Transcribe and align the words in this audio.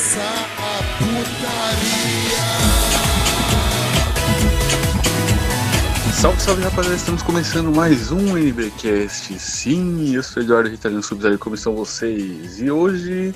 começar 0.00 0.48
a 0.56 0.80
putaria. 0.96 2.40
Salve, 6.14 6.40
salve 6.40 6.62
rapaziada, 6.62 6.96
estamos 6.96 7.22
começando 7.22 7.70
mais 7.70 8.10
um 8.10 8.34
NBcast. 8.38 9.38
Sim, 9.38 10.14
eu 10.14 10.22
sou 10.22 10.42
Eduardo 10.42 10.70
Ritalino 10.70 11.02
Subsidiário, 11.02 11.38
como 11.38 11.54
estão 11.54 11.76
vocês? 11.76 12.58
E 12.58 12.70
hoje 12.70 13.34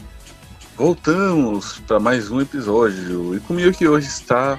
voltamos 0.74 1.80
para 1.80 2.00
mais 2.00 2.30
um 2.30 2.40
episódio. 2.40 3.36
E 3.36 3.40
comigo 3.40 3.68
aqui 3.68 3.86
hoje 3.86 4.06
está 4.06 4.58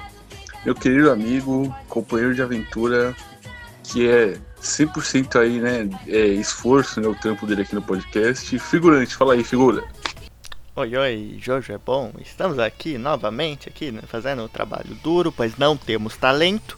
meu 0.63 0.75
querido 0.75 1.09
amigo, 1.09 1.75
companheiro 1.89 2.35
de 2.35 2.41
aventura, 2.43 3.15
que 3.81 4.07
é 4.07 4.37
100% 4.61 5.39
aí, 5.39 5.59
né, 5.59 5.89
é, 6.07 6.27
esforço, 6.27 7.01
né, 7.01 7.07
o 7.07 7.15
trampo 7.15 7.47
dele 7.47 7.63
aqui 7.63 7.73
no 7.73 7.81
podcast. 7.81 8.59
Figurante, 8.59 9.15
fala 9.15 9.33
aí, 9.33 9.43
figura. 9.43 9.83
Oi, 10.77 10.93
oi, 10.97 11.37
Jojo 11.41 11.71
é 11.71 11.77
bom. 11.77 12.11
Estamos 12.19 12.59
aqui 12.59 12.97
novamente, 12.97 13.69
aqui, 13.69 13.93
né, 13.93 14.01
fazendo 14.05 14.43
um 14.43 14.47
trabalho 14.49 14.93
duro, 15.01 15.31
pois 15.31 15.55
não 15.57 15.77
temos 15.77 16.17
talento. 16.17 16.77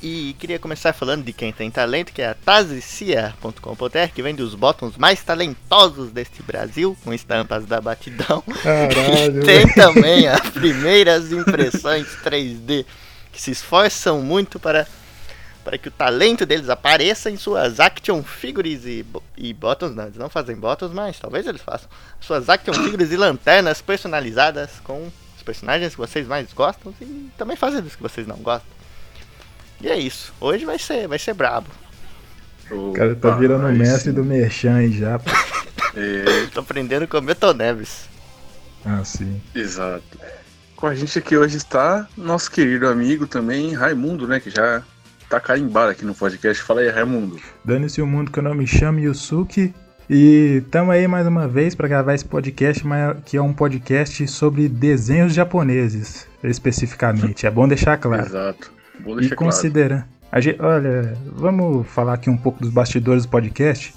E 0.00 0.36
queria 0.38 0.60
começar 0.60 0.92
falando 0.92 1.24
de 1.24 1.32
quem 1.32 1.52
tem 1.52 1.68
talento, 1.68 2.12
que 2.12 2.22
é 2.22 2.28
a 2.28 2.34
tazicia.com.br, 2.34 4.12
que 4.14 4.22
vende 4.22 4.42
os 4.42 4.54
botões 4.54 4.96
mais 4.96 5.24
talentosos 5.24 6.12
deste 6.12 6.40
Brasil, 6.40 6.96
com 7.02 7.12
estampas 7.12 7.66
da 7.66 7.80
batidão. 7.80 8.44
Caralho, 8.62 9.42
e 9.42 9.44
tem 9.44 9.66
também 9.74 10.28
as 10.28 10.48
primeiras 10.50 11.32
impressões 11.32 12.06
3D, 12.22 12.86
que 13.32 13.42
se 13.42 13.50
esforçam 13.50 14.22
muito 14.22 14.60
para, 14.60 14.86
para 15.64 15.78
que 15.78 15.88
o 15.88 15.90
talento 15.90 16.44
deles 16.44 16.68
apareça 16.68 17.30
em 17.30 17.36
suas 17.36 17.80
action 17.80 18.22
figures 18.22 18.84
e, 18.84 19.04
e 19.36 19.52
buttons. 19.54 19.94
Não, 19.94 20.04
eles 20.04 20.16
não 20.16 20.28
fazem 20.28 20.56
buttons, 20.56 20.92
mas 20.92 21.18
talvez 21.18 21.46
eles 21.46 21.62
façam. 21.62 21.88
Suas 22.20 22.48
action 22.48 22.74
figures 22.74 23.12
e 23.12 23.16
lanternas 23.16 23.80
personalizadas 23.80 24.70
com 24.84 25.10
os 25.36 25.42
personagens 25.42 25.92
que 25.92 25.98
vocês 25.98 26.26
mais 26.26 26.52
gostam 26.52 26.94
e 27.00 27.30
também 27.36 27.56
fazem 27.56 27.80
dos 27.80 27.94
que 27.94 28.02
vocês 28.02 28.26
não 28.26 28.36
gostam. 28.36 28.70
E 29.80 29.88
é 29.88 29.98
isso. 29.98 30.32
Hoje 30.40 30.64
vai 30.64 30.78
ser, 30.78 31.08
vai 31.08 31.18
ser 31.18 31.34
brabo. 31.34 31.68
O 32.70 32.92
cara 32.92 33.14
tá 33.14 33.30
virando 33.32 33.66
o 33.66 33.72
mestre 33.72 34.12
do 34.12 34.24
Merchan 34.24 34.76
aí 34.76 34.92
já. 34.92 35.18
pô. 35.18 35.30
É, 35.94 36.46
Tô 36.54 36.60
aprendendo 36.60 37.06
com 37.06 37.18
o 37.18 37.22
Milton 37.22 37.52
Neves. 37.52 38.08
Ah, 38.84 39.04
sim. 39.04 39.40
exato. 39.54 40.02
Com 40.76 40.86
a 40.86 40.94
gente 40.94 41.16
aqui 41.18 41.36
hoje 41.36 41.56
está 41.56 42.08
nosso 42.16 42.50
querido 42.50 42.88
amigo 42.88 43.26
também, 43.26 43.72
Raimundo, 43.74 44.26
né, 44.26 44.40
que 44.40 44.50
já 44.50 44.82
tá 45.32 45.40
carimbado 45.40 45.90
aqui 45.90 46.04
no 46.04 46.14
podcast. 46.14 46.62
Fala 46.62 46.80
aí, 46.82 46.90
Raimundo. 46.90 47.40
Dane-se 47.64 48.02
o 48.02 48.06
mundo 48.06 48.30
que 48.30 48.38
eu 48.38 48.42
não 48.42 48.54
me 48.54 48.66
chamo 48.66 49.00
Yusuke. 49.00 49.72
E 50.10 50.62
tamo 50.70 50.90
aí 50.90 51.08
mais 51.08 51.26
uma 51.26 51.48
vez 51.48 51.74
pra 51.74 51.88
gravar 51.88 52.12
esse 52.14 52.24
podcast, 52.24 52.84
que 53.24 53.38
é 53.38 53.40
um 53.42 53.54
podcast 53.54 54.28
sobre 54.28 54.68
desenhos 54.68 55.32
japoneses, 55.32 56.26
especificamente. 56.44 57.46
É 57.46 57.50
bom 57.50 57.66
deixar 57.66 57.96
claro. 57.96 58.26
Exato. 58.26 58.70
Vou 59.02 59.14
E 59.16 59.20
deixar 59.20 59.36
claro. 59.36 59.52
considerando. 59.52 60.04
a 60.30 60.40
gente- 60.40 60.60
olha, 60.60 61.16
vamos 61.34 61.86
falar 61.86 62.14
aqui 62.14 62.28
um 62.28 62.36
pouco 62.36 62.60
dos 62.60 62.70
bastidores 62.70 63.24
do 63.24 63.30
podcast. 63.30 63.94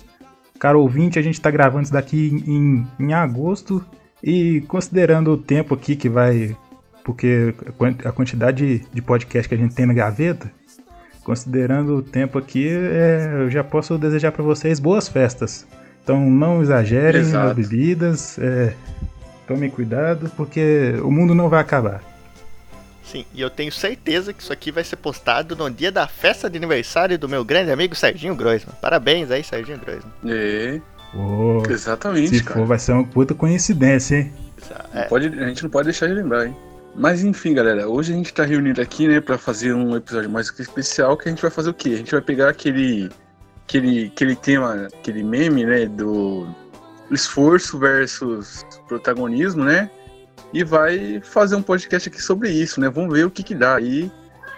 Cara 0.57 0.77
ouvinte, 0.77 1.19
a 1.19 1.21
gente 1.21 1.41
tá 1.41 1.51
gravando 1.51 1.83
isso 1.83 1.91
daqui 1.93 2.41
em, 2.47 2.87
em 2.97 3.13
agosto. 3.13 3.83
E 4.23 4.61
considerando 4.69 5.31
o 5.33 5.37
tempo 5.37 5.73
aqui 5.75 5.97
que 5.97 6.07
vai. 6.07 6.55
Porque 7.03 7.53
a 7.67 7.71
quan- 7.73 7.95
a 8.05 8.11
quantidade 8.11 8.79
de, 8.79 8.85
de 8.93 9.01
podcast 9.01 9.49
que 9.49 9.53
a 9.53 9.57
gente 9.57 9.75
tem 9.75 9.85
na 9.85 9.93
gaveta. 9.93 10.49
Considerando 11.25 11.97
o 11.97 12.01
tempo 12.03 12.37
aqui, 12.37 12.69
é, 12.69 13.31
eu 13.33 13.49
já 13.49 13.63
posso 13.63 13.97
desejar 13.97 14.31
pra 14.31 14.43
vocês 14.43 14.79
boas 14.79 15.09
festas. 15.09 15.65
Então 16.03 16.29
não 16.29 16.61
exagerem 16.61 17.21
Exato. 17.21 17.47
nas 17.47 17.55
bebidas. 17.55 18.37
é, 18.37 18.73
tomem 19.47 19.71
cuidado, 19.71 20.31
porque 20.37 20.93
o 21.01 21.09
mundo 21.09 21.33
não 21.33 21.49
vai 21.49 21.59
acabar. 21.59 22.03
Sim, 23.03 23.25
e 23.33 23.41
eu 23.41 23.49
tenho 23.49 23.71
certeza 23.71 24.33
que 24.33 24.41
isso 24.41 24.53
aqui 24.53 24.71
vai 24.71 24.83
ser 24.83 24.97
postado 24.97 25.55
no 25.55 25.69
dia 25.69 25.91
da 25.91 26.07
festa 26.07 26.47
de 26.47 26.57
aniversário 26.57 27.17
do 27.17 27.27
meu 27.27 27.43
grande 27.43 27.71
amigo 27.71 27.95
Serginho 27.95 28.35
Groisman. 28.35 28.75
Parabéns 28.79 29.31
aí, 29.31 29.43
Serginho 29.43 29.79
Groisman. 29.79 30.11
É, 30.27 30.79
Ô, 31.15 31.63
exatamente, 31.69 32.37
Se 32.37 32.43
cara. 32.43 32.59
for, 32.59 32.67
vai 32.67 32.77
ser 32.77 32.91
uma 32.91 33.03
puta 33.03 33.33
coincidência, 33.33 34.17
hein? 34.17 34.33
É, 34.93 35.03
pode, 35.03 35.27
a 35.27 35.47
gente 35.47 35.63
não 35.63 35.69
pode 35.71 35.85
deixar 35.85 36.07
de 36.07 36.13
lembrar, 36.13 36.45
hein? 36.47 36.55
Mas 36.95 37.23
enfim, 37.23 37.53
galera, 37.53 37.89
hoje 37.89 38.13
a 38.13 38.15
gente 38.15 38.33
tá 38.33 38.43
reunido 38.43 38.81
aqui, 38.81 39.07
né, 39.07 39.19
pra 39.19 39.37
fazer 39.37 39.73
um 39.73 39.95
episódio 39.95 40.29
mais 40.29 40.47
especial, 40.57 41.17
que 41.17 41.27
a 41.27 41.31
gente 41.31 41.41
vai 41.41 41.51
fazer 41.51 41.69
o 41.69 41.73
quê? 41.73 41.89
A 41.89 41.97
gente 41.97 42.11
vai 42.11 42.21
pegar 42.21 42.49
aquele 42.49 43.09
aquele 43.63 44.07
aquele 44.07 44.35
tema, 44.35 44.87
aquele 44.93 45.23
meme, 45.23 45.65
né, 45.65 45.85
do 45.85 46.47
esforço 47.11 47.77
versus 47.77 48.65
protagonismo, 48.87 49.63
né? 49.63 49.89
E 50.53 50.63
vai 50.63 51.21
fazer 51.21 51.55
um 51.55 51.61
podcast 51.61 52.07
aqui 52.07 52.21
sobre 52.21 52.49
isso, 52.49 52.79
né? 52.79 52.89
Vamos 52.89 53.13
ver 53.13 53.25
o 53.25 53.31
que 53.31 53.43
que 53.43 53.53
dá 53.53 53.75
aí. 53.75 54.11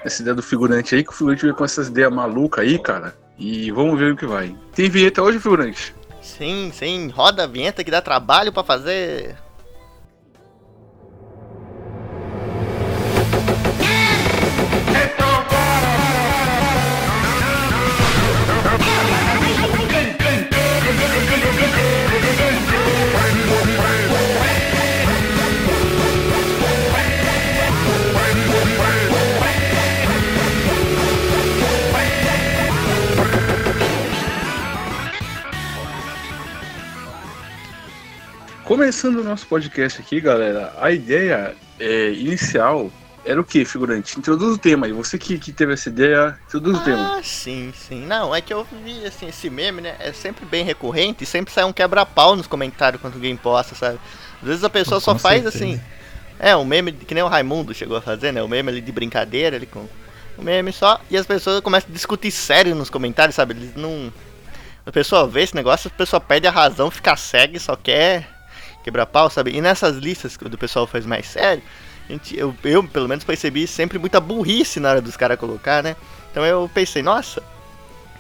Essa 0.06 0.22
ideia 0.22 0.36
do 0.36 0.44
figurante 0.44 0.94
aí, 0.94 1.04
que 1.04 1.10
o 1.10 1.14
figurante 1.14 1.42
veio 1.42 1.56
com 1.56 1.66
essas 1.66 1.88
ideias 1.88 2.14
malucas 2.14 2.64
aí, 2.64 2.78
cara. 2.78 3.16
E 3.38 3.72
vamos 3.72 3.98
ver 3.98 4.14
o 4.14 4.16
que 4.16 4.26
vai. 4.26 4.56
Tem 4.76 4.90
vinheta 4.90 5.24
hoje, 5.24 5.40
figurante? 5.40 5.96
sim, 6.22 6.72
sim, 6.74 7.08
roda 7.08 7.44
a 7.44 7.48
vinheta 7.48 7.84
que 7.84 7.92
dá 7.92 8.02
trabalho 8.02 8.52
pra 8.52 8.64
fazer. 8.64 9.36
Começando 38.68 39.22
o 39.22 39.24
nosso 39.24 39.48
podcast 39.48 40.02
aqui, 40.02 40.20
galera, 40.20 40.74
a 40.78 40.92
ideia 40.92 41.56
é, 41.80 42.12
inicial 42.12 42.92
era 43.24 43.40
o 43.40 43.44
que, 43.44 43.64
figurante? 43.64 44.20
Introduz 44.20 44.56
o 44.56 44.58
tema 44.58 44.88
aí. 44.88 44.92
Você 44.92 45.18
que, 45.18 45.40
que 45.40 45.54
teve 45.54 45.72
essa 45.72 45.88
ideia, 45.88 46.38
introduz 46.46 46.78
o 46.78 46.84
tema. 46.84 47.18
Ah, 47.18 47.24
sim, 47.24 47.72
sim. 47.74 48.06
Não, 48.06 48.36
é 48.36 48.42
que 48.42 48.54
eu 48.54 48.68
vi 48.84 49.06
assim, 49.06 49.30
esse 49.30 49.50
meme, 49.50 49.80
né? 49.80 49.96
É 50.02 50.12
sempre 50.12 50.46
bem 50.46 50.66
recorrente 50.66 51.24
e 51.24 51.26
sempre 51.26 51.54
sai 51.54 51.64
um 51.64 51.72
quebra-pau 51.72 52.36
nos 52.36 52.46
comentários 52.46 53.02
quando 53.02 53.14
alguém 53.14 53.38
posta, 53.38 53.74
sabe? 53.74 54.00
Às 54.42 54.48
vezes 54.50 54.64
a 54.66 54.70
pessoa 54.70 55.00
só 55.00 55.18
faz 55.18 55.44
certeza. 55.44 55.64
assim. 55.64 55.82
É, 56.38 56.54
um 56.54 56.66
meme 56.66 56.92
que 56.92 57.14
nem 57.14 57.24
o 57.24 57.28
Raimundo 57.30 57.74
chegou 57.74 57.96
a 57.96 58.02
fazer, 58.02 58.34
né? 58.34 58.44
O 58.44 58.50
meme 58.50 58.70
ali 58.70 58.82
de 58.82 58.92
brincadeira, 58.92 59.56
ali 59.56 59.66
com 59.66 59.88
o 60.38 60.44
meme 60.44 60.74
só. 60.74 61.00
E 61.10 61.16
as 61.16 61.26
pessoas 61.26 61.62
começam 61.62 61.90
a 61.90 61.94
discutir 61.94 62.32
sério 62.32 62.76
nos 62.76 62.90
comentários, 62.90 63.34
sabe? 63.34 63.54
Eles 63.54 63.78
não. 63.78 64.12
A 64.86 64.92
pessoa 64.92 65.26
vê 65.26 65.44
esse 65.44 65.56
negócio, 65.56 65.88
a 65.88 65.98
pessoa 65.98 66.20
perde 66.20 66.48
a 66.48 66.52
razão, 66.52 66.92
fica 66.92 67.16
cega 67.16 67.56
e 67.56 67.62
só 67.62 67.74
quer 67.74 68.37
quebrar 68.88 69.06
pau, 69.06 69.30
sabe? 69.30 69.52
E 69.52 69.60
nessas 69.60 69.98
listas 69.98 70.38
que 70.38 70.46
o 70.46 70.58
pessoal 70.58 70.88
faz 70.88 71.06
mais 71.06 71.26
sério, 71.28 71.62
a 72.08 72.12
gente, 72.14 72.38
eu, 72.40 72.56
eu 72.64 72.82
pelo 72.86 73.08
menos 73.10 73.26
percebi 73.26 73.68
sempre 73.68 74.00
muita 74.00 74.22
burrice 74.22 74.80
na 74.80 74.90
hora 74.92 75.02
dos 75.02 75.18
caras 75.18 75.38
colocar, 75.38 75.84
né? 75.84 75.94
Então 76.32 76.46
eu 76.46 76.70
pensei, 76.74 77.02
nossa, 77.04 77.44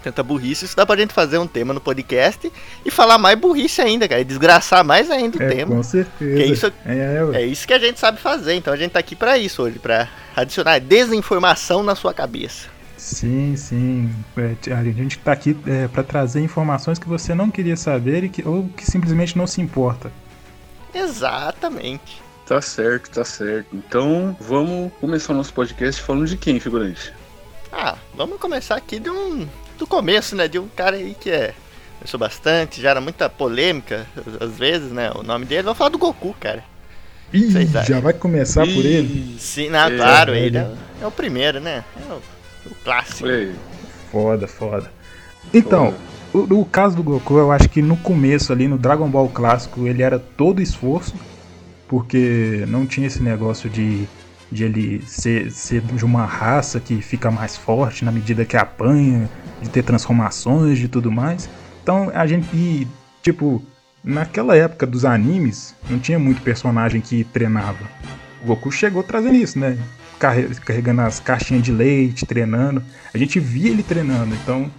tanta 0.03 0.21
burrice, 0.21 0.65
isso 0.65 0.75
dá 0.75 0.85
pra 0.85 0.97
gente 0.97 1.13
fazer 1.13 1.37
um 1.37 1.47
tema 1.47 1.73
no 1.73 1.79
podcast 1.79 2.51
e 2.85 2.91
falar 2.91 3.17
mais 3.17 3.39
burrice 3.39 3.81
ainda, 3.81 4.05
cara, 4.09 4.19
e 4.19 4.25
desgraçar 4.25 4.83
mais 4.83 5.09
ainda 5.09 5.37
o 5.37 5.41
É, 5.41 5.47
tema. 5.49 5.73
com 5.75 5.83
certeza. 5.83 6.35
Que 6.37 6.43
isso- 6.51 6.73
É, 6.85 7.23
ué. 7.23 7.41
É 7.41 7.45
isso 7.45 7.65
que 7.65 7.71
a 7.73 7.79
gente 7.79 7.97
sabe 7.97 8.19
fazer, 8.19 8.55
então 8.55 8.73
a 8.73 8.77
gente 8.77 8.91
tá 8.91 8.99
aqui 8.99 9.15
pra 9.15 9.37
isso 9.37 9.61
hoje, 9.63 9.79
pra 9.79 10.09
adicionar 10.35 10.79
desinformação 10.79 11.81
na 11.81 11.95
sua 11.95 12.13
cabeça. 12.13 12.67
Sim, 12.97 13.55
sim. 13.55 14.09
É, 14.35 14.73
a 14.73 14.83
gente 14.83 15.17
tá 15.19 15.31
aqui 15.31 15.55
é, 15.65 15.87
para 15.87 16.03
trazer 16.03 16.41
informações 16.41 16.99
que 16.99 17.07
você 17.07 17.33
não 17.33 17.49
queria 17.49 17.77
saber 17.77 18.25
e 18.25 18.29
que, 18.29 18.45
ou 18.45 18.67
que 18.75 18.85
simplesmente 18.85 19.37
não 19.37 19.47
se 19.47 19.61
importa. 19.61 20.11
Exatamente. 20.93 22.21
Tá 22.45 22.61
certo, 22.61 23.09
tá 23.09 23.25
certo. 23.25 23.67
Então, 23.75 24.35
vamos 24.39 24.91
começar 25.01 25.33
o 25.33 25.35
nosso 25.35 25.53
podcast 25.53 26.01
falando 26.01 26.27
de 26.27 26.37
quem, 26.37 26.59
figurante? 26.59 27.13
Ah, 27.71 27.95
vamos 28.15 28.39
começar 28.39 28.75
aqui 28.75 28.99
de 28.99 29.09
um, 29.09 29.47
do 29.77 29.85
começo, 29.85 30.35
né? 30.35 30.47
De 30.47 30.57
um 30.57 30.67
cara 30.69 30.95
aí 30.95 31.15
que 31.19 31.29
é. 31.29 31.53
Começou 31.99 32.19
bastante, 32.19 32.79
já 32.81 32.91
era 32.91 33.01
muita 33.01 33.27
polêmica, 33.29 34.05
às 34.39 34.51
vezes, 34.51 34.91
né? 34.91 35.11
O 35.15 35.23
nome 35.23 35.45
dele. 35.45 35.63
Vamos 35.63 35.77
falar 35.77 35.89
do 35.89 35.97
Goku, 35.97 36.35
cara. 36.39 36.63
Ih, 37.33 37.49
acham? 37.57 37.83
já 37.83 37.99
vai 37.99 38.13
começar 38.13 38.65
por 38.65 38.85
ele? 38.85 39.35
Ih, 39.35 39.39
Sim, 39.39 39.69
não, 39.69 39.79
É, 39.87 39.97
claro, 39.97 40.31
velho. 40.31 40.45
ele 40.45 40.57
é, 40.57 40.71
é 41.01 41.07
o 41.07 41.11
primeiro, 41.11 41.59
né? 41.59 41.83
É 41.97 42.13
o, 42.13 42.21
o 42.71 42.75
clássico. 42.83 43.27
Foda, 44.11 44.47
foda. 44.47 44.91
Então, 45.53 45.93
o, 46.37 46.61
o 46.61 46.65
caso 46.65 46.95
do 46.95 47.03
Goku, 47.03 47.37
eu 47.37 47.51
acho 47.51 47.69
que 47.69 47.81
no 47.81 47.97
começo 47.97 48.51
ali, 48.51 48.67
no 48.67 48.77
Dragon 48.77 49.09
Ball 49.09 49.29
clássico, 49.29 49.87
ele 49.87 50.01
era 50.01 50.19
todo 50.19 50.61
esforço, 50.61 51.15
porque 51.87 52.65
não 52.67 52.85
tinha 52.85 53.07
esse 53.07 53.21
negócio 53.21 53.69
de, 53.69 54.07
de 54.51 54.63
ele 54.63 55.01
ser, 55.05 55.51
ser 55.51 55.81
de 55.81 56.05
uma 56.05 56.25
raça 56.25 56.79
que 56.79 57.01
fica 57.01 57.31
mais 57.31 57.55
forte 57.55 58.03
na 58.03 58.11
medida 58.11 58.45
que 58.45 58.57
apanha, 58.57 59.29
de 59.61 59.69
ter 59.69 59.83
transformações, 59.83 60.77
de 60.77 60.87
tudo 60.87 61.11
mais. 61.11 61.49
Então, 61.81 62.11
a 62.13 62.27
gente, 62.27 62.47
e, 62.53 62.87
tipo, 63.23 63.63
naquela 64.03 64.55
época 64.55 64.85
dos 64.85 65.05
animes, 65.05 65.73
não 65.89 65.99
tinha 65.99 66.19
muito 66.19 66.41
personagem 66.41 67.01
que 67.01 67.23
treinava. 67.23 67.79
O 68.43 68.47
Goku 68.47 68.71
chegou 68.71 69.01
trazendo 69.03 69.35
isso, 69.35 69.57
né? 69.57 69.77
Carre- 70.19 70.47
Carregando 70.65 71.01
as 71.01 71.19
caixinhas 71.19 71.63
de 71.63 71.71
leite, 71.71 72.25
treinando. 72.25 72.83
A 73.13 73.17
gente 73.17 73.39
via 73.39 73.71
ele 73.71 73.83
treinando, 73.83 74.35
então 74.35 74.69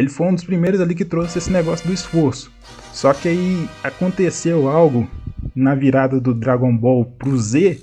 ele 0.00 0.08
foi 0.08 0.28
um 0.28 0.34
dos 0.34 0.44
primeiros 0.44 0.80
ali 0.80 0.94
que 0.94 1.04
trouxe 1.04 1.36
esse 1.36 1.52
negócio 1.52 1.86
do 1.86 1.92
esforço. 1.92 2.50
Só 2.90 3.12
que 3.12 3.28
aí 3.28 3.68
aconteceu 3.84 4.66
algo 4.66 5.06
na 5.54 5.74
virada 5.74 6.18
do 6.18 6.32
Dragon 6.32 6.74
Ball 6.74 7.04
pro 7.04 7.38
Z 7.38 7.78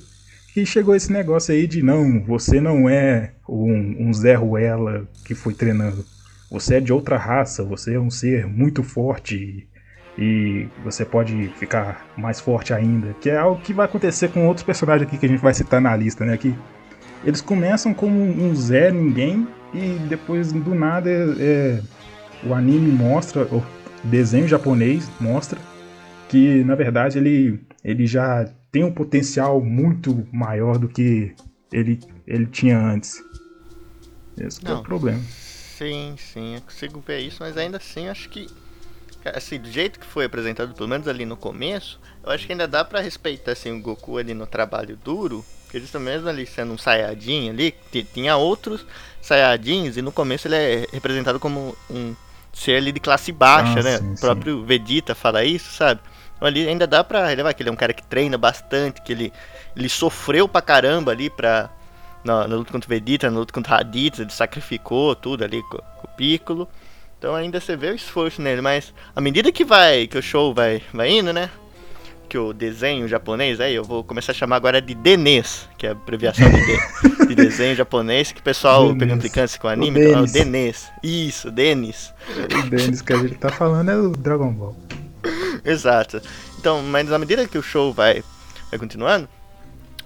que 0.51 0.65
chegou 0.65 0.95
esse 0.95 1.13
negócio 1.13 1.53
aí 1.53 1.67
de 1.67 1.83
não, 1.83 2.23
você 2.23 2.59
não 2.59 2.89
é 2.89 3.33
um, 3.47 4.07
um 4.07 4.13
Zé 4.13 4.33
Ruela 4.33 5.07
que 5.23 5.35
foi 5.35 5.53
treinando. 5.53 6.03
Você 6.49 6.75
é 6.75 6.79
de 6.79 6.91
outra 6.91 7.17
raça, 7.17 7.63
você 7.63 7.93
é 7.93 7.99
um 7.99 8.09
ser 8.09 8.47
muito 8.47 8.81
forte 8.81 9.67
e, 10.17 10.67
você 10.83 11.05
pode 11.05 11.49
ficar 11.59 12.07
mais 12.17 12.39
forte 12.39 12.73
ainda. 12.73 13.13
Que 13.21 13.29
é 13.29 13.37
algo 13.37 13.61
que 13.61 13.73
vai 13.73 13.85
acontecer 13.85 14.29
com 14.29 14.47
outros 14.47 14.65
personagens 14.65 15.07
aqui 15.07 15.19
que 15.19 15.25
a 15.27 15.29
gente 15.29 15.41
vai 15.41 15.53
citar 15.53 15.79
na 15.79 15.95
lista, 15.95 16.25
né? 16.25 16.35
Que 16.35 16.55
eles 17.23 17.41
começam 17.41 17.93
como 17.93 18.19
um 18.19 18.55
Zé 18.55 18.91
ninguém 18.91 19.47
e 19.73 19.99
depois 20.09 20.51
do 20.51 20.73
nada 20.73 21.09
é, 21.09 21.35
é, 21.39 21.81
o 22.43 22.53
anime 22.53 22.91
mostra, 22.91 23.43
o 23.43 23.63
desenho 24.03 24.47
japonês 24.47 25.09
mostra 25.19 25.59
que 26.29 26.63
na 26.63 26.75
verdade 26.75 27.17
ele, 27.17 27.59
ele 27.83 28.05
já 28.05 28.49
tem 28.71 28.83
um 28.83 28.91
potencial 28.91 29.61
muito 29.61 30.27
maior 30.31 30.77
do 30.77 30.87
que 30.87 31.33
ele, 31.71 31.99
ele 32.25 32.45
tinha 32.45 32.77
antes. 32.77 33.23
Esse 34.37 34.59
que 34.59 34.67
é 34.67 34.73
o 34.73 34.77
Não. 34.77 34.83
problema. 34.83 35.21
Sim, 35.77 36.15
sim, 36.17 36.55
eu 36.55 36.61
consigo 36.61 37.03
ver 37.05 37.19
isso, 37.19 37.37
mas 37.39 37.57
ainda 37.57 37.77
assim 37.77 38.07
acho 38.07 38.29
que. 38.29 38.47
Assim, 39.25 39.59
do 39.59 39.69
jeito 39.69 39.99
que 39.99 40.05
foi 40.05 40.25
apresentado, 40.25 40.73
pelo 40.73 40.87
menos 40.87 41.07
ali 41.07 41.25
no 41.25 41.35
começo, 41.35 41.99
eu 42.23 42.31
acho 42.31 42.45
que 42.45 42.53
ainda 42.53 42.67
dá 42.67 42.85
pra 42.85 43.01
respeitar 43.01 43.51
assim, 43.51 43.71
o 43.71 43.81
Goku 43.81 44.17
ali 44.17 44.33
no 44.33 44.47
trabalho 44.47 44.97
duro. 45.03 45.43
Porque 45.63 45.77
eles 45.77 45.91
também 45.91 46.13
mesmo 46.13 46.29
ali 46.29 46.45
sendo 46.45 46.71
um 46.71 46.77
Saiyajin 46.77 47.49
ali, 47.49 47.75
tinha 48.13 48.37
outros 48.37 48.85
Saiyajins 49.21 49.97
e 49.97 50.01
no 50.01 50.13
começo 50.13 50.47
ele 50.47 50.55
é 50.55 50.87
representado 50.93 51.41
como 51.41 51.75
um 51.89 52.15
ser 52.57 52.77
ali 52.77 52.91
de 52.91 52.99
classe 52.99 53.31
baixa, 53.31 53.79
Ah, 53.79 53.83
né? 53.83 53.97
sim, 53.97 54.13
o 54.13 54.19
próprio 54.19 54.63
Vegeta 54.63 55.13
fala 55.15 55.43
isso, 55.43 55.71
sabe? 55.73 56.01
Então 56.35 56.47
ali 56.47 56.67
ainda 56.67 56.85
dá 56.87 57.03
pra 57.03 57.27
relevar 57.27 57.53
que 57.53 57.61
ele 57.61 57.69
é 57.69 57.71
um 57.71 57.75
cara 57.75 57.93
que 57.93 58.03
treina 58.03 58.37
bastante, 58.37 59.01
que 59.01 59.11
ele, 59.11 59.33
ele 59.75 59.89
sofreu 59.89 60.47
pra 60.47 60.61
caramba 60.61 61.11
ali 61.11 61.29
pra, 61.29 61.69
na, 62.23 62.47
na 62.47 62.55
luta 62.55 62.71
contra 62.71 62.87
o 62.87 62.89
Vegeta, 62.89 63.29
na 63.29 63.39
luta 63.39 63.53
contra 63.53 63.73
o 63.73 63.77
Raditz, 63.77 64.19
ele 64.19 64.31
sacrificou 64.31 65.15
tudo 65.15 65.43
ali 65.43 65.61
com, 65.63 65.77
com 65.77 66.07
o 66.07 66.15
Piccolo. 66.15 66.67
Então 67.17 67.33
ainda 67.33 67.59
você 67.59 67.75
vê 67.75 67.89
o 67.89 67.95
esforço 67.95 68.41
nele, 68.41 68.61
mas 68.61 68.93
à 69.15 69.21
medida 69.21 69.51
que 69.51 69.65
vai, 69.65 70.05
que 70.05 70.17
o 70.17 70.21
show 70.21 70.53
vai, 70.53 70.81
vai 70.93 71.09
indo, 71.11 71.33
né? 71.33 71.49
Que 72.29 72.37
o 72.37 72.51
desenho 72.51 73.07
japonês 73.07 73.61
aí, 73.61 73.73
eu 73.73 73.83
vou 73.83 74.03
começar 74.03 74.33
a 74.33 74.35
chamar 74.35 74.57
agora 74.57 74.81
de 74.81 74.93
Denês, 74.93 75.67
que 75.77 75.87
é 75.87 75.89
a 75.89 75.91
abreviação 75.93 76.49
de, 76.49 76.65
de, 76.65 77.25
de 77.27 77.35
desenho 77.35 77.73
japonês, 77.75 78.33
que 78.33 78.41
o 78.41 78.43
pessoal 78.43 78.93
pegando 78.95 79.19
implicância 79.19 79.57
com 79.59 79.67
anime, 79.67 79.97
O 79.97 80.03
então 80.03 80.19
é 80.19 80.23
o 80.23 80.25
Denis. 80.25 80.33
Denês. 80.33 80.91
Isso, 81.01 81.49
Denis. 81.49 82.13
O 82.65 82.69
Dennis 82.69 83.01
que 83.01 83.13
a 83.13 83.17
gente 83.17 83.35
tá 83.35 83.49
falando 83.49 83.89
é 83.89 83.97
o 83.97 84.09
Dragon 84.09 84.51
Ball. 84.51 84.75
Exato. 85.63 86.21
Então, 86.59 86.81
mas 86.83 87.11
à 87.11 87.17
medida 87.17 87.47
que 87.47 87.57
o 87.57 87.63
show 87.63 87.93
vai, 87.93 88.23
vai 88.69 88.79
continuando, 88.79 89.29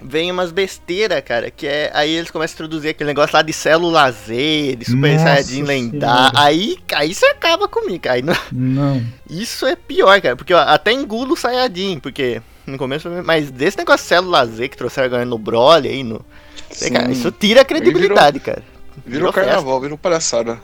vem 0.04 0.32
umas 0.32 0.52
besteiras, 0.52 1.22
cara, 1.24 1.50
que 1.52 1.68
é. 1.68 1.92
Aí 1.94 2.12
eles 2.16 2.32
começam 2.32 2.54
a 2.54 2.56
introduzir 2.56 2.90
aquele 2.92 3.08
negócio 3.10 3.36
lá 3.36 3.42
de 3.42 3.54
célula 3.54 4.12
Z, 4.12 4.76
de 4.78 4.86
Super 4.86 5.20
Saiyajin 5.20 5.64
lendário. 5.64 6.38
Aí, 6.40 6.78
aí 6.94 7.14
você 7.14 7.26
acaba 7.28 7.68
comigo. 7.68 8.10
Aí 8.10 8.22
não- 8.22 8.36
Não. 8.52 9.04
isso 9.30 9.66
é 9.66 9.76
pior, 9.76 10.20
cara, 10.22 10.36
porque 10.36 10.54
eu 10.54 10.58
até 10.58 10.92
engulo 10.92 11.34
o 11.34 11.38
Saiyajin, 11.38 12.00
porque 12.00 12.42
no 12.66 12.78
começo, 12.78 13.10
mas 13.26 13.50
desse 13.52 13.78
negócio 13.78 14.04
de 14.04 14.10
célula 14.10 14.46
Z 14.46 14.68
que 14.70 14.78
trouxeram 14.78 15.06
agora 15.08 15.26
no 15.26 15.38
Broly 15.38 15.88
aí, 15.90 16.04
no. 16.04 16.24
Sei, 16.70 16.90
cara, 16.90 17.12
isso 17.12 17.32
tira 17.32 17.62
a 17.62 17.66
credibilidade, 17.66 18.40
cara. 18.40 18.64
Virou 19.06 19.32
festa. 19.32 19.50
carnaval, 19.50 19.82
virou 19.82 19.98
palhaçada. 19.98 20.60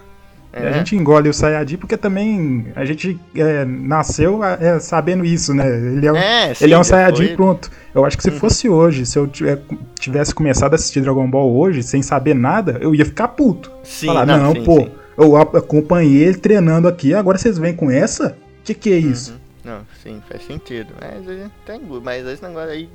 É. 0.63 0.69
A 0.69 0.71
gente 0.73 0.95
engole 0.95 1.29
o 1.29 1.33
Saiyajin 1.33 1.77
porque 1.77 1.95
também 1.97 2.67
a 2.75 2.83
gente 2.85 3.19
é, 3.35 3.63
nasceu 3.65 4.43
é, 4.43 4.79
sabendo 4.79 5.23
isso, 5.25 5.53
né? 5.53 5.67
Ele 5.67 6.05
é 6.07 6.11
um, 6.13 6.15
É, 6.17 6.53
sim, 6.53 6.63
ele 6.65 6.73
é 6.73 6.79
um 6.79 6.83
foi- 6.83 7.35
pronto. 7.35 7.69
Eu 7.93 8.05
acho 8.05 8.15
que 8.17 8.23
se 8.23 8.29
Uhum. 8.29 8.39
fosse 8.39 8.69
hoje, 8.69 9.05
se 9.05 9.17
eu 9.17 9.27
tiver- 9.27 9.61
tivesse 9.99 10.33
começado 10.33 10.73
a 10.73 10.75
assistir 10.75 11.01
Dragon 11.01 11.29
Ball 11.29 11.51
hoje, 11.55 11.81
sem 11.83 12.01
saber 12.01 12.33
nada, 12.33 12.77
eu 12.81 12.93
ia 12.95 13.05
ficar 13.05 13.29
puto. 13.29 13.71
Sim, 13.83 14.07
Falar, 14.07 14.25
não, 14.25 14.53
sim, 14.53 14.63
pô, 14.63 14.79
sim. 14.81 14.91
eu 15.17 15.35
acompanhei 15.37 16.23
ele 16.23 16.37
treinando 16.37 16.87
aqui, 16.87 17.13
agora 17.13 17.37
vocês 17.37 17.57
vêm 17.57 17.75
com 17.75 17.89
essa? 17.91 18.37
Que 18.63 18.73
que 18.73 18.91
é 18.93 18.97
isso? 18.97 19.31
Uhum. 19.31 19.37
Não, 19.71 19.79
sim, 20.01 20.21
faz 20.29 20.45
sentido. 20.45 20.93
Mas 21.01 21.27
é, 21.27 21.47
tem, 21.65 21.81
mas 22.01 22.25
esse 22.25 22.41
negócio 22.41 22.69
aí, 22.69 22.89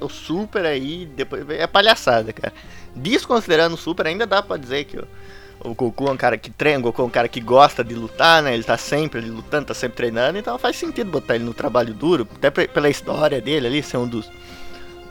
o 0.00 0.08
Super 0.08 0.64
aí, 0.64 1.06
depois 1.14 1.44
é 1.50 1.66
palhaçada, 1.66 2.32
cara. 2.32 2.52
Desconsiderando 2.96 3.74
o 3.74 3.78
Super, 3.78 4.06
ainda 4.06 4.26
dá 4.26 4.42
pra 4.42 4.56
dizer 4.56 4.84
que 4.84 4.98
o 5.60 5.74
Goku 5.74 6.06
é 6.08 6.10
um 6.12 6.16
cara 6.16 6.36
que 6.36 6.50
treina, 6.50 6.78
o 6.80 6.82
Goku 6.82 7.02
é 7.02 7.04
um 7.04 7.10
cara 7.10 7.28
que 7.28 7.40
gosta 7.40 7.82
de 7.84 7.94
lutar, 7.94 8.42
né? 8.42 8.54
Ele 8.54 8.64
tá 8.64 8.76
sempre 8.76 9.18
ali 9.20 9.30
lutando, 9.30 9.66
tá 9.66 9.74
sempre 9.74 9.96
treinando, 9.96 10.38
então 10.38 10.58
faz 10.58 10.76
sentido 10.76 11.10
botar 11.10 11.34
ele 11.36 11.44
no 11.44 11.54
trabalho 11.54 11.94
duro, 11.94 12.26
até 12.36 12.50
pe- 12.50 12.68
pela 12.68 12.88
história 12.90 13.40
dele 13.40 13.66
ali, 13.66 13.82
ser 13.82 13.96
um 13.96 14.06
dos, 14.06 14.30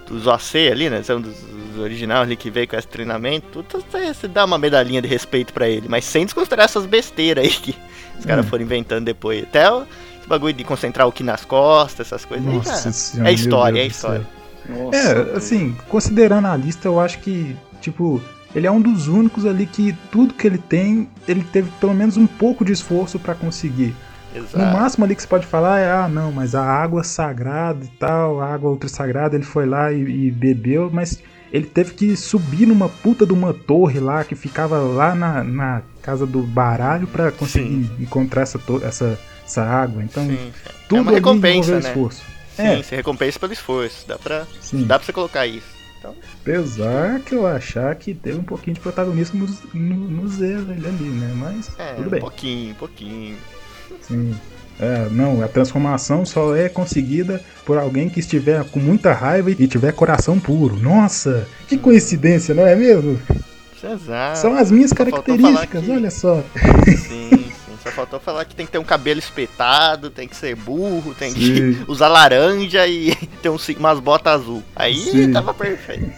dos 0.08 0.28
OC 0.28 0.70
ali, 0.72 0.90
né? 0.90 1.02
Ser 1.04 1.14
um 1.14 1.22
dos, 1.22 1.36
dos 1.38 1.80
originais 1.80 2.22
ali 2.22 2.36
que 2.36 2.50
veio 2.52 2.68
com 2.68 2.76
esse 2.76 2.88
treinamento, 2.88 3.64
tudo, 3.64 3.84
você, 3.92 4.28
dá 4.28 4.46
uma 4.46 4.58
medalhinha 4.58 5.02
de 5.02 5.08
respeito 5.08 5.54
pra 5.54 5.68
ele, 5.68 5.88
mas 5.88 6.06
sem 6.06 6.26
desconsiderar 6.26 6.66
essas 6.66 6.86
besteiras 6.86 7.44
aí 7.46 7.52
que 7.52 7.76
os 8.20 8.26
caras 8.26 8.46
Hum. 8.46 8.50
foram 8.50 8.64
inventando 8.64 9.06
depois. 9.06 9.44
Até 9.44 9.72
o, 9.72 9.84
esse 10.20 10.28
bagulho 10.28 10.54
de 10.54 10.64
concentrar 10.64 11.08
o 11.08 11.12
Ki 11.12 11.24
nas 11.24 11.44
costas, 11.46 12.08
essas 12.08 12.26
coisas. 12.26 12.48
aí, 12.48 12.54
Nossa 12.58 12.62
cara, 12.62 12.92
senhora, 12.92 13.30
é 13.30 13.34
história, 13.34 13.80
é 13.82 13.86
história. 13.88 14.28
Nossa, 14.66 14.98
É, 14.98 15.38
assim, 15.38 15.76
considerando 15.90 16.48
a 16.48 16.56
lista, 16.56 16.88
eu 16.88 17.00
acho 17.00 17.20
que, 17.20 17.56
tipo, 17.82 18.22
ele 18.56 18.68
é 18.68 18.72
um 18.72 18.82
dos 18.82 19.08
únicos 19.08 19.46
ali 19.46 19.66
que 19.66 19.96
tudo 20.12 20.34
que 20.34 20.46
ele 20.48 20.58
tem, 20.58 21.10
ele 21.28 21.44
teve 21.44 21.70
pelo 21.80 21.94
menos 21.94 22.18
um 22.18 22.28
pouco 22.28 22.64
de 22.64 22.72
esforço 22.72 23.18
pra 23.20 23.34
conseguir. 23.36 23.96
No 24.34 24.40
Exato. 24.44 24.78
máximo 24.78 25.06
ali 25.06 25.16
que 25.16 25.22
você 25.22 25.28
pode 25.28 25.46
falar 25.46 25.80
é, 25.80 25.92
ah, 25.92 26.08
não, 26.08 26.32
mas 26.32 26.56
a 26.56 26.64
água 26.64 27.04
sagrada 27.04 27.86
e 27.86 27.88
tal, 28.00 28.42
a 28.42 28.52
água 28.52 28.72
ultra 28.72 28.90
sagrada, 28.90 29.36
ele 29.36 29.44
foi 29.46 29.66
lá 29.66 29.92
e, 29.92 30.02
e 30.28 30.32
bebeu, 30.32 30.90
mas 30.92 31.22
ele 31.52 31.68
teve 31.68 31.94
que 31.94 32.16
subir 32.16 32.66
numa 32.66 32.90
puta 32.90 33.28
de 33.28 33.34
uma 33.34 33.54
torre 33.54 34.00
lá 34.00 34.24
que 34.24 34.34
ficava 34.36 34.80
lá 34.80 35.14
na, 35.14 35.44
na 35.44 35.82
casa 36.02 36.26
do 36.26 36.42
baralho 36.42 37.06
pra 37.06 37.32
conseguir 37.32 37.92
encontrar 38.00 38.42
essa, 38.42 38.60
essa, 38.84 39.20
essa 39.46 39.64
água. 39.64 40.04
Então, 40.04 40.26
Sim, 40.26 40.36
sim. 40.36 40.52
tudo 40.90 40.98
é 40.98 41.02
uma 41.02 41.12
ali 41.12 41.16
recompensa, 41.20 41.74
né? 41.74 41.80
esforço. 41.80 42.24
Sim, 42.56 42.64
É. 42.64 42.82
se 42.84 42.96
recompensa 42.96 43.40
pelo 43.40 43.54
esforço. 43.54 44.08
Dá 44.08 44.18
pra, 44.18 44.46
Sim. 44.60 44.84
dá 44.86 44.98
pra 44.98 45.06
você 45.06 45.14
colocar 45.14 45.46
isso. 45.46 45.73
Apesar 46.44 47.22
que 47.22 47.34
eu 47.34 47.48
achar 47.48 47.96
que 47.96 48.14
teve 48.14 48.38
um 48.38 48.44
pouquinho 48.44 48.74
de 48.74 48.82
protagonismo 48.82 49.48
no, 49.74 49.80
no, 49.80 49.96
no 49.96 50.28
Zé 50.28 50.56
ali, 50.56 51.06
né? 51.06 51.32
Mas 51.38 51.72
é, 51.80 51.94
tudo 51.94 52.08
um 52.08 52.10
bem. 52.10 52.20
pouquinho, 52.20 52.72
um 52.72 52.76
pouquinho. 52.76 53.38
Sim. 54.02 54.36
É, 54.78 55.08
não, 55.10 55.42
a 55.42 55.48
transformação 55.48 56.26
só 56.26 56.54
é 56.54 56.68
conseguida 56.68 57.42
por 57.66 57.78
alguém 57.78 58.10
que 58.10 58.20
estiver 58.20 58.62
com 58.66 58.80
muita 58.80 59.14
raiva 59.14 59.52
e 59.52 59.68
tiver 59.68 59.94
coração 59.94 60.38
puro. 60.38 60.76
Nossa, 60.76 61.48
que 61.70 61.78
coincidência, 61.78 62.54
não 62.54 62.68
é 62.68 62.76
mesmo? 62.76 63.18
Exato. 63.82 64.40
São 64.40 64.58
as 64.58 64.70
minhas 64.70 64.90
Só 64.90 64.96
características, 64.98 65.84
que- 65.86 65.92
olha 65.92 66.12
só. 66.12 66.44
Sim, 66.86 67.30
sim. 67.30 67.54
Só 67.84 67.92
faltou 67.92 68.18
falar 68.20 68.46
que 68.46 68.56
tem 68.56 68.66
que 68.66 68.72
ter 68.72 68.78
um 68.78 68.84
cabelo 68.84 69.20
espetado, 69.20 70.10
tem 70.10 70.26
que 70.28 70.36
ser 70.38 70.56
burro, 70.56 71.14
tem 71.14 71.34
que 71.34 71.74
Sim. 71.74 71.84
usar 71.88 72.08
laranja 72.08 72.88
e 72.88 73.14
ter 73.42 73.50
um, 73.50 73.58
umas 73.78 74.00
botas 74.00 74.42
azul. 74.42 74.64
Aí 74.76 74.96
Sim. 74.96 75.32
tava 75.34 75.54
perfeito. 75.54 76.10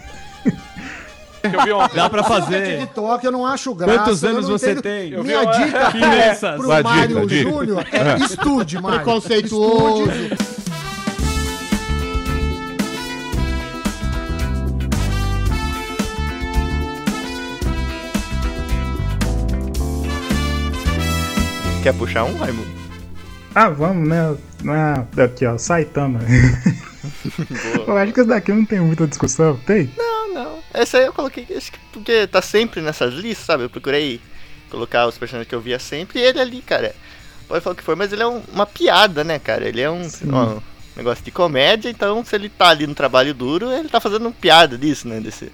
Dá 1.94 2.10
pra 2.10 2.22
fazer. 2.24 2.80
TikTok, 2.80 3.24
eu 3.24 3.32
não 3.32 3.46
acho 3.46 3.74
graça. 3.74 3.98
Quantos 3.98 4.22
eu 4.22 4.30
anos 4.30 4.48
você 4.48 4.72
entendo. 4.72 4.82
tem? 4.82 5.10
Eu 5.12 5.24
Minha 5.24 5.40
vi 5.40 5.64
dica 5.64 5.90
Crianças. 5.92 6.56
pro 6.56 6.68
dica, 6.68 6.82
Mário 6.82 7.26
dica. 7.26 7.50
Júnior 7.50 7.84
é 7.92 8.16
estude, 8.24 8.80
Mário. 8.80 8.98
Preconceituoso. 9.00 10.10
Estude. 10.10 10.56
Quer 21.82 21.94
puxar 21.94 22.24
um, 22.24 22.36
Raimundo? 22.36 22.68
Ah, 23.54 23.68
vamos, 23.68 24.08
né? 24.08 24.34
Ah, 24.68 25.04
aqui, 25.22 25.46
ó, 25.46 25.56
Saitama. 25.56 26.18
Boa. 27.76 27.86
Eu 27.86 27.96
acho 27.98 28.12
que 28.12 28.20
esse 28.20 28.28
daqui 28.28 28.52
não 28.52 28.64
tem 28.64 28.80
muita 28.80 29.06
discussão, 29.06 29.56
tem? 29.66 29.90
Não. 29.96 30.05
Essa 30.80 30.98
aí 30.98 31.06
eu 31.06 31.12
coloquei 31.12 31.46
acho 31.56 31.72
que 31.72 31.78
porque 31.92 32.26
tá 32.26 32.42
sempre 32.42 32.80
nessas 32.80 33.14
listas, 33.14 33.46
sabe? 33.46 33.64
Eu 33.64 33.70
procurei 33.70 34.20
colocar 34.70 35.06
os 35.06 35.16
personagens 35.16 35.48
que 35.48 35.54
eu 35.54 35.60
via 35.60 35.78
sempre 35.78 36.18
e 36.20 36.22
ele 36.22 36.40
ali, 36.40 36.60
cara. 36.62 36.94
Pode 37.48 37.62
falar 37.62 37.74
o 37.74 37.76
que 37.76 37.82
for, 37.82 37.96
mas 37.96 38.12
ele 38.12 38.22
é 38.22 38.26
um- 38.26 38.42
uma 38.52 38.66
piada, 38.66 39.22
né, 39.24 39.38
cara? 39.38 39.66
Ele 39.68 39.80
é 39.80 39.90
um, 39.90 40.02
um 40.56 40.60
negócio 40.96 41.24
de 41.24 41.30
comédia, 41.30 41.88
então 41.88 42.24
se 42.24 42.34
ele 42.34 42.48
tá 42.48 42.68
ali 42.68 42.86
no 42.86 42.94
trabalho 42.94 43.32
duro, 43.32 43.70
ele 43.72 43.88
tá 43.88 44.00
fazendo 44.00 44.30
piada 44.32 44.76
disso, 44.76 45.06
né? 45.08 45.20
Desse. 45.20 45.50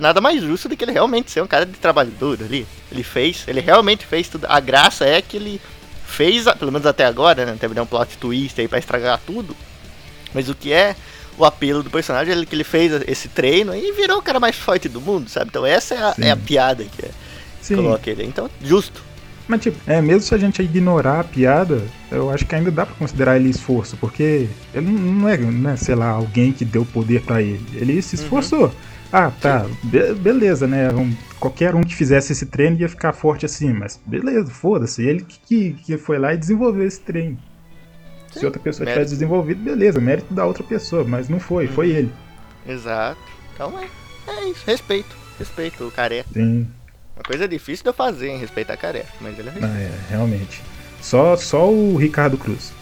Nada 0.00 0.20
mais 0.20 0.42
justo 0.42 0.68
do 0.68 0.76
que 0.76 0.84
ele 0.84 0.92
realmente 0.92 1.30
ser 1.30 1.42
um 1.42 1.46
cara 1.46 1.64
de 1.64 1.72
trabalho 1.72 2.10
duro 2.10 2.44
ali. 2.44 2.66
Ele 2.92 3.02
fez, 3.02 3.44
ele 3.46 3.60
realmente 3.60 4.04
fez 4.04 4.28
tudo. 4.28 4.46
A 4.48 4.60
graça 4.60 5.04
é 5.06 5.22
que 5.22 5.36
ele 5.36 5.60
fez, 6.06 6.44
pelo 6.58 6.72
menos 6.72 6.86
até 6.86 7.04
agora, 7.06 7.46
né? 7.46 7.56
Teve 7.58 7.74
nenhum 7.74 7.86
plot 7.86 8.18
twist 8.18 8.60
aí 8.60 8.68
pra 8.68 8.78
estragar 8.78 9.18
tudo. 9.26 9.56
Mas 10.34 10.48
o 10.50 10.54
que 10.54 10.72
é 10.72 10.94
o 11.38 11.44
apelo 11.44 11.82
do 11.82 11.90
personagem 11.90 12.34
é 12.38 12.44
que 12.44 12.54
ele 12.54 12.64
fez 12.64 12.92
esse 13.06 13.28
treino 13.28 13.74
e 13.74 13.92
virou 13.92 14.18
o 14.18 14.22
cara 14.22 14.40
mais 14.40 14.56
forte 14.56 14.88
do 14.88 15.00
mundo, 15.00 15.28
sabe? 15.30 15.46
Então 15.50 15.64
essa 15.64 15.94
é 15.94 15.98
a, 15.98 16.14
é 16.18 16.30
a 16.32 16.36
piada 16.36 16.84
que 16.84 17.04
é, 17.06 17.10
Sim. 17.60 17.76
coloca 17.76 18.10
ele. 18.10 18.24
Então, 18.24 18.50
justo. 18.62 19.02
Mas, 19.46 19.62
tipo, 19.62 19.78
é, 19.86 20.02
mesmo 20.02 20.20
se 20.20 20.34
a 20.34 20.38
gente 20.38 20.60
ignorar 20.62 21.20
a 21.20 21.24
piada, 21.24 21.82
eu 22.12 22.28
acho 22.30 22.44
que 22.44 22.54
ainda 22.54 22.70
dá 22.70 22.84
pra 22.84 22.94
considerar 22.96 23.36
ele 23.36 23.48
esforço, 23.48 23.96
porque 23.96 24.46
ele 24.74 24.86
não 24.90 25.26
é, 25.26 25.38
não 25.38 25.70
é, 25.70 25.76
sei 25.76 25.94
lá, 25.94 26.10
alguém 26.10 26.52
que 26.52 26.66
deu 26.66 26.84
poder 26.84 27.22
pra 27.22 27.40
ele. 27.40 27.64
Ele 27.72 28.02
se 28.02 28.14
esforçou. 28.16 28.70
Ah, 29.10 29.30
tá, 29.40 29.64
be- 29.84 30.12
beleza, 30.12 30.66
né? 30.66 30.90
um- 30.92 31.16
qualquer 31.40 31.74
um 31.74 31.80
que 31.82 31.94
fizesse 31.94 32.32
esse 32.32 32.44
treino 32.44 32.78
ia 32.78 32.90
ficar 32.90 33.14
forte 33.14 33.46
assim, 33.46 33.72
mas 33.72 33.98
beleza, 34.04 34.50
foda-se. 34.50 35.02
Ele 35.02 35.22
que, 35.24 35.38
que, 35.46 35.72
que 35.82 35.96
foi 35.96 36.18
lá 36.18 36.34
e 36.34 36.36
desenvolveu 36.36 36.86
esse 36.86 37.00
treino. 37.00 37.38
Se 38.32 38.44
outra 38.44 38.60
pessoa 38.60 38.84
mérito. 38.84 39.00
tivesse 39.00 39.14
desenvolvido, 39.14 39.62
beleza, 39.62 40.00
mérito 40.00 40.32
da 40.32 40.44
outra 40.44 40.62
pessoa, 40.62 41.04
mas 41.04 41.28
não 41.28 41.40
foi, 41.40 41.66
foi 41.66 41.90
ele. 41.90 42.12
Exato. 42.66 43.20
Então 43.54 43.74
é, 43.78 43.88
é 44.30 44.50
isso, 44.50 44.62
respeito. 44.66 45.16
Respeito 45.38 45.86
o 45.86 45.90
careca. 45.90 46.28
Sim, 46.32 46.66
Uma 47.16 47.24
coisa 47.24 47.48
difícil 47.48 47.84
de 47.84 47.90
eu 47.90 47.94
fazer, 47.94 48.28
hein? 48.28 48.38
Respeitar 48.38 48.76
careca. 48.76 49.08
Mas 49.20 49.38
ele 49.38 49.48
é 49.48 49.52
ah, 49.62 49.80
é, 49.80 49.90
realmente. 50.10 50.62
Só, 51.00 51.36
só 51.36 51.70
o 51.70 51.96
Ricardo 51.96 52.36
Cruz. 52.36 52.72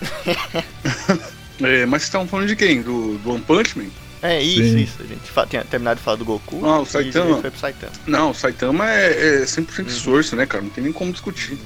É, 1.62 1.84
mas 1.84 2.02
vocês 2.02 2.04
estavam 2.04 2.26
falando 2.26 2.48
de 2.48 2.56
quem? 2.56 2.80
Do, 2.80 3.18
do 3.18 3.32
One 3.32 3.42
Punch 3.42 3.76
Man? 3.76 3.90
É 4.22 4.42
isso, 4.42 4.62
Sim. 4.62 4.78
isso. 4.78 5.02
A 5.02 5.06
gente 5.06 5.48
tinha 5.48 5.64
terminado 5.64 5.98
de 5.98 6.04
falar 6.04 6.16
do 6.16 6.24
Goku. 6.24 6.64
Ah, 6.64 6.80
o 6.80 6.86
Saitama. 6.86 7.40
foi 7.40 7.50
pro 7.50 7.60
Saitama. 7.60 7.92
Não, 8.06 8.30
o 8.30 8.34
Saitama 8.34 8.90
é, 8.90 9.42
é 9.42 9.44
100% 9.44 9.86
esforço, 9.86 10.36
né, 10.36 10.46
cara? 10.46 10.62
Não 10.62 10.70
tem 10.70 10.84
nem 10.84 10.92
como 10.92 11.12
discutir. 11.12 11.58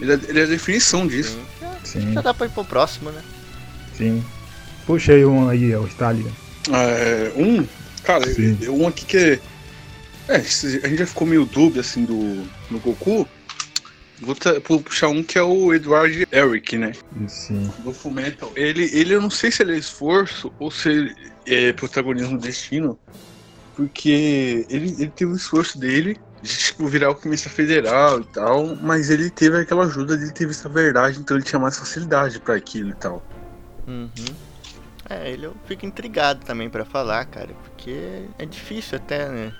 Ele 0.00 0.12
é, 0.12 0.20
ele 0.28 0.40
é 0.40 0.42
a 0.42 0.46
definição 0.46 1.06
disso. 1.06 1.38
Sim. 1.60 1.65
Sim, 1.86 2.12
Já 2.12 2.20
dá 2.20 2.34
pra 2.34 2.46
ir 2.46 2.50
pro 2.50 2.64
próximo, 2.64 3.12
né? 3.12 3.22
sim. 3.94 4.22
Puxa 4.84 5.12
aí 5.12 5.24
um 5.24 5.48
aí, 5.48 5.74
ó, 5.74 5.86
Stalin. 5.86 6.26
É, 6.72 7.32
um, 7.36 7.66
cara, 8.02 8.26
Sim. 8.28 8.58
é 8.60 8.70
um 8.70 8.86
aqui 8.88 9.04
que 9.04 9.16
é. 9.16 9.40
É, 10.28 10.36
a 10.36 10.38
gente 10.40 10.96
já 10.96 11.06
ficou 11.06 11.26
meio 11.26 11.44
dúbio 11.44 11.80
assim 11.80 12.04
do 12.04 12.44
no 12.70 12.78
Goku. 12.80 13.26
Vou, 14.20 14.80
puxar 14.80 15.08
um 15.08 15.22
que 15.22 15.38
é 15.38 15.42
o 15.42 15.74
Edward 15.74 16.26
Eric, 16.32 16.76
né? 16.78 16.92
Sim. 17.28 17.70
Do 17.84 17.92
Fullmetal. 17.92 18.50
Ele, 18.56 18.84
ele, 18.92 19.14
eu 19.14 19.20
não 19.20 19.30
sei 19.30 19.50
se 19.50 19.62
ele 19.62 19.74
é 19.74 19.78
esforço 19.78 20.50
ou 20.58 20.70
se 20.70 20.88
ele 20.88 21.14
é 21.44 21.72
protagonismo 21.72 22.38
do 22.38 22.42
destino. 22.42 22.98
Porque 23.76 24.66
ele, 24.70 24.96
ele 24.98 25.10
teve 25.10 25.32
o 25.32 25.36
esforço 25.36 25.78
dele 25.78 26.14
de 26.14 26.20
tipo, 26.42 26.86
virar 26.86 27.08
alquimista 27.08 27.48
federal 27.48 28.20
e 28.20 28.24
tal, 28.24 28.76
mas 28.76 29.10
ele 29.10 29.30
teve 29.30 29.58
aquela 29.58 29.84
ajuda 29.84 30.16
de 30.16 30.32
ter 30.32 30.46
visto 30.46 30.66
a 30.66 30.70
verdade, 30.70 31.18
então 31.18 31.36
ele 31.36 31.44
tinha 31.44 31.58
mais 31.58 31.78
facilidade 31.78 32.40
pra 32.40 32.56
aquilo 32.56 32.90
e 32.90 32.94
tal. 32.94 33.22
Uhum. 33.86 34.10
É, 35.08 35.30
ele 35.30 35.46
eu 35.46 35.54
fico 35.66 35.86
intrigado 35.86 36.44
também 36.44 36.68
pra 36.68 36.84
falar, 36.84 37.24
cara, 37.26 37.54
porque 37.64 38.24
é 38.38 38.44
difícil 38.44 38.96
até, 38.96 39.28
né? 39.28 39.52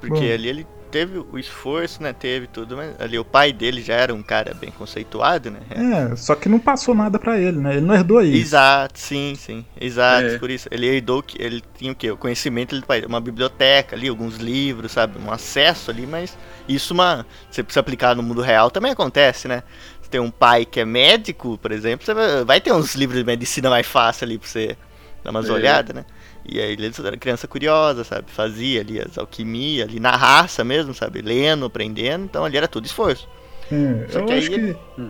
Porque 0.00 0.14
Bom. 0.14 0.32
ali 0.32 0.48
ele 0.48 0.66
teve 0.94 1.18
o 1.18 1.36
esforço, 1.36 2.00
né? 2.00 2.12
Teve 2.12 2.46
tudo, 2.46 2.76
mas 2.76 2.94
ali 3.00 3.18
o 3.18 3.24
pai 3.24 3.52
dele 3.52 3.82
já 3.82 3.94
era 3.94 4.14
um 4.14 4.22
cara 4.22 4.54
bem 4.54 4.70
conceituado, 4.70 5.50
né? 5.50 5.58
É, 5.70 6.14
só 6.14 6.36
que 6.36 6.48
não 6.48 6.60
passou 6.60 6.94
nada 6.94 7.18
pra 7.18 7.36
ele, 7.36 7.58
né? 7.58 7.72
Ele 7.78 7.80
não 7.84 7.92
herdou 7.96 8.22
isso. 8.22 8.36
Exato, 8.36 8.96
sim, 8.96 9.34
sim. 9.36 9.66
Exato, 9.80 10.28
É. 10.28 10.38
por 10.38 10.48
isso. 10.50 10.68
Ele 10.70 10.86
herdou 10.86 11.20
que 11.20 11.36
ele 11.42 11.60
tinha 11.76 11.90
o 11.90 11.96
quê? 11.96 12.12
O 12.12 12.16
conhecimento 12.16 12.78
do 12.78 12.86
pai, 12.86 13.02
uma 13.04 13.20
biblioteca 13.20 13.96
ali, 13.96 14.06
alguns 14.06 14.36
livros, 14.36 14.92
sabe? 14.92 15.18
Um 15.18 15.32
acesso 15.32 15.90
ali, 15.90 16.06
mas 16.06 16.38
isso 16.68 16.94
uma. 16.94 17.26
Você 17.50 17.64
precisa 17.64 17.80
aplicar 17.80 18.14
no 18.14 18.22
mundo 18.22 18.40
real 18.40 18.70
também 18.70 18.92
acontece, 18.92 19.48
né? 19.48 19.64
Você 20.00 20.08
tem 20.08 20.20
um 20.20 20.30
pai 20.30 20.64
que 20.64 20.78
é 20.78 20.84
médico, 20.84 21.58
por 21.58 21.72
exemplo, 21.72 22.06
você 22.06 22.14
vai, 22.14 22.44
vai 22.44 22.60
ter 22.60 22.72
uns 22.72 22.94
livros 22.94 23.18
de 23.18 23.24
medicina 23.24 23.68
mais 23.68 23.84
fácil 23.86 24.26
ali 24.26 24.38
pra 24.38 24.46
você 24.48 24.76
dar 25.24 25.32
umas 25.32 25.48
É. 25.48 25.52
olhadas, 25.52 25.96
né? 25.96 26.04
E 26.46 26.60
aí 26.60 26.72
ele 26.72 26.90
era 27.04 27.16
criança 27.16 27.48
curiosa, 27.48 28.04
sabe? 28.04 28.24
Fazia 28.28 28.80
ali 28.80 29.00
as 29.00 29.16
alquimias, 29.16 29.88
ali 29.88 29.98
na 29.98 30.14
raça 30.14 30.62
mesmo, 30.64 30.92
sabe? 30.94 31.22
Lendo, 31.22 31.64
aprendendo, 31.64 32.24
então 32.24 32.44
ali 32.44 32.56
era 32.56 32.68
tudo 32.68 32.84
esforço. 32.86 33.28
É, 33.72 34.06
Só 34.10 34.18
eu, 34.20 34.24
que 34.26 34.32
aí 34.32 34.38
acho 34.40 34.52
ele- 34.52 34.74
que, 34.74 35.04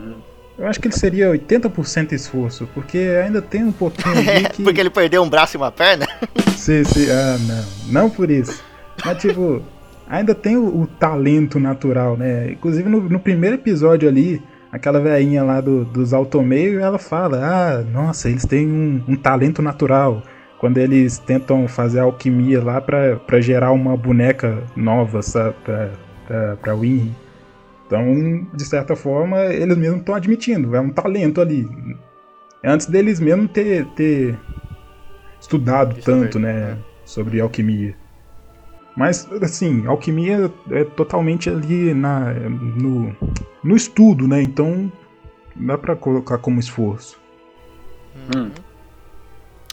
eu 0.56 0.66
acho 0.68 0.80
que 0.80 0.86
ele 0.88 0.94
seria 0.96 1.28
80% 1.30 2.12
esforço, 2.12 2.68
porque 2.72 2.98
ainda 3.24 3.42
tem 3.42 3.64
um 3.64 3.72
pouquinho 3.72 4.16
ali 4.16 4.48
que. 4.54 4.62
Porque 4.62 4.80
ele 4.80 4.90
perdeu 4.90 5.22
um 5.22 5.28
braço 5.28 5.56
e 5.56 5.58
uma 5.58 5.72
perna? 5.72 6.06
Sim, 6.56 6.84
sim, 6.84 7.06
ah, 7.10 7.36
não. 7.38 7.64
Não 8.02 8.10
por 8.10 8.30
isso. 8.30 8.62
Mas, 9.04 9.18
tipo, 9.20 9.60
ainda 10.08 10.34
tem 10.34 10.56
o, 10.56 10.82
o 10.82 10.86
talento 10.86 11.58
natural, 11.58 12.16
né? 12.16 12.52
Inclusive, 12.52 12.88
no, 12.88 13.00
no 13.00 13.18
primeiro 13.18 13.56
episódio 13.56 14.08
ali, 14.08 14.40
aquela 14.70 15.00
velhinha 15.00 15.42
lá 15.42 15.60
do, 15.60 15.84
dos 15.84 16.14
Automeio, 16.14 16.78
ela 16.80 16.98
fala: 16.98 17.38
Ah, 17.42 17.82
nossa, 17.82 18.30
eles 18.30 18.46
têm 18.46 18.66
um, 18.68 19.02
um 19.08 19.16
talento 19.16 19.60
natural. 19.60 20.22
Quando 20.58 20.78
eles 20.78 21.18
tentam 21.18 21.68
fazer 21.68 22.00
alquimia 22.00 22.62
lá 22.62 22.80
pra, 22.80 23.16
pra 23.16 23.40
gerar 23.40 23.72
uma 23.72 23.96
boneca 23.96 24.62
nova, 24.74 25.20
sabe? 25.22 25.54
Pra, 25.64 25.90
pra, 26.26 26.56
pra 26.56 26.74
Winry. 26.74 27.14
Então, 27.86 28.46
de 28.54 28.64
certa 28.64 28.96
forma, 28.96 29.44
eles 29.44 29.76
mesmos 29.76 30.00
estão 30.00 30.14
admitindo, 30.14 30.74
é 30.74 30.80
um 30.80 30.90
talento 30.90 31.40
ali. 31.40 31.68
Antes 32.64 32.86
deles 32.86 33.20
mesmo 33.20 33.46
ter, 33.46 33.84
ter 33.88 34.38
estudado 35.38 35.98
Isso 35.98 36.10
é 36.10 36.14
tanto, 36.14 36.38
né, 36.38 36.78
sobre 37.04 37.40
alquimia. 37.40 37.94
Mas, 38.96 39.28
assim, 39.42 39.86
alquimia 39.86 40.50
é 40.70 40.84
totalmente 40.84 41.50
ali 41.50 41.92
na, 41.92 42.32
no, 42.32 43.14
no 43.62 43.76
estudo, 43.76 44.26
né? 44.26 44.40
Então, 44.40 44.90
dá 45.54 45.76
pra 45.76 45.94
colocar 45.94 46.38
como 46.38 46.60
esforço. 46.60 47.20
Hum. 48.34 48.50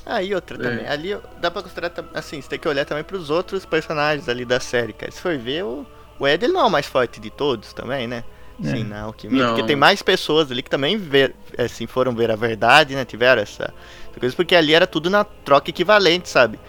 Ah, 0.05 0.21
e 0.23 0.33
outra 0.33 0.57
É. 0.57 0.59
também. 0.59 0.87
Ali 0.87 1.17
dá 1.39 1.51
pra 1.51 1.61
considerar, 1.61 1.91
assim, 2.13 2.41
você 2.41 2.49
tem 2.49 2.59
que 2.59 2.67
olhar 2.67 2.85
também 2.85 3.03
pros 3.03 3.29
outros 3.29 3.65
personagens 3.65 4.27
ali 4.27 4.45
da 4.45 4.59
série, 4.59 4.93
cara. 4.93 5.11
Se 5.11 5.21
for 5.21 5.37
ver, 5.37 5.63
o, 5.63 5.85
o 6.19 6.27
Ed 6.27 6.43
ele 6.45 6.53
não 6.53 6.61
é 6.61 6.65
o 6.65 6.69
mais 6.71 6.85
forte 6.87 7.19
de 7.19 7.29
todos 7.29 7.73
também, 7.73 8.07
né? 8.07 8.23
É. 8.63 8.67
Sim, 8.71 8.83
na 8.83 9.01
alquimia. 9.03 9.43
Não. 9.43 9.49
Porque 9.55 9.63
tem 9.67 9.75
mais 9.75 10.01
pessoas 10.01 10.51
ali 10.51 10.61
que 10.61 10.69
também 10.69 10.97
ver, 10.97 11.35
assim, 11.57 11.87
foram 11.87 12.13
ver 12.15 12.29
a 12.31 12.35
verdade, 12.35 12.93
né? 12.95 13.05
Tiveram 13.05 13.41
essa, 13.41 13.73
essa 14.09 14.19
coisa, 14.19 14.35
porque 14.35 14.55
ali 14.55 14.73
era 14.73 14.85
tudo 14.85 15.09
na 15.09 15.23
troca 15.23 15.69
equivalente, 15.69 16.29
sabe? 16.29 16.59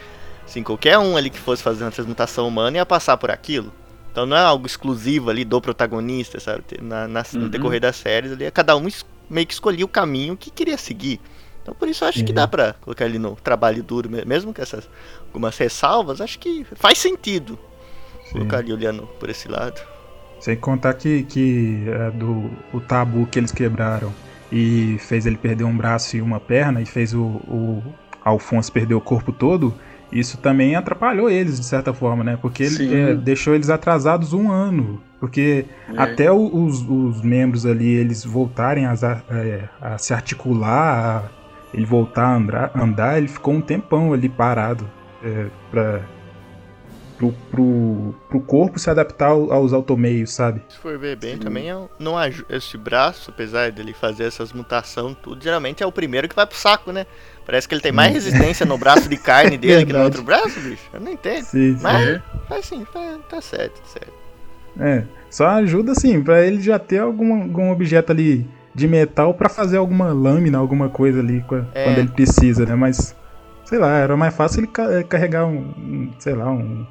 Assim, 0.44 0.62
qualquer 0.62 0.98
um 0.98 1.16
ali 1.16 1.28
que 1.30 1.38
fosse 1.38 1.62
fazer 1.62 1.84
uma 1.84 1.90
transmutação 1.90 2.46
humana 2.48 2.76
ia 2.78 2.86
passar 2.86 3.16
por 3.16 3.30
aquilo. 3.30 3.72
Então 4.10 4.26
não 4.26 4.36
é 4.36 4.40
algo 4.40 4.66
exclusivo 4.66 5.30
ali 5.30 5.42
do 5.44 5.58
protagonista, 5.60 6.38
sabe? 6.38 6.62
Na, 6.82 7.08
na- 7.08 7.24
No 7.32 7.40
Uhum. 7.42 7.48
decorrer 7.48 7.80
das 7.80 7.96
séries 7.96 8.32
ali, 8.32 8.50
cada 8.50 8.76
um 8.76 8.86
meio 9.30 9.46
que 9.46 9.54
escolhia 9.54 9.84
o 9.84 9.88
caminho 9.88 10.36
que 10.36 10.50
queria 10.50 10.76
seguir. 10.76 11.18
Então 11.62 11.74
por 11.74 11.88
isso 11.88 12.04
eu 12.04 12.08
acho 12.08 12.24
que 12.24 12.30
Uhum. 12.30 12.34
dá 12.36 12.48
pra 12.48 12.74
colocar 12.80 13.04
ele 13.04 13.18
no 13.18 13.36
trabalho 13.36 13.82
duro, 13.82 14.10
me- 14.10 14.24
mesmo 14.24 14.52
com 14.52 14.60
essas 14.60 14.88
algumas 15.28 15.56
ressalvas, 15.56 16.20
acho 16.20 16.38
que 16.38 16.64
faz 16.74 16.98
sentido 16.98 17.58
Sim. 18.26 18.32
colocar 18.38 18.60
ele 18.60 18.72
olhando 18.72 19.06
por 19.20 19.30
esse 19.30 19.48
lado. 19.48 19.80
Sem 20.40 20.56
contar 20.56 20.94
que, 20.94 21.22
que 21.22 21.84
é, 21.86 22.10
do, 22.10 22.50
o 22.72 22.80
tabu 22.80 23.26
que 23.26 23.38
eles 23.38 23.52
quebraram 23.52 24.12
e 24.50 24.96
fez 24.98 25.24
ele 25.24 25.36
perder 25.36 25.64
um 25.64 25.76
braço 25.76 26.16
e 26.16 26.20
uma 26.20 26.40
perna 26.40 26.80
e 26.82 26.84
fez 26.86 27.14
o, 27.14 27.22
o 27.22 27.82
Alfonso 28.24 28.70
perder 28.72 28.94
o 28.94 29.00
corpo 29.00 29.32
todo, 29.32 29.72
isso 30.10 30.36
também 30.38 30.74
atrapalhou 30.74 31.30
eles 31.30 31.58
de 31.58 31.64
certa 31.64 31.94
forma, 31.94 32.22
né? 32.22 32.36
Porque 32.42 32.64
ele 32.64 32.94
é, 32.94 33.14
deixou 33.14 33.54
eles 33.54 33.70
atrasados 33.70 34.32
um 34.32 34.50
ano. 34.50 35.00
Porque 35.20 35.64
É. 35.88 36.02
até 36.02 36.30
os, 36.32 36.82
os 36.82 37.22
membros 37.22 37.64
ali 37.64 37.88
eles 37.88 38.24
voltarem 38.24 38.84
a, 38.84 38.94
za- 38.96 39.22
é, 39.30 39.68
a 39.80 39.96
se 39.96 40.12
articular, 40.12 41.24
a 41.24 41.41
ele 41.72 41.86
voltar 41.86 42.24
a 42.24 42.34
andar, 42.36 42.70
andar, 42.74 43.18
ele 43.18 43.28
ficou 43.28 43.54
um 43.54 43.60
tempão 43.60 44.12
ali 44.12 44.28
parado 44.28 44.88
é, 45.24 45.46
pra, 45.70 46.02
pro, 47.16 47.32
pro, 47.50 48.14
pro 48.28 48.40
corpo 48.40 48.78
se 48.78 48.90
adaptar 48.90 49.28
ao- 49.28 49.52
aos 49.52 49.72
automeios, 49.72 50.32
sabe? 50.32 50.62
Se 50.68 50.78
for 50.78 50.98
ver 50.98 51.16
bem, 51.16 51.34
Sim. 51.34 51.38
também 51.40 51.70
é, 51.70 51.76
não 51.98 52.14
esse 52.50 52.76
braço, 52.76 53.30
apesar 53.30 53.70
dele 53.70 53.92
fazer 53.92 54.24
essas 54.24 54.52
mutações, 54.52 55.16
tudo, 55.22 55.42
geralmente 55.42 55.82
é 55.82 55.86
o 55.86 55.92
primeiro 55.92 56.28
que 56.28 56.34
vai 56.34 56.46
pro 56.46 56.56
saco, 56.58 56.90
né? 56.92 57.06
Parece 57.46 57.66
que 57.68 57.74
ele 57.74 57.80
tem 57.82 57.92
mais 57.92 58.12
resistência 58.12 58.64
no 58.66 58.78
braço 58.78 59.08
de 59.08 59.16
carne 59.16 59.56
dele 59.58 59.86
que 59.86 59.92
no 59.92 60.02
outro 60.02 60.22
braço, 60.22 60.60
bicho. 60.60 60.82
Eu 60.92 61.00
não 61.00 61.12
entendo. 61.12 61.44
Sim, 61.44 61.76
sim. 61.76 61.82
Mas, 61.82 62.20
faz 62.48 62.66
sim, 62.66 62.84
tá, 62.92 63.18
tá 63.28 63.40
certo, 63.40 63.80
tá 63.80 63.86
certo. 63.86 64.12
É, 64.78 65.04
só 65.28 65.46
ajuda 65.48 65.92
assim, 65.92 66.22
pra 66.22 66.44
ele 66.46 66.60
já 66.62 66.78
ter 66.78 66.98
algum, 66.98 67.42
algum 67.42 67.70
objeto 67.70 68.12
ali 68.12 68.46
de 68.74 68.88
metal 68.88 69.34
pra 69.34 69.48
fazer 69.48 69.76
alguma 69.76 70.12
lâmina, 70.12 70.58
alguma 70.58 70.88
coisa 70.88 71.20
ali 71.20 71.44
É. 71.74 71.84
quando 71.84 71.98
ele 71.98 72.08
precisa, 72.08 72.64
né? 72.64 72.74
Mas, 72.74 73.14
sei 73.64 73.78
lá, 73.78 73.96
era 73.98 74.16
mais 74.16 74.34
fácil 74.34 74.60
ele 74.60 74.66
ca- 74.68 75.02
carregar 75.04 75.46
um, 75.46 75.56
um, 75.76 76.10
sei 76.18 76.34
lá, 76.34 76.50
um, 76.50 76.86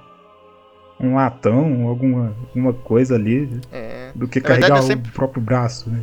um 1.00 1.16
latão, 1.16 1.88
alguma, 1.88 2.34
alguma 2.50 2.74
coisa 2.74 3.16
ali, 3.16 3.60
É. 3.72 4.12
do 4.14 4.28
que 4.28 4.40
Na 4.40 4.48
verdade, 4.50 4.62
carregar 4.70 4.78
eu 4.78 4.84
sempre- 4.88 5.10
o 5.10 5.14
próprio 5.14 5.42
braço, 5.42 5.90
né? 5.90 6.02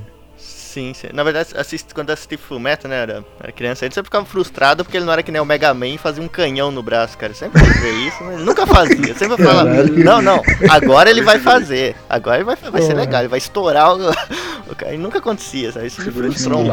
Sim, 0.79 0.95
Sim. 0.95 1.09
Na 1.13 1.25
verdade, 1.25 1.49
assisti, 1.57 1.93
quando 1.93 2.11
eu 2.11 2.15
assisti 2.15 2.37
Fullmetal, 2.37 2.89
né, 2.89 3.03
era, 3.03 3.25
era 3.41 3.51
criança, 3.53 3.85
ele 3.85 3.93
sempre 3.93 4.07
ficava 4.07 4.25
frustrado 4.25 4.85
porque 4.85 4.97
ele 4.97 5.05
não 5.05 5.13
era 5.13 5.23
que 5.23 5.33
nem 5.33 5.41
o 5.41 5.45
Mega 5.45 5.75
Man 5.75 5.89
e 5.89 5.99
fazia 5.99 6.23
um 6.23 6.29
canhão 6.29 6.71
no 6.71 6.83
braço, 6.83 7.19
cara. 7.19 7.35
Sempre 7.35 7.61
quis 7.63 7.81
ver 7.81 7.93
isso, 8.07 8.17
mas 8.23 8.35
ele 8.35 8.45
nunca 8.45 8.67
fazia. 8.67 9.15
Sempre 9.15 9.43
falava, 9.43 9.71
não, 9.85 10.23
não, 10.23 10.43
agora 10.71 11.11
ele 11.11 11.23
vai 11.23 11.39
fazer. 11.41 11.97
Agora 12.09 12.37
ele 12.37 12.45
vai, 12.45 12.55
vai 12.57 12.83
ser 12.83 12.95
legal, 12.95 13.23
ele 13.23 13.29
vai 13.29 13.39
estourar 13.39 13.93
o, 13.97 14.11
o 14.71 14.77
cara. 14.77 14.95
E 14.95 14.99
nunca 14.99 15.19
acontecia, 15.19 15.73
sabe? 15.73 15.87
Isso 15.87 16.01
me 16.01 16.11
frustrou 16.13 16.61
um. 16.63 16.69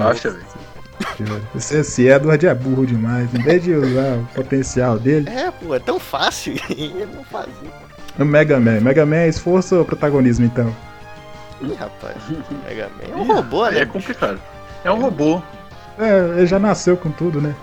Esse, 1.55 1.77
esse 1.77 2.07
Edward 2.07 2.45
é 2.45 2.53
burro 2.53 2.85
demais. 2.85 3.33
Em 3.33 3.41
vez 3.41 3.63
de 3.63 3.74
usar 3.74 4.17
o 4.17 4.27
potencial 4.33 5.00
dele, 5.00 5.29
É, 5.29 5.51
pô, 5.51 5.74
é 5.75 5.79
tão 5.79 6.00
fácil 6.00 6.55
e 6.69 6.83
ele 6.85 7.07
não 7.15 7.24
fazia. 7.24 7.51
o 8.19 8.25
Mega 8.25 8.59
Man. 8.59 8.81
Mega 8.81 9.05
Man 9.05 9.17
é 9.17 9.27
esforço 9.29 9.75
ou 9.77 9.85
protagonismo, 9.85 10.45
então? 10.45 10.75
Ih, 11.62 11.74
rapaz, 11.74 12.17
Mega 12.65 12.89
Man 12.89 13.13
é 13.13 13.15
um 13.15 13.24
robô, 13.35 13.69
né? 13.69 13.79
é 13.81 13.85
complicado. 13.85 14.39
É 14.83 14.91
um 14.91 15.00
robô. 15.01 15.41
É, 15.97 16.38
ele 16.38 16.45
já 16.47 16.59
nasceu 16.59 16.97
com 16.97 17.09
tudo, 17.12 17.39
né? 17.41 17.55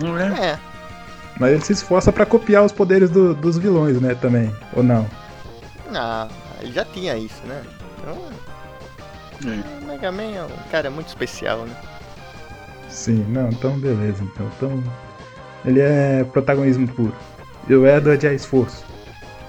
Não 0.00 0.18
é? 0.18 0.26
É, 0.52 0.58
Mas 1.38 1.52
ele 1.52 1.64
se 1.64 1.72
esforça 1.72 2.12
pra 2.12 2.26
copiar 2.26 2.64
os 2.64 2.72
poderes 2.72 3.08
do- 3.10 3.34
dos 3.34 3.56
vilões, 3.58 4.00
né, 4.00 4.14
também. 4.14 4.54
Ou 4.74 4.82
não? 4.82 5.06
ah, 5.94 6.26
ele 6.60 6.72
já 6.72 6.84
tinha 6.84 7.16
isso, 7.16 7.40
né? 7.46 7.62
Então, 7.98 8.18
É. 9.52 9.82
o 9.82 9.86
Mega 9.86 10.10
Man 10.12 10.22
é 10.34 10.42
um 10.42 10.70
cara 10.70 10.90
muito 10.90 11.08
especial, 11.08 11.58
né? 11.64 11.74
Sim, 12.88 13.24
não, 13.28 13.48
então 13.48 13.78
beleza. 13.78 14.22
Então, 14.24 14.50
então 14.56 14.84
ele 15.64 15.80
é 15.80 16.24
protagonismo 16.32 16.86
puro. 16.88 17.14
E 17.68 17.74
o 17.74 17.86
Edward 17.86 18.26
é 18.26 18.34
esforço. 18.34 18.84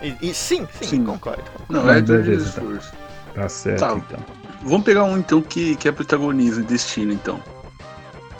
E, 0.01 0.15
e 0.21 0.33
sim, 0.33 0.67
sim, 0.79 0.85
Sim. 0.85 1.03
concordo. 1.03 1.43
Não, 1.69 1.83
Não, 1.83 1.93
é 1.93 2.01
de 2.01 2.11
beleza, 2.11 2.51
tá. 2.51 2.61
esforço. 2.61 2.93
Tá 3.33 3.49
certo, 3.49 3.79
Tá. 3.79 3.93
então. 3.95 4.19
Vamos 4.63 4.83
pegar 4.83 5.03
um 5.03 5.17
então 5.17 5.41
que, 5.41 5.75
que 5.75 5.87
é 5.87 5.91
protagonismo 5.91 6.63
e 6.63 6.67
destino, 6.67 7.11
então. 7.11 7.41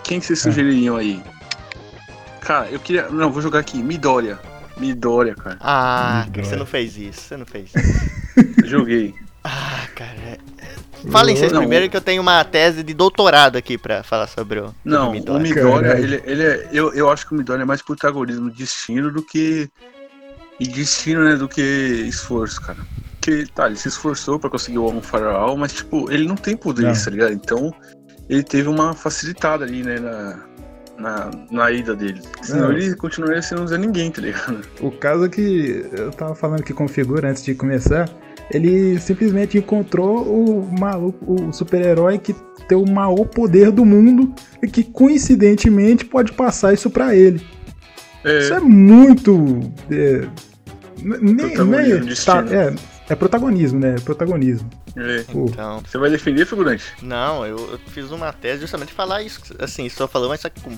Quem 0.03 0.19
que 0.19 0.25
vocês 0.25 0.39
sugeririam 0.39 0.95
aí? 0.95 1.21
Cara, 2.41 2.69
eu 2.69 2.79
queria. 2.79 3.09
Não, 3.09 3.31
vou 3.31 3.41
jogar 3.41 3.59
aqui. 3.59 3.81
Midoriya. 3.81 4.39
Midoriya, 4.77 5.35
cara. 5.35 5.57
Ah, 5.62 6.25
que 6.33 6.43
você 6.43 6.55
não 6.55 6.65
fez 6.65 6.97
isso, 6.97 7.21
você 7.21 7.38
não 7.38 7.45
fez 7.45 7.69
isso. 7.73 8.12
Joguei. 8.67 9.13
Ah, 9.43 9.88
cara. 9.95 10.12
é- 10.27 10.38
Falem 11.12 11.35
vocês 11.35 11.51
Não, 11.51 11.59
primeiro 11.59 11.89
que 11.89 11.97
eu 11.97 12.01
tenho 12.01 12.21
uma 12.21 12.41
tese 12.45 12.81
de 12.81 12.93
doutorado 12.93 13.57
aqui 13.57 13.77
pra 13.77 14.03
falar 14.03 14.27
sobre 14.27 14.59
o, 14.59 14.67
sobre 14.67 14.77
Não, 14.85 15.07
o 15.07 15.09
o 15.09 15.12
Midoriya. 15.12 15.55
Midoriya, 15.55 16.00
ele, 16.00 16.21
ele 16.25 16.43
é. 16.43 16.69
Eu, 16.71 16.93
eu 16.93 17.09
acho 17.09 17.27
que 17.27 17.33
o 17.33 17.38
Midoriya 17.38 17.63
é 17.63 17.65
mais 17.65 17.81
protagonismo 17.81 18.50
de 18.50 18.57
destino 18.57 19.12
do 19.12 19.21
que. 19.21 19.69
E 20.59 20.67
destino, 20.67 21.23
né, 21.25 21.35
do 21.35 21.47
que 21.50 21.62
esforço, 21.62 22.62
cara. 22.62 22.79
Porque, 23.24 23.46
tá, 23.56 23.68
ele 23.68 23.77
se 23.77 23.88
esforçou 23.88 24.38
pra 24.38 24.50
conseguir 24.50 24.80
o 24.80 25.01
for 25.01 25.24
All, 25.24 25.56
mas, 25.56 25.72
tipo, 25.72 26.12
ele 26.12 26.27
não 26.27 26.36
tem 26.36 26.58
poderes, 26.58 26.98
Não. 26.98 27.06
tá 27.06 27.12
ligado? 27.12 27.32
Então, 27.32 27.74
ele 28.30 28.44
teve 28.44 28.68
uma 28.68 28.94
facilitada 28.94 29.63
ali, 29.63 29.82
né, 29.82 29.98
na, 29.98 30.39
na, 31.00 31.32
na 31.50 31.72
ida 31.72 31.96
dele. 31.96 32.22
Senão 32.42 32.68
Não. 32.70 32.77
ele 32.77 32.94
continuaria 32.98 33.42
sendo 33.42 33.65
Zé 33.65 33.77
Ninguém, 33.77 34.12
tá 34.12 34.22
ligado? 34.22 34.60
O 34.82 34.92
caso 34.92 35.24
é 35.24 35.30
que 35.30 35.86
eu 35.94 36.12
tava 36.12 36.36
falando 36.36 36.63
que 36.63 36.74
configura 36.74 37.30
antes 37.30 37.46
de 37.46 37.56
começar, 37.56 38.10
ele 38.51 39.00
simplesmente 39.00 39.58
encontrou 39.58 40.24
o 40.27 40.77
maluco, 40.77 41.46
o 41.48 41.53
super-herói 41.53 42.18
que 42.18 42.36
tem 42.68 42.77
o 42.77 42.86
maior 42.86 43.25
poder 43.25 43.72
do 43.72 43.86
mundo 43.86 44.34
e 44.62 44.68
que 44.68 44.84
coincidentemente 44.84 46.03
pode 46.03 46.34
passar 46.34 46.74
isso 46.74 46.89
pra 46.89 47.15
ele. 47.15 47.42
É, 48.25 48.39
Isso 48.39 48.53
é 48.53 48.60
muito. 48.60 49.60
É, 49.89 50.27
nem, 51.01 51.34
nem- 51.36 51.53
tá, 52.25 52.44
é, 52.50 52.74
é 53.10 53.15
protagonismo, 53.15 53.79
né? 53.79 53.95
Protagonismo. 54.03 54.69
é. 54.95 55.25
Então, 55.33 55.81
Você 55.86 55.98
vai 55.98 56.10
defender, 56.10 56.45
figurante? 56.45 56.86
não, 57.01 57.45
eu, 57.45 57.57
eu 57.74 57.79
fiz 57.88 58.12
uma 58.12 58.31
tese 58.31 58.62
justamente 58.62 58.89
de 58.89 58.95
falar 58.95 59.22
isso, 59.24 59.41
assim, 59.60 59.86
estou 59.86 60.07
falando, 60.07 60.29
mas 60.29 60.41
só 60.41 60.50
que 60.50 60.62
com 60.62 60.72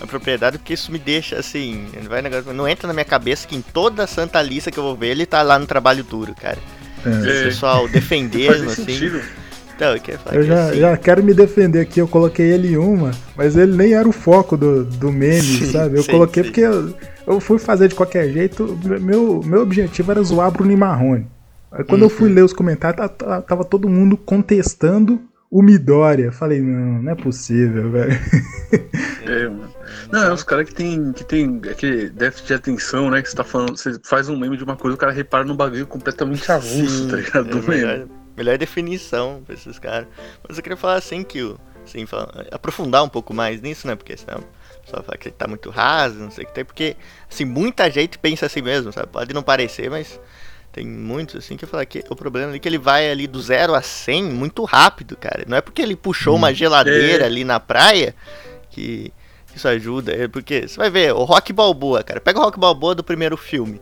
uma 0.00 0.06
propriedade, 0.06 0.58
porque 0.58 0.74
isso 0.74 0.90
me 0.92 0.98
deixa, 0.98 1.38
assim, 1.38 1.86
não 2.02 2.08
vai 2.10 2.22
negócio, 2.22 2.52
não 2.52 2.68
entra 2.68 2.86
na 2.88 2.92
minha 2.94 3.04
cabeça 3.04 3.46
que 3.46 3.56
em 3.56 3.62
toda 3.62 4.04
a 4.04 4.06
santa 4.06 4.40
lista 4.42 4.70
que 4.70 4.78
eu 4.78 4.82
vou 4.82 4.96
ver, 4.96 5.08
ele 5.08 5.26
tá 5.26 5.42
lá 5.42 5.58
no 5.58 5.66
trabalho 5.66 6.02
duro, 6.04 6.34
cara. 6.34 6.58
é. 7.04 7.40
É. 7.40 7.44
pessoal 7.44 7.86
defender, 7.90 8.46
Faz 8.48 8.62
assim. 8.62 8.84
sentido. 8.84 9.20
Então, 9.76 9.94
eu 9.94 10.00
quero 10.00 10.18
falar 10.18 10.36
Eu 10.36 10.42
que, 10.42 10.48
já, 10.48 10.70
assim, 10.70 10.78
já 10.80 10.96
quero 10.96 11.22
me 11.22 11.32
defender 11.32 11.80
aqui, 11.80 12.00
eu 12.00 12.08
coloquei 12.08 12.46
ele 12.50 12.72
em 12.72 12.76
uma, 12.76 13.12
mas 13.36 13.56
ele 13.56 13.76
nem 13.76 13.92
era 13.94 14.08
o 14.08 14.12
foco 14.12 14.56
do, 14.56 14.84
do 14.84 15.12
meme, 15.12 15.40
Sim, 15.40 15.66
sabe? 15.70 15.96
Eu 15.98 16.02
sim, 16.02 16.10
coloquei 16.10 16.42
sim. 16.42 16.48
porque 16.50 16.60
eu, 16.62 16.94
eu 17.26 17.38
fui 17.40 17.58
fazer 17.60 17.86
de 17.88 17.94
qualquer 17.94 18.28
jeito, 18.32 18.76
meu, 19.00 19.40
meu 19.44 19.62
objetivo 19.62 20.10
era 20.10 20.22
zoar 20.22 20.50
Bruno 20.50 20.72
e 20.72 20.76
Marrone. 20.76 21.26
Aí 21.70 21.84
quando 21.84 22.02
eu 22.02 22.08
Uhum. 22.08 22.14
fui 22.16 22.28
ler 22.30 22.42
os 22.44 22.52
comentários, 22.52 22.96
tá- 23.00 23.08
tá- 23.08 23.42
tava 23.42 23.64
todo 23.64 23.88
mundo 23.88 24.16
contestando 24.16 25.20
o 25.50 25.62
Midoriya. 25.62 26.32
Falei, 26.32 26.60
não, 26.60 27.02
não 27.02 27.12
é 27.12 27.14
possível, 27.14 27.90
velho. 27.90 28.12
É, 29.26 29.48
mano. 29.48 29.72
Não, 30.12 30.24
é 30.24 30.32
os 30.32 30.42
caras 30.42 30.68
que 30.68 30.74
tem, 30.74 31.12
que 31.12 31.24
tem 31.24 31.60
aquele 31.70 32.08
déficit 32.10 32.46
de 32.48 32.54
atenção, 32.54 33.10
né? 33.10 33.20
Que 33.22 33.28
você 33.30 33.36
tá 33.36 33.44
falando, 33.44 33.76
você 33.76 33.98
faz 34.04 34.28
um 34.28 34.38
meme 34.38 34.56
de 34.56 34.64
uma 34.64 34.76
coisa, 34.76 34.94
o 34.94 34.98
cara 34.98 35.12
repara 35.12 35.44
num 35.44 35.56
bagulho 35.56 35.86
completamente 35.86 36.50
avulso, 36.50 37.04
Sim, 37.04 37.08
tá 37.08 37.16
ligado? 37.16 37.58
é 37.58 37.62
melhor, 37.68 38.06
melhor 38.36 38.58
definição 38.58 39.42
pra 39.44 39.54
esses 39.54 39.78
caras. 39.78 40.06
Mas 40.46 40.56
eu 40.56 40.62
queria 40.62 40.76
falar 40.76 40.94
assim 40.94 41.22
que 41.22 41.42
o. 41.42 41.58
Assim, 41.84 42.06
aprofundar 42.52 43.02
um 43.02 43.08
pouco 43.08 43.32
mais 43.32 43.62
nisso, 43.62 43.86
né? 43.86 43.96
Porque 43.96 44.14
senão 44.14 44.40
só 44.84 45.02
falar 45.02 45.16
que 45.16 45.28
ele 45.28 45.34
tá 45.38 45.46
muito 45.48 45.70
raso, 45.70 46.18
não 46.18 46.30
sei 46.30 46.44
o 46.44 46.46
que 46.46 46.52
tem. 46.52 46.62
Porque, 46.64 46.96
assim, 47.30 47.46
muita 47.46 47.90
gente 47.90 48.18
pensa 48.18 48.44
assim 48.44 48.60
mesmo, 48.60 48.92
sabe? 48.92 49.08
Pode 49.08 49.32
não 49.32 49.42
parecer, 49.42 49.88
mas 49.90 50.20
tem 50.78 50.86
muitos, 50.86 51.34
assim, 51.36 51.56
que 51.56 51.64
eu 51.64 51.68
falo 51.68 51.84
que 51.84 52.04
o 52.08 52.14
problema 52.14 52.54
é 52.54 52.58
que 52.58 52.68
ele 52.68 52.78
vai 52.78 53.10
ali 53.10 53.26
do 53.26 53.40
0 53.42 53.74
a 53.74 53.82
100 53.82 54.22
muito 54.24 54.62
rápido, 54.64 55.16
cara. 55.16 55.44
Não 55.48 55.56
é 55.56 55.60
porque 55.60 55.82
ele 55.82 55.96
puxou 55.96 56.36
uma 56.36 56.54
geladeira 56.54 57.24
É. 57.24 57.26
ali 57.26 57.42
na 57.44 57.58
praia 57.58 58.14
que 58.70 59.12
isso 59.54 59.66
ajuda. 59.66 60.12
É 60.12 60.28
porque, 60.28 60.68
você 60.68 60.76
vai 60.76 60.88
ver, 60.88 61.12
o 61.12 61.24
Rock 61.24 61.52
Balboa, 61.52 62.02
cara. 62.04 62.20
Pega 62.20 62.38
o 62.38 62.42
Rock 62.42 62.58
Balboa 62.60 62.94
do 62.94 63.02
primeiro 63.02 63.36
filme. 63.36 63.80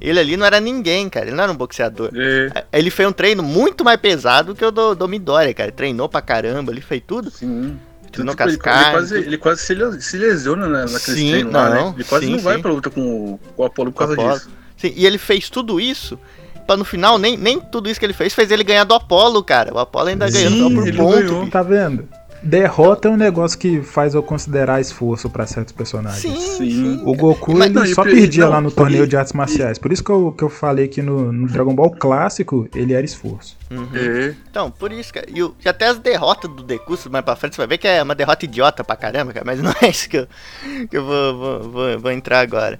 Ele 0.00 0.20
ali 0.20 0.36
não 0.36 0.46
era 0.46 0.60
ninguém, 0.60 1.08
cara. 1.08 1.26
Ele 1.26 1.34
não 1.34 1.42
era 1.42 1.52
um 1.52 1.56
boxeador. 1.56 2.10
É, 2.14 2.64
Ele 2.72 2.90
fez 2.90 3.08
um 3.08 3.12
treino 3.12 3.42
muito 3.42 3.82
mais 3.82 3.98
pesado 3.98 4.54
que 4.54 4.64
o 4.64 4.70
do, 4.70 4.94
do 4.94 5.08
Midoriya, 5.08 5.52
cara. 5.54 5.72
Treinou 5.72 6.08
pra 6.08 6.20
caramba, 6.22 6.70
ele 6.70 6.80
fez 6.80 7.02
tudo. 7.06 7.30
sim. 7.30 7.76
Treinou 8.12 8.34
Tipo, 8.34 8.44
as 8.44 8.52
ele 8.52 8.62
quase, 8.62 9.16
ele 9.16 9.38
quase 9.38 9.60
se, 9.62 9.74
le- 9.74 10.00
se 10.00 10.16
lesiona 10.16 10.68
na, 10.68 10.80
naquele 10.86 11.16
Sim, 11.18 11.30
treino 11.32 11.50
lá, 11.50 11.68
não, 11.70 11.88
né? 11.88 11.94
Ele 11.96 12.04
quase 12.04 12.24
sim, 12.26 12.32
não 12.32 12.38
vai 12.38 12.56
sim. 12.56 12.62
pra 12.62 12.70
luta 12.70 12.88
com 12.88 13.00
o, 13.34 13.38
com 13.38 13.62
o 13.62 13.66
Apollo 13.66 13.92
por 13.92 13.98
causa 13.98 14.14
Apollo. 14.14 14.32
disso. 14.34 14.50
Sim, 14.76 14.92
e 14.94 15.06
ele 15.06 15.18
fez 15.18 15.48
tudo 15.50 15.80
isso 15.80 16.18
pra 16.66 16.76
no 16.76 16.84
final, 16.84 17.16
nem, 17.18 17.36
nem 17.36 17.60
tudo 17.60 17.88
isso 17.88 17.98
que 18.00 18.04
ele 18.06 18.12
fez, 18.12 18.34
fez 18.34 18.50
ele 18.50 18.64
ganhar 18.64 18.84
do 18.84 18.92
Apollo, 18.94 19.42
cara. 19.44 19.72
O 19.74 19.78
Apollo 19.78 20.08
ainda 20.08 20.30
Sim, 20.30 20.50
ganhou 20.50 20.68
só 20.70 20.74
por 20.74 20.88
ele 20.88 20.96
ponto. 20.96 21.16
ganhou. 21.18 21.46
Tá 21.50 21.62
vendo? 21.62 22.08
Derrota 22.42 23.08
é 23.08 23.10
um 23.10 23.16
negócio 23.16 23.58
que 23.58 23.80
faz 23.82 24.14
eu 24.14 24.22
considerar 24.22 24.80
esforço 24.80 25.28
pra 25.28 25.46
certos 25.46 25.72
personagens. 25.72 26.20
Sim, 26.20 26.36
Sim. 26.58 27.02
O 27.04 27.14
Goku 27.14 27.52
Mas- 27.56 27.70
ele 27.70 27.74
não, 27.74 27.86
só 27.86 28.02
perdia 28.04 28.44
não, 28.44 28.50
lá 28.52 28.60
no 28.60 28.68
e- 28.68 28.72
torneio 28.72 29.06
de 29.06 29.16
artes 29.16 29.32
marciais. 29.32 29.78
Por 29.78 29.90
isso 29.92 30.04
que 30.04 30.10
eu, 30.10 30.30
que 30.32 30.44
eu 30.44 30.48
falei 30.48 30.86
que 30.86 31.02
no, 31.02 31.32
no 31.32 31.48
Dragon 31.48 31.74
Ball 31.74 31.90
clássico 31.90 32.68
ele 32.74 32.92
era 32.92 33.04
esforço. 33.04 33.56
Uhum. 33.70 33.88
É, 33.94 34.34
Então, 34.50 34.70
por 34.70 34.92
isso, 34.92 35.12
cara. 35.14 35.26
E, 35.32 35.42
o- 35.42 35.54
e 35.64 35.68
até 35.68 35.86
as 35.86 35.98
derrotas 35.98 36.48
do 36.50 36.62
Deku, 36.62 36.96
mais 37.10 37.24
pra 37.24 37.34
frente, 37.34 37.54
você 37.56 37.62
vai 37.62 37.66
ver 37.68 37.78
que 37.78 37.88
é 37.88 38.02
uma 38.02 38.14
derrota 38.14 38.44
idiota 38.44 38.84
pra 38.84 38.94
caramba, 38.96 39.32
cara. 39.32 39.44
Mas 39.44 39.60
não 39.60 39.72
é 39.82 39.88
isso 39.88 40.08
que 40.08 40.18
eu, 40.18 40.26
que 40.90 40.96
eu 40.96 41.04
vou, 41.04 41.36
vou, 41.38 41.70
vou, 41.70 41.98
vou 41.98 42.10
entrar 42.12 42.40
agora. 42.40 42.78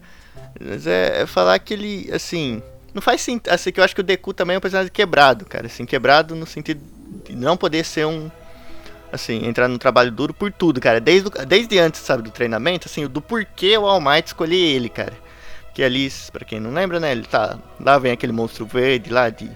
Mas 0.61 0.87
é, 0.87 1.23
é 1.23 1.27
falar 1.27 1.59
que 1.59 1.75
ele, 1.75 2.11
assim. 2.12 2.62
Não 2.95 3.03
faz 3.03 3.21
sentido. 3.21 3.53
Assim, 3.53 3.71
que 3.71 3.79
eu 3.81 3.85
acho 3.85 3.95
que 3.95 4.01
o 4.01 4.05
Deku 4.05 4.33
também 4.33 4.55
é 4.55 4.59
um 4.59 4.61
personagem 4.61 4.90
quebrado, 4.92 5.45
cara. 5.45 5.66
Assim, 5.66 5.85
quebrado 5.85 6.35
no 6.35 6.47
sentido 6.47 6.81
de 7.27 7.37
não 7.37 7.57
poder 7.57 7.85
ser 7.85 8.07
um. 8.07 8.31
Assim, 9.12 9.47
entrar 9.47 9.69
no 9.69 9.79
trabalho 9.79 10.11
duro 10.11 10.35
por 10.35 10.51
tudo, 10.53 10.81
cara. 10.81 11.01
Desde, 11.01 11.31
desde 11.47 11.79
antes, 11.79 12.01
sabe, 12.01 12.23
do 12.23 12.31
treinamento, 12.31 12.88
assim, 12.88 13.07
do 13.07 13.21
porquê 13.21 13.77
o 13.79 13.87
All 13.87 14.01
Might 14.01 14.27
escolher 14.27 14.57
ele, 14.57 14.88
cara. 14.88 15.12
Que 15.75 15.83
ali, 15.83 16.11
pra 16.33 16.45
quem 16.45 16.59
não 16.59 16.73
lembra, 16.73 16.99
né, 16.99 17.12
ele 17.12 17.23
tá. 17.25 17.59
Lá 17.79 17.99
vem 17.99 18.12
aquele 18.12 18.33
monstro 18.33 18.64
verde 18.66 19.11
lá 19.11 19.29
de. 19.29 19.51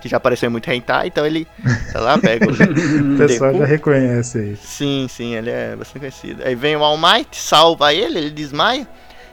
Que 0.00 0.08
já 0.08 0.16
apareceu 0.16 0.50
muito 0.50 0.66
hentai, 0.70 1.08
então 1.08 1.26
ele 1.26 1.46
tá 1.92 2.00
lá, 2.00 2.16
pega 2.16 2.46
o, 2.46 2.50
O 3.14 3.18
pessoal 3.18 3.50
Deku. 3.52 3.62
já 3.62 3.68
reconhece 3.68 4.38
aí. 4.38 4.56
Sim, 4.56 5.06
sim, 5.10 5.34
ele 5.34 5.50
é 5.50 5.76
bastante 5.76 5.98
conhecido. 6.00 6.42
Aí 6.42 6.54
vem 6.54 6.74
o 6.74 6.82
All 6.82 6.96
Might, 6.96 7.36
salva 7.36 7.92
ele, 7.92 8.16
ele 8.16 8.30
desmaia. 8.30 8.88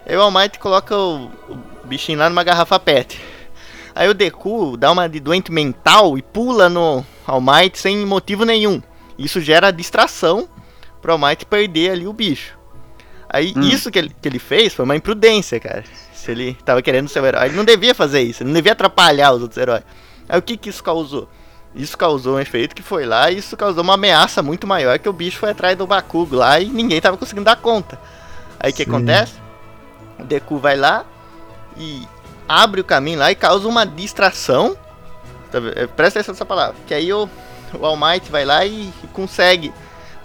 Aí 0.07 0.15
o 0.15 0.21
All 0.21 0.31
Might 0.31 0.57
coloca 0.57 0.95
o, 0.95 1.25
o 1.49 1.57
bichinho 1.83 2.17
lá 2.17 2.29
numa 2.29 2.43
garrafa 2.43 2.79
PET. 2.79 3.19
Aí 3.93 4.07
o 4.07 4.13
Deku 4.13 4.77
dá 4.77 4.91
uma 4.91 5.09
de 5.09 5.19
doente 5.19 5.51
mental 5.51 6.17
e 6.17 6.21
pula 6.21 6.69
no 6.69 7.05
All 7.25 7.41
Might 7.41 7.77
sem 7.77 8.05
motivo 8.05 8.45
nenhum. 8.45 8.81
Isso 9.17 9.41
gera 9.41 9.71
distração 9.71 10.47
pro 11.01 11.11
All 11.11 11.17
Might 11.17 11.45
perder 11.45 11.91
ali 11.91 12.07
o 12.07 12.13
bicho. 12.13 12.57
Aí 13.29 13.53
Hum. 13.55 13.61
isso 13.61 13.91
que 13.91 13.99
ele, 13.99 14.15
que 14.21 14.27
ele 14.29 14.39
fez 14.39 14.73
foi 14.73 14.85
uma 14.85 14.95
imprudência, 14.95 15.59
cara. 15.59 15.83
Se 16.13 16.31
ele 16.31 16.53
tava 16.63 16.81
querendo 16.81 17.09
ser 17.09 17.21
o 17.21 17.25
herói, 17.25 17.47
ele 17.47 17.57
não 17.57 17.65
devia 17.65 17.93
fazer 17.93 18.21
isso, 18.21 18.43
ele 18.43 18.49
não 18.49 18.55
devia 18.55 18.71
atrapalhar 18.71 19.33
os 19.33 19.41
outros 19.41 19.57
heróis. 19.57 19.83
Aí 20.29 20.39
o 20.39 20.41
que 20.41 20.55
que 20.55 20.69
isso 20.69 20.83
causou? 20.83 21.27
Isso 21.75 21.97
causou 21.97 22.35
um 22.35 22.39
efeito 22.39 22.73
que 22.73 22.81
foi 22.81 23.05
lá 23.05 23.29
e 23.29 23.39
isso 23.39 23.57
causou 23.57 23.83
uma 23.83 23.95
ameaça 23.95 24.41
muito 24.41 24.65
maior 24.65 24.97
que 24.99 25.09
o 25.09 25.13
bicho 25.13 25.37
foi 25.37 25.49
atrás 25.49 25.77
do 25.77 25.85
Bakugo 25.85 26.35
lá 26.35 26.59
e 26.59 26.65
ninguém 26.65 27.01
tava 27.01 27.17
conseguindo 27.17 27.45
dar 27.45 27.57
conta. 27.57 27.99
Aí 28.59 28.71
o 28.71 28.73
que 28.73 28.83
acontece? 28.83 29.33
O 30.19 30.23
Deku 30.23 30.57
vai 30.57 30.75
lá 30.75 31.05
e 31.77 32.07
abre 32.47 32.81
o 32.81 32.83
caminho 32.83 33.19
lá 33.19 33.31
e 33.31 33.35
causa 33.35 33.67
uma 33.67 33.85
distração. 33.85 34.77
Tá? 35.51 35.59
É, 35.75 35.87
Presta 35.87 36.19
atenção 36.19 36.33
nessa 36.33 36.45
palavra. 36.45 36.75
Que 36.87 36.93
aí 36.93 37.11
o, 37.13 37.29
o 37.73 37.85
All 37.85 37.97
Might 37.97 38.31
vai 38.31 38.45
lá 38.45 38.65
e, 38.65 38.93
e 39.03 39.07
consegue 39.13 39.73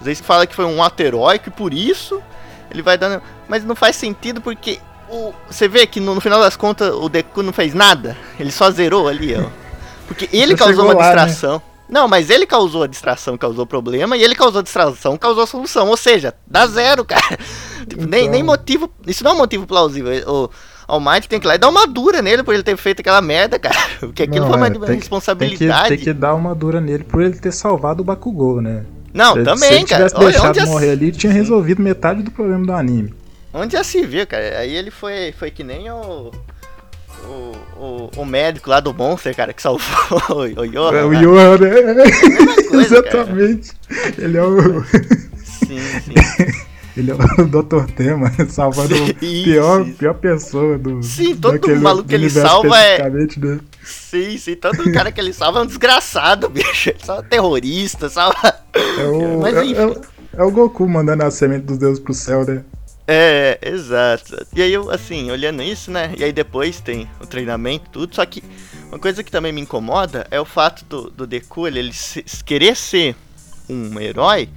Às 0.00 0.06
vezes 0.06 0.24
fala 0.24 0.46
que 0.46 0.54
foi 0.54 0.64
um 0.64 0.82
ato 0.82 1.00
heróico 1.00 1.48
e 1.48 1.52
por 1.52 1.72
isso 1.74 2.22
ele 2.70 2.82
vai 2.82 2.96
dando. 2.96 3.22
Mas 3.48 3.64
não 3.64 3.74
faz 3.74 3.96
sentido 3.96 4.40
porque 4.40 4.80
o, 5.08 5.32
você 5.48 5.68
vê 5.68 5.86
que 5.86 6.00
no, 6.00 6.14
no 6.14 6.20
final 6.20 6.40
das 6.40 6.56
contas 6.56 6.92
o 6.94 7.08
Deku 7.08 7.42
não 7.42 7.52
fez 7.52 7.74
nada. 7.74 8.16
Ele 8.38 8.50
só 8.50 8.70
zerou 8.70 9.08
ali, 9.08 9.36
ó. 9.36 9.48
Porque 10.06 10.28
ele 10.32 10.56
Você 10.56 10.64
causou 10.64 10.84
uma 10.84 10.94
lá, 10.94 11.14
né? 11.14 11.26
distração. 11.26 11.62
Não, 11.88 12.08
mas 12.08 12.30
ele 12.30 12.46
causou 12.46 12.84
a 12.84 12.86
distração, 12.86 13.36
causou 13.36 13.66
problema, 13.66 14.16
e 14.16 14.22
ele 14.22 14.34
causou 14.34 14.60
a 14.60 14.62
distração, 14.62 15.18
causou 15.18 15.44
a 15.44 15.46
solução. 15.46 15.88
Ou 15.88 15.96
seja, 15.96 16.34
dá 16.46 16.66
zero, 16.66 17.04
cara. 17.04 17.38
Tipo, 17.94 18.06
nem, 18.08 18.22
Então. 18.22 18.32
nem 18.32 18.42
motivo. 18.42 18.90
Isso 19.06 19.22
não 19.24 19.32
é 19.32 19.34
um 19.34 19.38
motivo 19.38 19.66
plausível. 19.66 20.12
O 20.26 20.50
Almighty 20.88 21.28
tem 21.28 21.38
que 21.40 21.46
ir 21.46 21.48
lá 21.48 21.54
e 21.54 21.58
dar 21.58 21.68
uma 21.68 21.86
dura 21.86 22.20
nele 22.20 22.42
por 22.42 22.54
ele 22.54 22.62
ter 22.62 22.76
feito 22.76 23.00
aquela 23.00 23.20
merda, 23.22 23.58
cara. 23.58 23.76
Porque 24.00 24.24
aquilo 24.24 24.46
Não, 24.46 24.48
foi 24.48 24.56
uma 24.56 24.86
é, 24.90 24.94
responsabilidade. 24.94 25.88
Tem 25.88 25.98
que, 25.98 26.04
tem 26.04 26.14
que 26.14 26.20
dar 26.20 26.34
uma 26.34 26.54
dura 26.54 26.80
nele 26.80 27.04
por 27.04 27.22
ele 27.22 27.36
ter 27.36 27.52
salvado 27.52 28.02
o 28.02 28.04
Bakugou, 28.04 28.60
né? 28.60 28.84
Não, 29.14 29.34
se, 29.34 29.38
se 29.40 29.44
também, 29.44 29.72
ele 29.72 29.84
cara. 29.84 30.06
tivesse 30.06 30.16
Olha, 30.16 30.30
deixado 30.30 30.54
já, 30.54 30.66
morrer 30.66 30.90
ali, 30.90 31.12
tinha 31.12 31.32
resolvido 31.32 31.82
metade 31.82 32.22
do 32.22 32.30
problema 32.30 32.64
do 32.64 32.72
anime. 32.72 33.14
onde 33.52 33.72
já 33.74 33.84
se 33.84 34.04
viu, 34.06 34.26
cara. 34.26 34.58
Aí 34.58 34.74
ele 34.74 34.90
foi, 34.90 35.32
foi 35.38 35.50
que 35.50 35.62
nem 35.62 35.90
o. 35.90 36.30
O, 37.24 37.52
o, 37.78 38.10
o 38.16 38.24
médico 38.24 38.68
lá 38.68 38.80
do 38.80 38.92
Monster, 38.92 39.36
cara, 39.36 39.52
que 39.52 39.62
salvou 39.62 39.86
o, 40.30 40.60
o 40.60 40.66
Johan. 40.68 40.96
É 40.96 41.04
o. 41.04 41.12
Yohan, 41.12 41.58
né? 41.58 42.02
coisa, 42.68 42.96
Exatamente. 42.98 43.70
Ele 44.18 44.36
é 44.38 44.42
o. 44.42 44.82
Sim, 45.44 45.78
sim. 46.04 46.14
Ele 46.96 47.10
é 47.10 47.14
o 47.14 47.18
Dr. 47.46 47.84
Tema, 47.96 48.30
salvando 48.48 48.94
Sim, 48.94 49.10
o 49.10 49.14
pior, 49.14 49.84
pior 49.98 50.14
pessoa 50.14 50.76
do. 50.78 51.02
Sim, 51.02 51.34
todo 51.36 51.52
daquele 51.52 51.80
maluco 51.80 52.08
que 52.08 52.14
ele 52.14 52.28
salva 52.28 52.78
é- 52.78 53.08
né? 53.10 53.60
Sim, 53.82 54.36
sim. 54.36 54.54
Todo 54.56 54.92
cara 54.92 55.10
que 55.10 55.20
ele 55.20 55.32
salva 55.32 55.60
é 55.60 55.62
um 55.62 55.66
desgraçado, 55.66 56.48
bicho. 56.50 56.90
Ele 56.90 56.98
Só 57.04 57.22
terrorista, 57.22 58.08
salva. 58.08 58.54
É 58.74 59.04
o, 59.06 59.40
Mas 59.40 59.56
é, 59.56 59.64
enfim. 59.64 59.74
é 59.80 59.86
o- 59.86 60.00
é 60.34 60.42
o 60.42 60.50
Goku 60.50 60.88
mandando 60.88 61.24
a 61.24 61.30
semente 61.30 61.64
dos 61.66 61.78
deuses 61.78 61.98
pro 62.02 62.14
céu, 62.14 62.44
né? 62.46 62.62
É, 63.06 63.58
exato. 63.62 64.46
E 64.54 64.62
aí 64.62 64.72
eu, 64.72 64.90
assim, 64.90 65.30
olhando 65.30 65.62
isso, 65.62 65.90
né? 65.90 66.14
E 66.16 66.22
aí 66.24 66.32
depois 66.32 66.80
tem 66.80 67.08
o 67.20 67.26
treinamento 67.26 67.90
tudo. 67.90 68.14
Só 68.14 68.24
que 68.24 68.42
uma 68.88 68.98
coisa 68.98 69.22
que 69.24 69.30
também 69.30 69.52
me 69.52 69.60
incomoda 69.60 70.26
é 70.30 70.40
o 70.40 70.44
fato 70.44 70.84
do, 70.84 71.10
do 71.10 71.26
Deku 71.26 71.66
ele, 71.66 71.80
ele 71.80 71.92
se- 71.92 72.24
querer 72.44 72.76
ser 72.76 73.16
um 73.68 73.98
herói, 74.00 74.48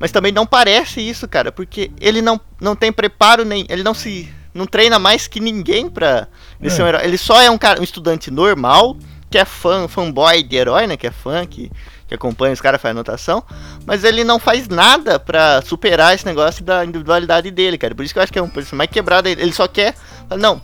mas 0.00 0.10
também 0.10 0.32
não 0.32 0.46
parece 0.46 1.00
isso, 1.00 1.28
cara. 1.28 1.52
Porque 1.52 1.90
ele 2.00 2.20
não, 2.22 2.40
não 2.60 2.74
tem 2.74 2.90
preparo 2.90 3.44
nem. 3.44 3.66
Ele 3.68 3.82
não 3.84 3.94
se. 3.94 4.32
Não 4.52 4.66
treina 4.66 4.98
mais 4.98 5.28
que 5.28 5.38
ninguém 5.38 5.88
pra 5.88 6.26
ele 6.60 6.70
ser 6.70 6.82
um 6.82 6.86
É. 6.86 6.88
herói. 6.88 7.04
Ele 7.04 7.16
só 7.18 7.40
é 7.40 7.48
um 7.48 7.56
cara, 7.58 7.78
um 7.78 7.84
estudante 7.84 8.32
normal, 8.32 8.96
que 9.30 9.38
é 9.38 9.44
fã, 9.44 9.86
fanboy 9.86 10.42
de 10.42 10.56
herói, 10.56 10.88
né? 10.88 10.96
Que 10.96 11.06
é 11.06 11.12
fã, 11.12 11.46
que, 11.46 11.70
que 12.08 12.14
acompanha 12.14 12.52
os 12.52 12.60
caras, 12.60 12.80
faz 12.82 12.90
anotação. 12.90 13.44
Mas 13.86 14.02
ele 14.02 14.24
não 14.24 14.40
faz 14.40 14.66
nada 14.66 15.20
pra 15.20 15.62
superar 15.62 16.14
esse 16.16 16.26
negócio 16.26 16.64
da 16.64 16.84
individualidade 16.84 17.48
dele, 17.52 17.78
cara. 17.78 17.94
Por 17.94 18.04
isso 18.04 18.12
que 18.12 18.18
eu 18.18 18.22
acho 18.24 18.32
que 18.32 18.38
é 18.40 18.42
um 18.42 18.48
personagem 18.48 18.78
mais 18.78 18.90
quebrado. 18.90 19.28
Ele 19.28 19.40
ele 19.40 19.52
só 19.52 19.68
quer. 19.68 19.94
Não, 20.36 20.60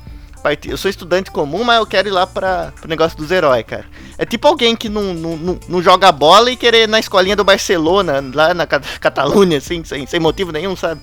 parti- 0.46 0.70
eu 0.70 0.76
sou 0.76 0.88
estudante 0.88 1.28
comum, 1.30 1.64
mas 1.64 1.78
eu 1.78 1.86
quero 1.86 2.06
ir 2.08 2.12
lá 2.12 2.24
pra, 2.26 2.72
pro 2.80 2.88
negócio 2.88 3.18
dos 3.18 3.30
heróis, 3.32 3.64
cara. 3.66 3.84
É 4.16 4.24
tipo 4.24 4.46
alguém 4.46 4.76
que 4.76 4.88
não, 4.88 5.12
não, 5.12 5.36
não, 5.36 5.58
não 5.68 5.82
joga 5.82 6.12
bola 6.12 6.50
e 6.52 6.56
querer 6.56 6.82
ir 6.84 6.88
na 6.88 7.00
escolinha 7.00 7.34
do 7.34 7.42
Barcelona, 7.42 8.22
lá 8.32 8.54
na 8.54 8.64
Ca- 8.66 8.80
Catalunha, 9.00 9.58
assim, 9.58 9.82
sem, 9.84 10.06
sem 10.06 10.20
motivo 10.20 10.52
nenhum, 10.52 10.76
sabe? 10.76 11.00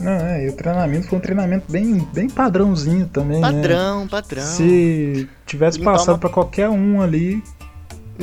Não, 0.00 0.10
é, 0.12 0.44
e 0.44 0.48
o 0.50 0.52
treinamento 0.56 1.08
foi 1.08 1.18
um 1.18 1.20
treinamento 1.20 1.64
bem, 1.70 2.06
bem 2.12 2.28
padrãozinho 2.28 3.06
também, 3.06 3.40
né? 3.40 3.46
Padrão, 3.52 4.06
padrão. 4.08 4.42
Se 4.44 5.28
tivesse 5.46 5.78
passado 5.80 6.08
uma- 6.14 6.18
pra 6.18 6.28
qualquer 6.28 6.68
um 6.68 7.00
ali, 7.00 7.42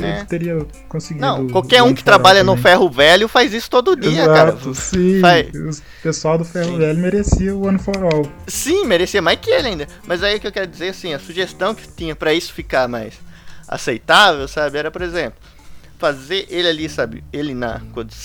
É. 0.04 0.16
ele 0.18 0.24
teria 0.26 0.66
conseguido. 0.88 1.24
Não, 1.26 1.48
qualquer 1.48 1.82
um 1.82 1.90
o 1.90 1.94
que 1.94 2.04
trabalha 2.04 2.42
no 2.44 2.52
também. 2.52 2.62
ferro 2.62 2.90
velho 2.90 3.28
faz 3.28 3.52
isso 3.54 3.70
todo 3.70 3.96
dia, 3.96 4.22
Exato, 4.22 4.56
cara. 4.60 4.74
sim. 4.74 5.20
Faz- 5.20 5.48
O 5.78 6.02
pessoal 6.02 6.36
do 6.38 6.44
Ferro 6.44 6.72
Sim. 6.72 6.78
Velho 6.78 6.98
merecia 6.98 7.54
o 7.56 7.66
One 7.66 7.78
for 7.78 7.96
All. 8.02 8.30
Sim, 8.46 8.84
merecia 8.84 9.22
mais 9.22 9.38
que 9.40 9.50
ele 9.50 9.68
ainda. 9.68 9.86
Mas 10.06 10.22
aí 10.22 10.38
que 10.38 10.46
eu 10.46 10.52
quero 10.52 10.66
dizer 10.66 10.90
assim, 10.90 11.14
a 11.14 11.18
sugestão 11.18 11.74
que 11.74 11.88
tinha 11.88 12.14
pra 12.14 12.32
isso 12.34 12.52
ficar 12.52 12.86
mais 12.88 13.14
aceitável, 13.66 14.46
sabe, 14.46 14.78
era, 14.78 14.90
por 14.90 15.02
exemplo, 15.02 15.38
fazer 15.98 16.46
ele 16.50 16.68
ali, 16.68 16.88
sabe, 16.88 17.24
ele 17.32 17.54
na 17.54 17.80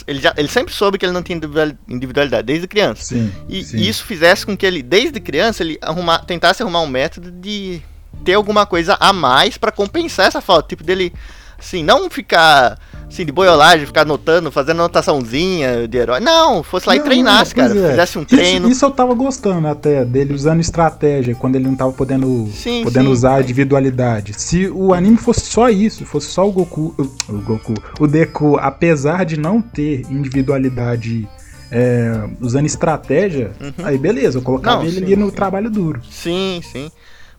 ele 0.06 0.20
já 0.20 0.34
ele 0.38 0.50
sempre 0.50 0.74
soube 0.74 0.98
que 0.98 1.06
ele 1.06 1.14
não 1.14 1.24
tinha 1.24 1.38
individual- 1.38 1.72
individualidade 1.88 2.46
desde 2.46 2.68
criança. 2.68 3.04
Sim. 3.06 3.32
E 3.48 3.64
sim. 3.64 3.78
isso 3.78 4.04
fizesse 4.04 4.46
com 4.46 4.58
que 4.58 4.66
ele 4.66 4.84
desde 4.84 5.20
criança 5.22 5.64
ele 5.64 5.78
arrumar, 5.82 6.20
tentasse 6.26 6.62
arrumar 6.62 6.82
um 6.82 6.88
método 6.88 7.32
de 7.32 7.82
ter 8.26 8.34
alguma 8.34 8.66
coisa 8.66 8.98
a 9.00 9.14
mais 9.14 9.58
pra 9.58 9.72
compensar 9.72 10.28
essa 10.28 10.42
falta, 10.42 10.68
tipo 10.68 10.84
dele 10.84 11.14
assim, 11.62 11.84
não 11.84 12.10
ficar 12.10 12.78
assim 13.08 13.26
de 13.26 13.32
boiolagem, 13.32 13.86
ficar 13.86 14.02
anotando, 14.02 14.52
fazendo 14.52 14.80
anotaçãozinha 14.80 15.88
de 15.88 15.98
herói. 15.98 16.20
Não, 16.20 16.64
fosse 16.64 16.88
lá 16.88 16.96
e 16.96 17.00
Não, 17.00 17.06
treinasse, 17.06 17.54
pois 17.54 17.68
cara, 17.68 17.80
é. 17.80 17.90
fizesse 17.90 18.18
um 18.18 18.22
Isso- 18.22 18.30
treino. 18.36 18.70
Isso, 18.70 18.86
eu 18.86 18.92
tava 18.92 19.14
gostando 19.14 19.68
até, 19.68 20.04
dele 20.06 20.34
usando 20.34 20.60
estratégia, 20.62 21.36
quando 21.36 21.56
ele 21.56 21.66
não 21.68 21.76
tava 21.76 21.92
podendo, 21.92 22.50
Sim, 22.54 22.84
podendo 22.84 23.06
sim. 23.08 23.12
usar 23.12 23.36
a 23.36 23.42
individualidade. 23.42 24.34
Se 24.38 24.68
o 24.70 24.94
anime 24.94 25.18
fosse 25.18 25.42
só 25.42 25.70
isso, 25.70 26.06
fosse 26.06 26.28
só 26.28 26.48
o 26.48 26.52
Goku, 26.52 26.96
o, 26.98 27.34
o 27.34 27.42
Goku, 27.42 27.74
o 28.00 28.08
Deku, 28.08 28.58
apesar 28.58 29.26
de 29.26 29.38
não 29.38 29.62
ter 29.62 30.06
individualidade 30.10 31.28
é, 31.70 32.28
usando 32.42 32.66
estratégia, 32.66 33.52
aí 33.84 33.98
beleza, 33.98 34.38
eu 34.38 34.42
colocava 34.42 34.78
Uhum. 34.78 34.84
Não, 34.84 34.90
ele 34.90 34.98
sim, 35.00 35.04
ali 35.06 35.16
no 35.16 35.30
sim. 35.30 35.36
trabalho 35.36 35.70
duro. 35.70 36.02
Sim, 36.10 36.62
sim. 36.64 36.92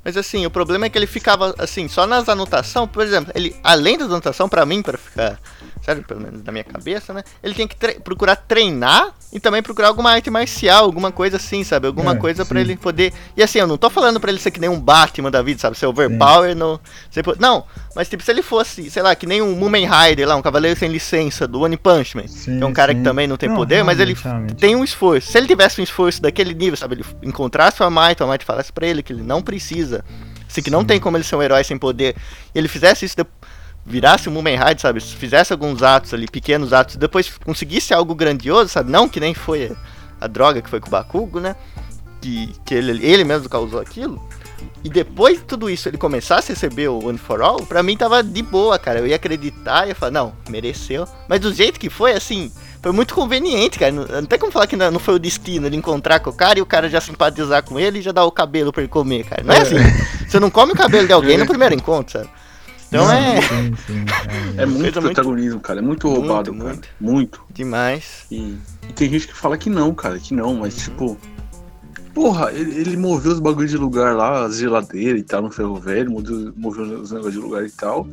Mas 0.04 0.16
assim, 0.16 0.44
o 0.44 0.50
problema 0.50 0.86
é 0.86 0.88
que 0.88 0.98
ele 0.98 1.06
ficava 1.06 1.54
assim, 1.58 1.88
só 1.88 2.06
nas 2.06 2.28
anotações, 2.28 2.90
por 2.90 3.02
exemplo, 3.02 3.32
ele 3.34 3.54
além 3.62 3.96
das 3.96 4.08
anotações 4.08 4.50
pra 4.50 4.66
mim 4.66 4.82
para 4.82 4.98
ficar, 4.98 5.38
sério, 5.82 6.02
pelo 6.04 6.20
menos 6.20 6.42
na 6.44 6.52
minha 6.52 6.64
cabeça, 6.64 7.12
né? 7.12 7.22
Ele 7.42 7.54
tem 7.54 7.66
que 7.68 7.74
tre- 7.76 7.98
procurar 8.00 8.36
treinar 8.36 9.12
e 9.32 9.40
também 9.40 9.62
procurar 9.62 9.88
alguma 9.88 10.10
arte 10.12 10.30
marcial, 10.30 10.84
alguma 10.84 11.10
coisa 11.10 11.36
assim, 11.38 11.64
sabe? 11.64 11.86
Alguma 11.86 12.12
É, 12.12 12.16
coisa 12.16 12.44
pra 12.44 12.60
sim. 12.60 12.64
ele 12.66 12.76
poder. 12.76 13.12
E 13.36 13.42
assim, 13.42 13.58
eu 13.58 13.66
não 13.66 13.76
tô 13.76 13.90
falando 13.90 14.20
pra 14.20 14.30
ele 14.30 14.38
ser 14.38 14.50
que 14.50 14.60
nem 14.60 14.70
um 14.70 14.78
Batman 14.80 15.30
da 15.30 15.42
vida, 15.42 15.58
sabe? 15.60 15.76
Ser 15.76 15.86
overpower 15.86 16.54
po- 17.24 17.36
Não, 17.38 17.64
mas 17.96 18.08
tipo, 18.08 18.22
se 18.22 18.30
ele 18.30 18.42
fosse, 18.42 18.90
sei 18.90 19.02
lá, 19.02 19.14
que 19.14 19.26
nem 19.26 19.42
um 19.42 19.54
Mumen 19.56 19.88
Rider 19.88 20.28
lá, 20.28 20.36
um 20.36 20.42
cavaleiro 20.42 20.78
sem 20.78 20.88
licença 20.90 21.46
do 21.48 21.60
One 21.62 21.76
Punch 21.76 22.16
Man, 22.16 22.28
Sim, 22.28 22.58
que 22.58 22.62
é 22.62 22.66
um 22.66 22.72
cara 22.72 22.92
sim. 22.92 22.98
que 22.98 23.04
também 23.04 23.26
não 23.26 23.36
tem 23.36 23.48
Não, 23.48 23.56
poder, 23.56 23.82
mas 23.82 23.98
ele 23.98 24.14
realmente, 24.14 24.54
tem 24.54 24.76
um 24.76 24.84
esforço. 24.84 25.32
Se 25.32 25.38
ele 25.38 25.46
tivesse 25.46 25.80
um 25.80 25.84
esforço 25.84 26.22
daquele 26.22 26.54
nível, 26.54 26.76
sabe? 26.76 26.94
Ele 26.96 27.04
encontrasse 27.22 27.82
o 27.82 27.90
Might, 27.90 28.22
o 28.22 28.28
Might 28.28 28.44
falasse 28.44 28.72
pra 28.72 28.86
ele 28.86 29.02
que 29.02 29.12
ele 29.12 29.22
não 29.22 29.42
precisa. 29.42 30.04
Assim, 30.48 30.60
que 30.60 30.70
não 30.70 30.84
tem 30.84 31.00
como 31.00 31.16
ele 31.16 31.24
ser 31.24 31.34
um 31.34 31.42
herói 31.42 31.64
sem 31.64 31.78
poder. 31.78 32.14
E 32.54 32.58
ele 32.58 32.68
fizesse 32.68 33.06
isso, 33.06 33.16
de- 33.16 33.24
virasse 33.84 34.28
um 34.28 34.32
Mumen 34.32 34.56
Rider, 34.56 34.80
sabe? 34.80 35.00
Fizesse 35.00 35.52
alguns 35.52 35.82
atos 35.82 36.14
ali, 36.14 36.26
pequenos 36.26 36.72
atos, 36.72 36.96
depois 36.96 37.30
conseguisse 37.44 37.92
algo 37.92 38.14
grandioso, 38.14 38.68
sabe? 38.70 38.90
Não 38.90 39.08
que 39.08 39.20
nem 39.20 39.34
foi 39.34 39.72
a 40.20 40.26
droga 40.26 40.62
que 40.62 40.70
foi 40.70 40.80
com 40.80 40.86
o 40.88 40.90
Bakugo, 40.90 41.40
né? 41.40 41.56
Que, 42.20 42.52
que 42.64 42.74
ele, 42.74 43.04
ele 43.04 43.24
mesmo 43.24 43.48
causou 43.48 43.80
aquilo. 43.80 44.22
E 44.84 44.88
depois 44.88 45.38
de 45.38 45.44
tudo 45.44 45.68
isso, 45.68 45.88
ele 45.88 45.98
começasse 45.98 46.52
a 46.52 46.54
receber 46.54 46.88
o 46.88 47.06
One 47.06 47.18
for 47.18 47.40
All, 47.42 47.64
pra 47.66 47.82
mim 47.82 47.96
tava 47.96 48.22
de 48.22 48.42
boa, 48.42 48.78
cara. 48.78 49.00
Eu 49.00 49.06
ia 49.06 49.16
acreditar, 49.16 49.88
ia 49.88 49.94
falar, 49.94 50.12
não, 50.12 50.32
mereceu. 50.48 51.06
Mas 51.28 51.40
do 51.40 51.52
jeito 51.52 51.80
que 51.80 51.90
foi, 51.90 52.12
assim, 52.12 52.50
foi 52.80 52.92
muito 52.92 53.12
conveniente, 53.14 53.78
cara. 53.78 53.90
Não, 53.90 54.04
não 54.06 54.24
tem 54.24 54.38
como 54.38 54.52
falar 54.52 54.68
que 54.68 54.76
não, 54.76 54.90
não 54.92 55.00
foi 55.00 55.14
o 55.14 55.18
destino 55.18 55.66
ele 55.66 55.76
encontrar 55.76 56.20
com 56.20 56.30
o 56.30 56.32
cara 56.32 56.60
e 56.60 56.62
o 56.62 56.66
cara 56.66 56.88
já 56.88 57.00
simpatizar 57.00 57.64
com 57.64 57.78
ele 57.78 57.98
e 57.98 58.02
já 58.02 58.12
dar 58.12 58.24
o 58.24 58.30
cabelo 58.30 58.72
pra 58.72 58.82
ele 58.82 58.88
comer, 58.88 59.24
cara. 59.24 59.42
Não 59.42 59.52
é, 59.54 59.58
É. 59.58 59.62
assim. 59.62 59.76
Você 60.28 60.38
não 60.38 60.50
come 60.50 60.72
o 60.72 60.76
cabelo 60.76 61.06
de 61.08 61.12
alguém 61.12 61.36
no 61.38 61.46
primeiro 61.46 61.74
encontro, 61.74 62.20
sabe? 62.20 62.30
Então 62.92 63.06
Não, 63.06 63.10
é 63.12 63.40
Sim, 63.40 63.74
sim, 63.86 64.04
É 64.58 64.66
muito 64.66 64.82
Coisa 64.82 65.00
muito- 65.00 65.00
protagonismo, 65.00 65.60
cara. 65.60 65.78
É 65.78 65.82
muito 65.82 66.06
Muito, 66.06 66.20
roubado, 66.20 66.52
cara. 66.52 66.64
muito. 66.64 66.88
Muito. 67.00 67.42
demais. 67.50 68.26
E, 68.30 68.54
e 68.86 68.92
tem 68.94 69.08
gente 69.08 69.28
que 69.28 69.34
fala 69.34 69.56
que 69.56 69.70
não, 69.70 69.94
cara, 69.94 70.18
que 70.18 70.34
não, 70.34 70.56
mas 70.56 70.76
tipo. 70.76 71.16
Porra, 72.14 72.52
ele, 72.52 72.78
ele 72.78 72.96
moveu 72.98 73.32
os 73.32 73.40
bagulhos 73.40 73.70
de 73.70 73.78
lugar 73.78 74.14
lá, 74.14 74.44
as 74.44 74.58
geladeiras 74.58 75.18
e 75.18 75.24
tal, 75.24 75.40
no 75.40 75.50
ferro 75.50 75.76
velho, 75.76 76.10
moveu, 76.10 76.52
moveu 76.54 76.84
os 77.00 77.10
negócios 77.10 77.32
de 77.32 77.38
lugar 77.40 77.64
e 77.64 77.70
tal. 77.70 78.06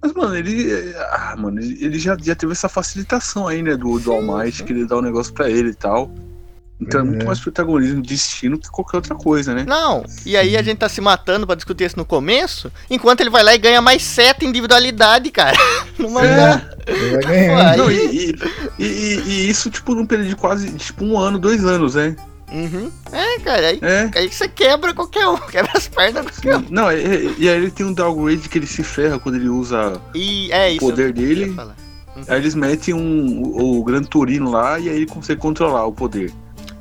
Mas, 0.00 0.14
mano, 0.14 0.34
ele. 0.34 0.72
é, 0.72 0.94
Ah, 1.12 1.36
mano, 1.38 1.60
ele, 1.60 1.98
já, 1.98 2.16
já 2.18 2.34
teve 2.34 2.52
essa 2.52 2.70
facilitação 2.70 3.46
aí, 3.46 3.62
né, 3.62 3.76
do, 3.76 3.98
do 3.98 4.10
All 4.12 4.22
Might, 4.22 4.64
que 4.64 4.72
ele 4.72 4.86
dá 4.86 4.96
o 4.96 5.02
negócio 5.02 5.34
pra 5.34 5.50
ele 5.50 5.68
e 5.68 5.74
tal. 5.74 6.10
Então 6.82 7.00
é 7.00 7.04
muito 7.04 7.22
É. 7.22 7.24
mais 7.26 7.40
protagonismo, 7.40 8.02
destino 8.02 8.58
que 8.58 8.68
qualquer 8.70 8.96
outra 8.98 9.14
coisa, 9.14 9.54
né? 9.54 9.64
Não, 9.66 10.04
e 10.26 10.36
aí 10.36 10.56
a 10.56 10.62
gente 10.62 10.78
tá 10.78 10.88
se 10.88 11.00
matando 11.00 11.46
pra 11.46 11.54
discutir 11.54 11.84
isso 11.84 11.96
no 11.98 12.04
começo, 12.04 12.70
enquanto 12.90 13.20
ele 13.20 13.30
vai 13.30 13.42
lá 13.42 13.54
e 13.54 13.58
ganha 13.58 13.80
mais 13.80 14.02
sete 14.02 14.44
individualidade, 14.44 15.30
cara. 15.30 15.56
No 15.98 16.10
mangá. 16.10 16.62
Aí- 17.26 17.76
Não, 17.76 17.90
e, 17.90 17.96
e, 17.96 18.34
e- 18.78 19.22
e- 19.26 19.48
isso, 19.50 19.70
tipo, 19.70 19.94
num 19.94 20.06
período 20.06 20.28
de 20.30 20.36
quase, 20.36 20.70
tipo, 20.72 21.04
um 21.04 21.18
ano, 21.18 21.38
dois 21.38 21.64
anos, 21.64 21.94
né? 21.94 22.16
Uhum. 22.50 22.90
É, 23.12 23.38
cara, 23.40 23.68
aí, 23.68 23.78
É. 23.80 24.10
aí 24.14 24.28
você 24.30 24.46
quebra 24.48 24.92
qualquer 24.92 25.26
um, 25.26 25.36
quebra 25.48 25.70
as 25.74 25.88
pernas 25.88 26.26
de 26.26 26.32
qualquer 26.32 26.56
um. 26.56 26.64
Não, 26.70 26.90
e, 26.92 27.34
e- 27.38 27.48
aí 27.48 27.56
ele 27.56 27.70
tem 27.70 27.86
um 27.86 27.92
downgrade 27.92 28.48
que 28.48 28.58
ele 28.58 28.66
se 28.66 28.82
ferra 28.82 29.18
quando 29.18 29.36
ele 29.36 29.48
usa 29.48 30.00
E 30.14 30.50
é 30.52 30.70
isso. 30.72 30.80
poder 30.80 31.12
dele. 31.12 31.52
falar. 31.54 31.76
Aí 32.28 32.38
eles 32.38 32.54
metem 32.54 32.92
um, 32.92 33.40
o, 33.42 33.80
o 33.80 33.84
Gran 33.84 34.02
Turino 34.02 34.50
lá 34.50 34.78
e 34.78 34.88
aí 34.90 34.96
ele 34.96 35.06
consegue 35.06 35.40
controlar 35.40 35.86
o 35.86 35.92
poder. 35.92 36.30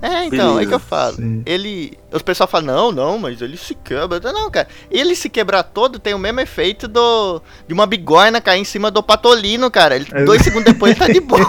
É, 0.02 0.26
então, 0.26 0.58
é 0.60 0.66
que 0.66 0.66
Beleza, 0.70 0.74
eu 0.76 0.80
falo. 0.80 1.16
sim. 1.16 1.44
Ele. 1.46 1.98
Os 2.12 2.22
pessoal 2.24 2.48
falam, 2.48 2.66
não, 2.76 2.92
não, 2.92 3.18
mas 3.20 3.42
ele 3.42 3.56
se 3.56 3.76
quebra. 3.76 4.20
Não, 4.34 4.50
cara. 4.50 4.68
Ele 4.90 5.16
se 5.16 5.30
quebrar 5.30 5.62
todo 5.64 6.00
tem 6.00 6.14
o 6.14 6.20
mesmo 6.20 6.40
efeito 6.40 6.88
do. 6.88 7.42
De 7.68 7.74
uma 7.74 7.86
bigorna 7.86 8.42
cair 8.42 8.62
em 8.62 8.66
cima 8.66 8.90
do 8.90 9.04
patolino, 9.04 9.70
cara. 9.70 9.96
Ele, 9.96 10.08
É. 10.12 10.24
dois 10.24 10.42
segundos 10.42 10.74
depois 10.74 10.92
ele 10.92 11.00
tá 11.00 11.08
de 11.14 11.20
boa. 11.22 11.40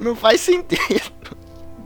Não 0.00 0.16
faz 0.16 0.40
sentido. 0.40 1.12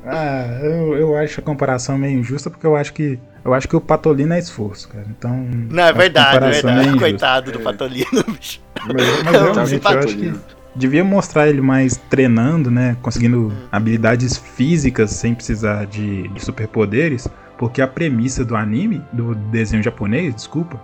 Ah, 0.05 0.61
eu, 0.62 0.97
eu 0.97 1.16
acho 1.16 1.40
a 1.40 1.42
comparação 1.42 1.99
meio 1.99 2.21
injusta 2.21 2.49
porque 2.49 2.64
eu 2.64 2.77
acho 2.77 2.92
que 2.92 3.19
eu 3.45 3.53
acho 3.53 3.66
que 3.69 3.75
o 3.75 3.81
Patolino 3.81 4.35
é 4.35 4.38
esforço, 4.38 4.88
cara. 4.88 5.05
Então. 5.09 5.31
Não, 5.71 5.83
é 5.83 5.92
verdade, 5.92 6.37
é 6.47 6.51
verdade. 6.51 6.81
injusta. 6.83 6.99
Coitado 7.01 7.53
do 7.53 7.61
patolino, 7.61 8.25
bicho. 8.29 8.61
Mas, 8.87 8.95
mas 9.25 9.33
realmente 9.33 9.85
eu 9.85 9.99
acho 9.99 10.16
que 10.16 10.35
devia 10.76 11.02
mostrar 11.04 11.48
ele 11.48 11.60
mais 11.60 11.96
treinando, 11.96 12.70
né? 12.70 12.96
Conseguindo 13.02 13.52
habilidades 13.72 14.36
físicas 14.36 15.10
sem 15.10 15.34
precisar 15.34 15.86
de, 15.86 16.28
de 16.28 16.44
superpoderes, 16.44 17.26
porque 17.58 17.80
a 17.80 17.86
premissa 17.88 18.44
do 18.44 18.54
anime, 18.56 19.02
do 19.12 19.34
desenho 19.34 19.82
japonês, 19.82 20.34
desculpa, 20.34 20.80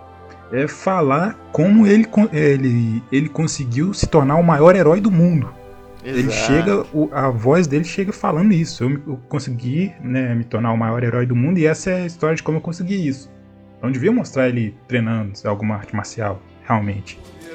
é 0.53 0.67
falar 0.67 1.37
como 1.53 1.87
ele, 1.87 2.07
ele, 2.33 3.03
ele 3.11 3.29
conseguiu 3.29 3.93
se 3.95 4.07
tornar 4.07 4.37
o 4.37 4.43
maior 4.43 4.75
herói 4.77 5.01
do 5.01 5.11
mundo. 5.11 5.53
Ele 6.05 6.21
Exato. 6.29 6.33
chega, 6.47 6.87
o- 6.93 7.09
a 7.13 7.31
voz 7.31 7.67
dele 7.67 7.85
chega 7.85 8.13
falando 8.13 8.53
isso. 8.53 8.83
Eu, 8.85 8.91
eu 9.07 9.21
consegui 9.29 9.93
né, 10.03 10.35
me 10.35 10.43
tornar 10.45 10.73
o 10.73 10.77
maior 10.77 11.03
herói 11.05 11.25
do 11.27 11.37
mundo 11.37 11.59
e 11.59 11.67
essa 11.67 11.91
é 11.91 12.03
a 12.03 12.07
história 12.07 12.35
de 12.35 12.43
como 12.43 12.59
eu 12.59 12.63
consegui 12.63 13.07
isso. 13.07 13.31
Então 13.79 13.91
devia 13.91 14.11
mostrar 14.13 14.49
ele 14.49 14.75
treinando 14.89 15.33
alguma 15.45 15.77
arte 15.77 15.95
marcial, 15.95 16.43
realmente. 16.67 17.19
Tem 17.41 17.55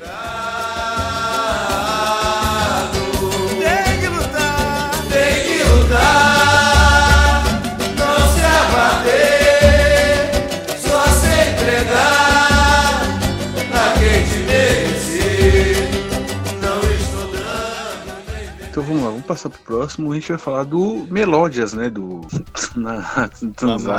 passar 19.28 19.50
pro 19.50 19.60
próximo. 19.60 20.12
A 20.12 20.16
gente 20.16 20.30
vai 20.30 20.38
falar 20.38 20.64
do 20.64 21.08
Melódias, 21.10 21.74
né? 21.74 21.90
Do. 21.90 22.22
Na 22.76 23.30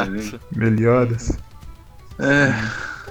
né? 0.06 0.40
Meliodas. 0.54 1.38
É, 2.18 2.52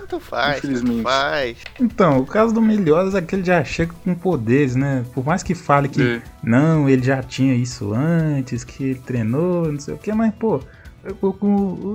Tanto 0.08 0.20
faz, 0.22 0.62
tanto 0.62 0.68
Infelizmente. 0.68 1.04
faz. 1.04 1.58
Então, 1.80 2.20
o 2.20 2.26
caso 2.26 2.54
do 2.54 2.62
Meliodas 2.62 3.14
é 3.14 3.22
que 3.22 3.36
ele 3.36 3.44
já 3.44 3.64
chega 3.64 3.94
com 4.04 4.16
poderes, 4.16 4.76
né? 4.76 5.04
Por 5.14 5.26
mais 5.26 5.44
que 5.44 5.54
fale 5.54 5.90
que 5.90 6.02
é. 6.02 6.22
não, 6.42 6.88
ele 6.88 7.04
já 7.04 7.22
tinha 7.22 7.54
isso 7.54 7.94
antes, 7.94 8.64
que 8.64 8.84
ele 8.84 9.00
treinou, 9.00 9.72
não 9.72 9.80
sei 9.80 9.94
o 9.94 9.98
que, 9.98 10.12
mas 10.14 10.34
pô, 10.36 10.62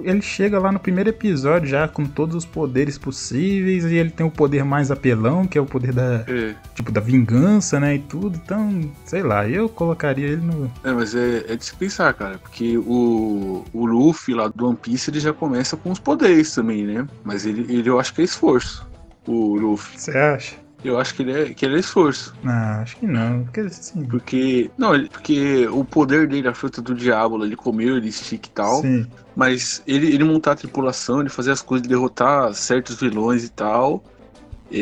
ele 0.05 0.23
chega 0.23 0.59
lá 0.59 0.73
no 0.73 0.79
primeiro 0.79 1.11
episódio 1.11 1.69
já 1.69 1.87
com 1.89 2.05
todos 2.05 2.35
os 2.35 2.47
poderes 2.47 2.99
possíveis 2.99 3.85
e 3.85 3.97
ele 3.97 4.11
tem 4.11 4.27
o 4.27 4.31
poder 4.31 4.65
mais 4.65 4.91
apelão, 4.91 5.47
que 5.47 5.59
é 5.59 5.61
o 5.61 5.67
poder 5.67 5.93
da, 5.93 6.25
É, 6.29 6.55
tipo, 6.75 6.91
da 6.91 7.01
vingança, 7.01 7.79
né, 7.79 7.97
e 7.97 7.99
tudo. 7.99 8.41
Então, 8.43 8.91
sei 9.05 9.23
lá, 9.23 9.49
eu 9.49 9.69
colocaria 9.69 10.27
ele 10.27 10.43
no... 10.43 10.71
é, 10.85 10.93
mas 10.93 11.15
é, 11.15 11.45
é 11.49 11.57
de 11.57 11.65
se 11.65 11.75
pensar, 11.75 12.13
cara, 12.15 12.39
porque 12.39 12.79
o, 12.79 13.65
o 13.73 13.87
Luffy 13.87 14.35
lá 14.35 14.49
do 14.49 14.67
One 14.67 14.77
Piece 14.77 15.11
ele 15.11 15.21
já 15.21 15.33
começa 15.33 15.77
com 15.77 15.91
os 15.91 15.99
poderes 15.99 16.55
também, 16.55 16.85
né? 16.85 17.07
Mas 17.25 17.47
ele, 17.47 17.63
ele 17.73 17.89
eu 17.89 17.99
acho 18.01 18.15
que 18.15 18.23
é 18.23 18.25
esforço, 18.25 18.89
o 19.27 19.57
Luffy. 19.57 19.99
Você 19.99 20.11
acha? 20.17 20.57
Eu 20.85 20.99
acho 20.99 21.15
que 21.15 21.23
ele 21.23 21.33
é, 21.33 21.55
que 21.55 21.65
ele 21.65 21.77
é 21.77 21.79
esforço. 21.79 22.35
Ah, 22.45 22.81
acho 22.83 22.97
que 22.97 23.07
não, 23.07 23.45
porque 23.45 23.61
assim... 23.61 24.05
Porque. 24.05 24.71
Não, 24.77 24.95
ele- 24.95 25.09
porque 25.09 25.67
o 25.69 25.85
poder 25.85 26.27
dele, 26.27 26.49
a 26.49 26.55
fruta 26.55 26.83
do 26.83 26.95
diabo, 26.95 27.43
ele 27.45 27.55
comeu, 27.55 27.97
ele 27.97 28.09
estica 28.09 28.49
e 28.49 28.51
tal. 28.53 28.81
Sim, 28.81 29.07
Mas 29.37 29.83
ele, 29.87 30.09
ele 30.13 30.25
montar 30.25 30.53
a 30.53 30.57
tripulação, 30.57 31.21
ele 31.21 31.29
fazer 31.29 31.53
as 31.53 31.63
coisas, 31.63 31.87
derrotar 31.87 32.53
certos 32.55 32.97
vilões 33.01 33.45
e 33.45 33.49
tal. 33.49 34.03
é, 34.73 34.77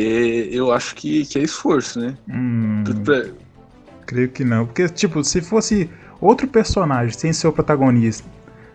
eu 0.50 0.72
acho 0.72 0.94
que, 0.94 1.26
que 1.26 1.38
é 1.38 1.42
esforço, 1.42 2.00
né? 2.00 2.16
hum, 2.28 2.84
pra- 3.04 3.26
creio 4.06 4.28
que 4.30 4.42
não. 4.44 4.64
Porque, 4.66 4.88
tipo, 4.88 5.22
se 5.22 5.40
fosse 5.40 5.90
outro 6.20 6.46
personagem 6.48 7.12
sem 7.16 7.32
ser 7.32 7.46
o 7.48 7.52
protagonista, 7.52 8.26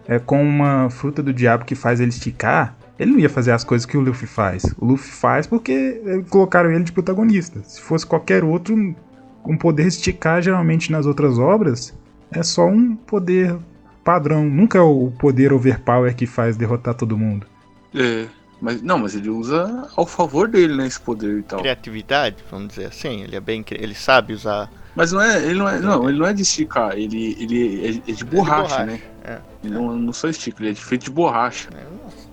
é, 0.07 0.19
com 0.19 0.43
uma 0.43 0.89
fruta 0.91 1.23
do 1.23 1.33
diabo 1.33 1.65
que 1.65 1.73
faz 1.73 1.99
ele 1.99 2.09
esticar, 2.09 2.75
ele 2.97 3.11
não 3.11 3.19
ia 3.19 3.29
fazer 3.29 3.51
as 3.51 3.63
coisas 3.63 3.85
que 3.85 3.97
o 3.97 4.01
Luffy 4.01 4.27
faz. 4.27 4.63
O 4.77 4.85
Luffy 4.85 5.11
faz 5.11 5.45
porque 5.47 6.01
colocaram 6.29 6.71
ele 6.71 6.83
de 6.83 6.91
protagonista. 6.91 7.61
Se 7.63 7.81
fosse 7.81 8.05
qualquer 8.05 8.43
outro, 8.43 8.75
um- 8.75 9.57
poder 9.57 9.85
esticar, 9.87 10.41
geralmente 10.41 10.91
nas 10.91 11.05
outras 11.05 11.37
obras, 11.37 11.93
é 12.31 12.41
só 12.43 12.65
um 12.67 12.95
poder 12.95 13.55
padrão. 14.03 14.45
Nunca 14.45 14.77
é 14.77 14.81
o 14.81 15.11
poder 15.19 15.51
overpower 15.53 16.15
que 16.15 16.25
faz 16.25 16.55
derrotar 16.57 16.93
todo 16.95 17.17
mundo. 17.17 17.45
é, 17.93 18.25
mas, 18.61 18.81
não, 18.81 18.97
mas 18.97 19.13
ele 19.13 19.29
usa 19.29 19.87
ao 19.95 20.05
favor 20.07 20.47
dele, 20.47 20.75
né? 20.75 20.87
Esse 20.87 20.99
poder 20.99 21.39
e 21.39 21.43
tal. 21.43 21.59
Criatividade, 21.59 22.37
vamos 22.49 22.69
dizer 22.69 22.85
assim. 22.85 23.21
Ele 23.21 23.35
é 23.35 23.39
bem. 23.39 23.63
Ele 23.71 23.93
sabe 23.93 24.33
usar. 24.33 24.71
Mas 24.95 25.11
não 25.11 25.21
é, 25.21 25.43
ele 25.43 25.55
não 25.59 25.67
é, 25.67 25.79
não, 25.79 26.09
ele 26.09 26.17
não 26.17 26.25
é 26.25 26.33
de 26.33 26.41
esticar, 26.41 26.93
ele, 26.97 27.35
ele 27.37 28.01
é, 28.07 28.11
é 28.11 28.13
de 28.13 28.23
borracha, 28.23 28.61
borracha, 28.61 28.85
né? 28.85 29.01
é. 29.25 29.39
Ele 29.61 29.73
não, 29.73 29.93
não 29.97 30.13
só 30.13 30.29
estica, 30.29 30.63
ele 30.63 30.71
é 30.71 30.75
feito 30.75 31.03
de 31.03 31.11
borracha. 31.11 31.69
né? 31.69 31.81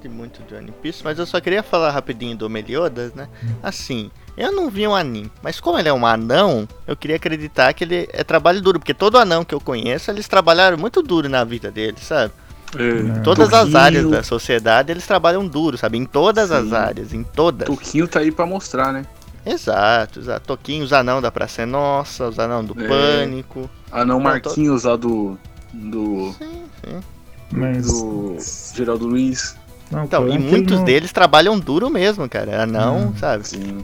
Muito 0.08 0.42
de 0.42 0.54
One 0.54 0.72
Piece, 0.82 1.02
mas 1.04 1.18
eu 1.18 1.26
só 1.26 1.40
queria 1.40 1.62
falar 1.62 1.90
rapidinho 1.90 2.36
do 2.36 2.48
Meliodas, 2.48 3.12
né? 3.14 3.28
Assim, 3.62 4.10
eu 4.36 4.52
não 4.52 4.70
vi 4.70 4.86
um 4.86 4.94
anime, 4.94 5.30
mas 5.42 5.60
como 5.60 5.78
ele 5.78 5.88
é 5.88 5.92
um 5.92 6.06
anão, 6.06 6.68
eu 6.86 6.96
queria 6.96 7.16
acreditar 7.16 7.72
que 7.72 7.84
ele 7.84 8.08
é 8.12 8.24
trabalho 8.24 8.60
duro, 8.60 8.78
porque 8.78 8.94
todo 8.94 9.18
anão 9.18 9.44
que 9.44 9.54
eu 9.54 9.60
conheço, 9.60 10.10
eles 10.10 10.26
trabalharam 10.28 10.76
muito 10.78 11.02
duro 11.02 11.28
na 11.28 11.44
vida 11.44 11.70
deles, 11.70 12.02
sabe? 12.02 12.32
É, 12.74 13.20
Todas 13.20 13.52
as 13.52 13.74
áreas 13.74 14.08
da 14.08 14.22
sociedade, 14.22 14.90
eles 14.90 15.06
trabalham 15.06 15.46
duro, 15.46 15.76
sabe? 15.76 15.98
Em 15.98 16.06
todas 16.06 16.50
as 16.50 16.68
Sim. 16.68 16.74
áreas, 16.74 17.12
em 17.12 17.22
todas. 17.22 17.66
Toquinho 17.66 18.08
tá 18.08 18.20
aí 18.20 18.32
pra 18.32 18.46
mostrar, 18.46 18.92
né? 18.92 19.04
Exato, 19.44 20.20
exato. 20.20 20.46
Toquinho, 20.46 20.84
os 20.84 20.92
anão 20.92 21.20
da 21.20 21.30
Praça 21.30 21.62
é 21.62 21.66
Nossa, 21.66 22.28
os 22.28 22.38
anão 22.38 22.64
do 22.64 22.80
É. 22.80 22.86
Pânico. 22.86 23.68
Ah, 23.90 24.04
não, 24.04 24.14
Não, 24.14 24.20
Marquinhos 24.20 24.84
lá 24.84 24.96
do. 24.96 25.36
Do. 25.72 26.32
Sim, 26.38 26.62
sim. 26.84 27.00
Mas. 27.50 27.86
do 27.86 28.36
Geraldo 28.74 29.06
Luiz. 29.06 29.56
Não, 29.92 30.04
Então, 30.04 30.28
e 30.28 30.34
é 30.34 30.38
muitos 30.38 30.78
não- 30.78 30.84
deles 30.84 31.12
trabalham 31.12 31.58
duro 31.60 31.88
mesmo, 31.90 32.28
cara. 32.28 32.62
Anão, 32.62 33.08
Hum. 33.08 33.12
sabe? 33.18 33.46
Sim. 33.46 33.78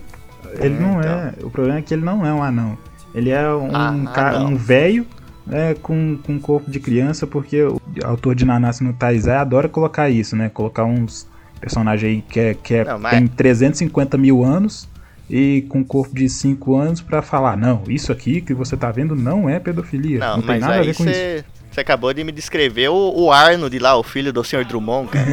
Ele 0.59 0.79
não 0.81 0.99
Então. 1.01 1.13
é. 1.13 1.33
O 1.43 1.51
problema 1.51 1.79
é 1.79 1.83
que 1.83 1.93
ele 1.95 2.03
não 2.05 2.25
é 2.27 2.33
um 2.33 2.43
anão. 2.43 2.77
Ele 3.15 3.31
é 3.31 3.49
um, 3.53 3.71
Ah, 3.75 3.95
ca- 4.15 4.39
um 4.39 4.57
velho 4.57 5.07
né, 5.47 5.75
com, 5.83 6.19
com 6.27 6.39
corpo 6.39 6.71
de 6.71 6.79
criança, 6.79 7.27
porque 7.27 7.63
o 7.63 7.81
autor 8.05 8.35
de 8.35 8.45
Nanatsu 8.45 8.85
no 8.85 8.93
Taizai 8.93 9.37
adora 9.39 9.67
colocar 9.69 10.11
isso, 10.11 10.37
né? 10.37 10.49
Colocar 10.51 10.85
uns 10.85 11.27
personagens 11.61 12.05
aí 12.17 12.23
que, 12.23 12.39
é, 12.41 12.55
que 12.55 12.75
é- 12.75 12.85
Não, 12.85 12.99
mas- 12.99 13.13
tem 13.15 13.27
350 13.27 14.19
mil 14.19 14.45
anos 14.45 14.87
e 15.29 15.65
com 15.69 15.83
corpo 15.85 16.15
de 16.15 16.29
5 16.29 16.77
anos 16.77 17.01
pra 17.01 17.23
falar, 17.23 17.57
não, 17.57 17.83
isso 17.89 18.13
aqui 18.13 18.41
que 18.43 18.53
você 18.55 18.77
tá 18.77 18.91
vendo 18.91 19.17
não 19.17 19.49
é 19.49 19.59
pedofilia. 19.59 20.19
Não, 20.21 20.37
Não, 20.37 20.43
tem 20.43 20.59
nada 20.59 20.75
a 20.77 20.83
ver 20.83 20.95
com 20.95 21.05
isso. 21.05 21.45
Você 21.79 21.83
acabou 21.83 22.13
de 22.13 22.25
me 22.25 22.33
descrever 22.33 22.89
o, 22.89 23.13
o 23.15 23.31
Arno 23.33 23.71
de 23.71 23.79
lá, 23.79 23.97
o 23.97 24.03
filho 24.03 24.33
do 24.33 24.43
Sr. 24.43 24.65
Drummond, 24.65 25.09
cara. 25.11 25.29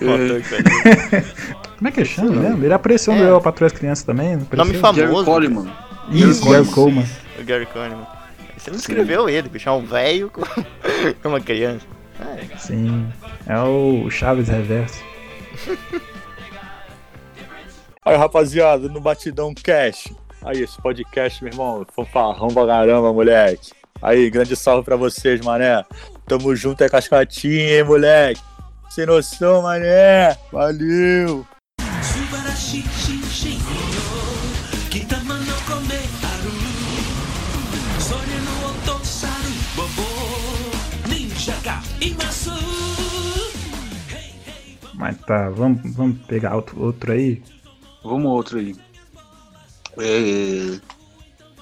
Como 1.76 1.88
é 1.88 1.90
que 1.90 2.04
chama 2.04 2.30
mesmo? 2.30 2.64
Ele 2.64 2.72
apareceu 2.72 3.14
no 3.14 3.22
É. 3.22 3.28
Eu 3.28 3.40
Patrulha 3.40 3.66
as 3.66 3.72
Crianças 3.72 4.04
também. 4.04 4.38
Nome 4.52 4.74
famoso. 4.74 5.06
Gary 5.06 5.24
Coleman. 5.24 5.70
Isso, 6.10 6.50
Gary 6.50 6.66
Coleman. 6.68 7.04
o 7.38 7.44
Gary 7.44 7.66
Coleman. 7.66 8.06
Você 8.56 8.70
não 8.70 8.78
descreveu 8.78 9.28
ele, 9.28 9.48
bicho. 9.48 9.68
É 9.68 9.72
um 9.72 9.84
velho 9.84 10.30
com, 10.30 10.40
com 11.22 11.28
uma 11.28 11.40
criança. 11.40 11.86
É, 12.20 12.56
Sim, 12.58 13.06
é 13.46 13.58
o 13.58 14.08
Chaves 14.10 14.48
Reverso. 14.48 15.02
Aí, 18.04 18.16
rapaziada, 18.16 18.88
no 18.88 19.00
Batidão 19.00 19.54
Cash. 19.54 20.08
Aí, 20.42 20.62
esse 20.62 20.80
podcast, 20.80 21.44
meu 21.44 21.52
irmão, 21.52 21.86
fanfarrão 21.94 22.48
pra 22.48 22.66
caramba, 22.66 23.12
moleque. 23.12 23.72
Aí, 24.02 24.30
grande 24.30 24.56
salve 24.56 24.84
pra 24.84 24.96
vocês, 24.96 25.40
mané. 25.40 25.84
Tamo 26.26 26.54
junto, 26.56 26.82
é 26.82 26.88
cascatinha, 26.88 27.78
hein, 27.78 27.84
moleque? 27.84 28.40
Sem 28.90 29.04
noção, 29.04 29.62
mané. 29.62 30.36
Valeu. 30.50 31.46
Mas 44.94 45.16
tá, 45.18 45.48
vamos, 45.48 45.94
vamos 45.94 46.18
pegar 46.26 46.56
outro, 46.56 46.82
outro 46.82 47.12
aí? 47.12 47.42
Vamos 48.04 48.30
outro 48.30 48.58
aí. 48.58 48.76
É... 49.98 50.78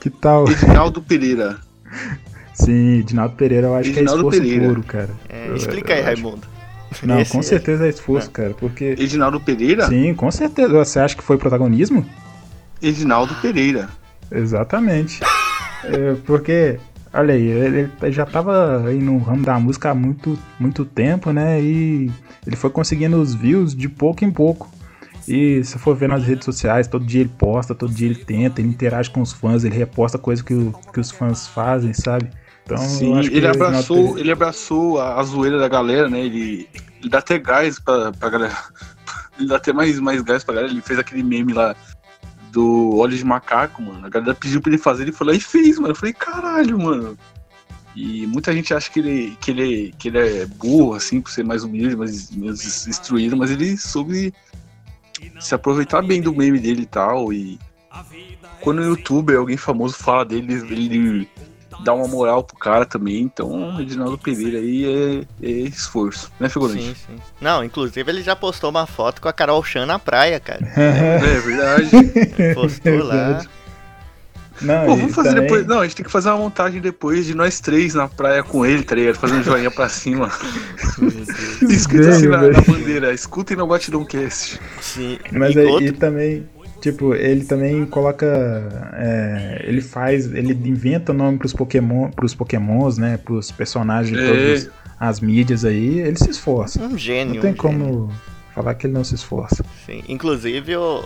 Que 0.01 0.11
tal? 0.11 0.49
Edinaldo 0.51 1.03
Pereira. 1.03 1.59
Sim, 2.65 2.99
Edinaldo 2.99 3.35
Pereira 3.37 3.69
eu 3.69 3.75
acho 3.75 3.91
Edinaldo 3.91 4.11
que 4.31 4.37
é 4.37 4.39
esforço 4.39 4.41
Pereira. 4.41 4.69
puro, 4.69 4.83
cara. 4.83 5.11
é, 5.29 5.49
Eu- 5.49 5.57
explica 5.57 5.95
aí, 5.95 6.01
Raimundo. 6.03 6.47
Não, 7.03 7.21
Esse- 7.21 7.33
com 7.33 7.43
certeza 7.43 7.87
é 7.87 7.91
esforço, 7.91 8.31
cara, 8.31 8.55
porque... 8.59 8.97
Edinaldo 8.99 9.39
Pereira? 9.41 9.87
Sim, 9.89 10.15
com 10.15 10.31
certeza. 10.31 10.73
Você 10.73 10.99
acha 10.99 11.15
que 11.17 11.23
foi 11.23 11.37
protagonismo? 11.37 12.05
Edinaldo 12.81 13.35
Pereira. 13.37 13.89
Exatamente. 14.31 15.21
É, 15.85 16.17
porque 16.27 16.77
Olha 17.15 17.33
aí, 17.35 17.47
ele, 17.47 17.89
ele 18.03 18.13
já 18.13 18.27
tava 18.27 18.85
aí 18.89 18.99
no 18.99 19.17
ramo 19.19 19.45
da 19.45 19.59
música 19.61 19.91
há 19.91 19.95
muito, 19.95 20.37
muito 20.59 20.85
tempo, 20.85 21.31
né? 21.33 21.61
E 21.63 22.11
ele 22.45 22.57
foi 22.57 22.69
conseguindo 22.69 23.17
os 23.17 23.33
views 23.33 23.77
de 23.77 23.89
pouco 23.89 24.25
em 24.25 24.31
pouco. 24.31 24.69
E 25.27 25.63
se 25.63 25.79
for 25.79 25.95
ver 25.95 26.09
nas 26.09 26.25
redes 26.25 26.45
sociais, 26.45 26.89
todo 26.89 27.07
dia 27.07 27.21
ele 27.21 27.31
posta, 27.39 27.77
todo 27.77 27.95
dia 27.95 28.07
ele 28.09 28.17
tenta, 28.17 28.61
ele 28.61 28.69
interage 28.69 29.09
com 29.09 29.21
os 29.23 29.33
fãs, 29.33 29.63
ele 29.63 29.77
reposta 29.77 30.19
coisa 30.19 30.43
que, 30.43 30.53
o- 30.53 30.75
que 30.93 30.99
os 30.99 31.13
fãs 31.13 31.47
fazem, 31.47 31.95
sabe? 31.95 32.29
Então, 32.69 32.77
Sim, 32.77 33.19
ele 33.19 33.41
Reginaldo 33.41 33.65
abraçou, 33.65 34.19
ele 34.19 34.31
abraçou 34.31 35.01
a, 35.01 35.19
a 35.19 35.23
zoeira 35.23 35.59
da 35.59 35.69
galera, 35.69 36.07
né? 36.11 36.21
Ele, 36.21 36.69
ele 37.01 37.09
dá 37.09 37.19
até 37.19 37.39
gás 37.39 37.79
pra, 37.79 38.13
pra 38.13 38.29
galera. 38.29 38.57
Ele 39.39 39.47
dá 39.47 39.55
até 39.55 39.73
mais, 39.73 40.01
mais 40.01 40.21
gás 40.21 40.43
pra 40.43 40.57
galera. 40.57 40.73
Ele 40.73 40.83
fez 40.83 40.99
aquele 40.99 41.23
meme 41.23 41.53
lá 41.53 41.77
do 42.51 42.99
óleo 42.99 43.17
de 43.17 43.25
macaco, 43.25 43.81
mano. 43.81 44.05
A 44.05 44.09
galera 44.09 44.35
pediu 44.35 44.61
pra 44.61 44.73
ele 44.73 44.83
fazer, 44.83 45.05
ele 45.05 45.13
foi 45.13 45.29
lá 45.29 45.33
e 45.33 45.39
fez, 45.39 45.79
mano. 45.79 45.93
Eu 45.93 45.95
falei, 45.95 46.13
caralho, 46.13 46.77
mano. 46.77 47.17
E 47.95 48.27
muita 48.27 48.53
gente 48.53 48.75
acha 48.75 48.91
que 48.91 48.99
ele, 48.99 49.39
que 49.41 49.53
ele, 49.53 49.95
que 49.97 50.09
ele 50.09 50.19
é 50.19 50.47
burro, 50.47 50.95
assim, 50.95 51.21
por 51.21 51.31
ser 51.31 51.45
mais 51.45 51.63
humilde, 51.63 51.95
mais, 51.95 52.33
mais 52.33 52.89
instruído, 52.89 53.37
mas 53.37 53.53
ele 53.53 53.77
soube 53.79 54.35
se 55.39 55.55
aproveitar 55.55 56.03
bem 56.03 56.21
do 56.21 56.35
meme 56.35 56.59
dele 56.59 56.83
e 56.83 56.87
tal. 56.87 57.33
E 57.33 57.61
quando 58.61 58.81
o 58.81 58.85
youtuber, 58.85 59.39
alguém 59.39 59.57
famoso 59.57 59.95
fala 59.95 60.25
dele, 60.25 60.53
ele 60.53 61.29
dá 61.85 61.93
uma 61.95 62.07
moral 62.09 62.43
pro 62.45 62.57
cara 62.57 62.85
também. 62.85 63.21
Então, 63.23 63.51
o 63.51 63.77
Reginaldo 63.77 64.19
Pereira 64.19 64.59
aí 64.59 65.25
é, 65.43 65.47
é 65.47 65.51
esforço, 65.51 66.31
né, 66.41 66.49
Figurante? 66.49 66.83
Sim, 66.83 66.95
sim. 66.95 67.17
Não, 67.41 67.63
inclusive 67.65 68.11
ele 68.11 68.23
já 68.23 68.35
postou 68.37 68.71
uma 68.71 68.87
foto 68.87 69.21
com 69.21 69.29
a 69.29 69.33
Carol 69.33 69.63
Chan 69.63 69.87
na 69.87 69.99
praia, 69.99 70.39
cara. 70.41 70.61
É 70.77 71.39
verdade. 71.41 71.91
Postou 72.55 73.05
lá. 73.05 73.15
Verdade. 73.15 73.49
Não, 74.61 74.87
Pô, 74.87 74.97
vamos 74.97 75.15
fazer 75.15 75.29
também- 75.29 75.43
depois. 75.45 75.67
Não, 75.69 75.79
a 75.79 75.85
gente 75.85 75.95
tem 75.95 76.05
que 76.05 76.11
fazer 76.11 76.31
uma 76.31 76.39
montagem 76.39 76.81
depois 76.81 77.25
de 77.27 77.33
nós 77.33 77.61
três 77.61 77.95
na 77.95 78.09
praia 78.09 78.43
com 78.43 78.67
ele, 78.67 78.83
tá 78.83 78.97
ligado? 78.97 79.15
Fazendo 79.15 79.45
joinha 79.45 79.71
pra 79.71 79.89
cima. 79.89 80.29
Escrito 81.63 82.09
assim 82.09 82.27
na, 82.27 82.43
na 82.43 82.61
bandeira. 82.63 83.13
Escutem 83.15 83.57
no 83.57 83.67
Batidão 83.69 84.05
Cast. 84.05 84.59
Sim. 84.81 85.19
Mas 85.33 85.55
e 85.55 85.61
aí 85.61 85.67
outro- 85.67 85.85
e 85.87 85.93
também, 85.93 86.49
tipo, 86.93 87.15
ele 87.15 87.45
também 87.45 87.85
coloca. 87.87 88.27
é, 88.95 89.63
ele 89.67 89.81
faz. 89.81 90.27
Ele 90.33 90.53
inventa 90.69 91.13
nome 91.13 91.39
pros 91.39 91.53
Pokémon, 91.53 92.11
pros 92.11 92.35
Pokémons, 92.35 92.99
né? 92.99 93.17
Pros 93.17 93.51
personagens 93.51 94.17
de 94.17 94.23
É. 94.25 94.27
todas 94.29 94.71
as 95.01 95.21
mídias 95.21 95.65
aí, 95.65 96.01
ele 96.01 96.17
se 96.19 96.31
esforça. 96.31 96.83
um 96.83 96.99
gênio. 96.99 97.35
Não 97.35 97.41
tem 97.43 97.53
um 97.53 97.55
gênio. 97.55 97.57
como 97.57 98.13
falar 98.55 98.75
que 98.75 98.87
ele 98.89 98.95
não 98.95 99.05
se 99.05 99.15
esforça. 99.15 99.65
Sim. 99.87 100.03
Inclusive, 100.09 100.75
o, 100.77 101.05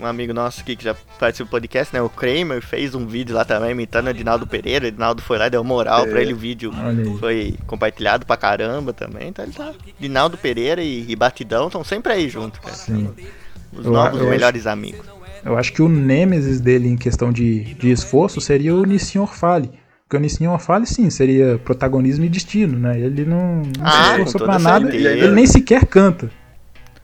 um 0.00 0.06
amigo 0.06 0.32
nosso 0.32 0.60
aqui 0.60 0.76
que 0.76 0.84
já 0.84 0.94
participa 1.18 1.48
do 1.48 1.50
podcast, 1.50 1.92
né? 1.92 2.00
O 2.00 2.08
Kramer, 2.08 2.62
fez 2.62 2.94
um 2.94 3.04
vídeo 3.04 3.34
lá 3.34 3.44
também 3.44 3.72
imitando 3.72 4.06
o 4.06 4.10
Edinaldo 4.10 4.46
Pereira. 4.46 4.84
O 4.84 4.88
Edinaldo 4.88 5.20
foi 5.20 5.38
lá 5.38 5.48
e 5.48 5.50
deu 5.50 5.64
moral 5.64 6.04
É. 6.04 6.08
pra 6.08 6.22
ele. 6.22 6.32
O 6.32 6.36
vídeo 6.36 6.70
foi 7.18 7.56
compartilhado 7.66 8.24
pra 8.24 8.36
caramba 8.36 8.92
também. 8.92 9.28
Então 9.28 9.44
ele 9.44 9.54
tá. 9.54 9.72
Edinaldo 10.00 10.38
Pereira 10.38 10.80
e, 10.80 11.04
e 11.10 11.16
Batidão 11.16 11.66
estão 11.66 11.82
sempre 11.82 12.12
aí 12.12 12.28
junto, 12.28 12.60
cara. 12.60 12.76
Sim. 12.76 13.10
Os 13.72 13.84
Eu- 13.86 13.92
novos 13.92 14.20
eu 14.20 14.28
melhores 14.30 14.66
amigos. 14.66 15.06
Eu 15.44 15.56
acho 15.56 15.72
que 15.72 15.80
o 15.82 15.88
nêmesis 15.88 16.60
dele 16.60 16.88
em 16.88 16.96
questão 16.96 17.32
de, 17.32 17.74
de 17.74 17.90
esforço 17.90 18.40
seria 18.40 18.74
o 18.74 18.84
Nissin 18.84 19.18
Orfale. 19.18 19.70
Porque 20.04 20.16
o 20.16 20.20
Nissin 20.20 20.46
Orfale, 20.46 20.86
sim, 20.86 21.08
seria 21.10 21.58
protagonismo 21.64 22.24
e 22.24 22.28
destino, 22.28 22.78
né? 22.78 22.98
Ele 22.98 23.24
não, 23.24 23.56
não 23.56 23.72
Ah, 23.82 24.14
se 24.16 24.22
esforçou 24.22 24.40
pra 24.46 24.58
nada. 24.58 24.90
certeza. 24.90 25.08
Ele 25.10 25.28
nem 25.32 25.46
sequer 25.46 25.84
canta. 25.86 26.30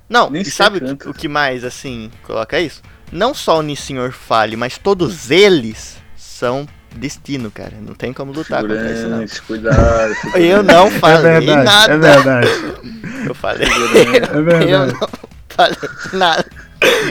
Não, 0.09 0.31
Nem 0.31 0.43
e 0.43 0.45
sabe 0.47 0.79
o 0.79 0.81
que, 0.81 0.87
canta. 0.87 1.11
o 1.11 1.15
que 1.15 1.29
mais, 1.29 1.65
assim, 1.65 2.11
coloca 2.25 2.59
isso? 2.61 2.83
Não 3.13 3.33
só 3.35 3.59
o 3.59 3.63
Nissin 3.63 3.97
Fale, 4.11 4.57
mas 4.57 4.79
todos 4.79 5.31
eles 5.31 5.97
são 6.17 6.67
destino, 6.97 7.51
cara. 7.51 7.73
Não 7.81 7.95
tem 7.95 8.13
como 8.13 8.33
lutar 8.33 8.63
contra 8.63 8.93
isso, 8.93 9.09
não. 9.09 9.25
Cuidado. 9.47 10.13
Eu 10.37 10.63
não 10.63 10.87
É 10.89 10.91
falei 10.91 11.23
verdade, 11.41 11.65
nada. 11.65 11.93
é 11.95 11.99
verdade. 11.99 12.49
Eu 13.29 13.35
falei. 13.35 13.67
É 13.69 14.37
Eu 14.37 14.45
verdade. 14.45 14.93
não 14.93 15.09
falei 15.55 15.77
nada. 16.13 16.47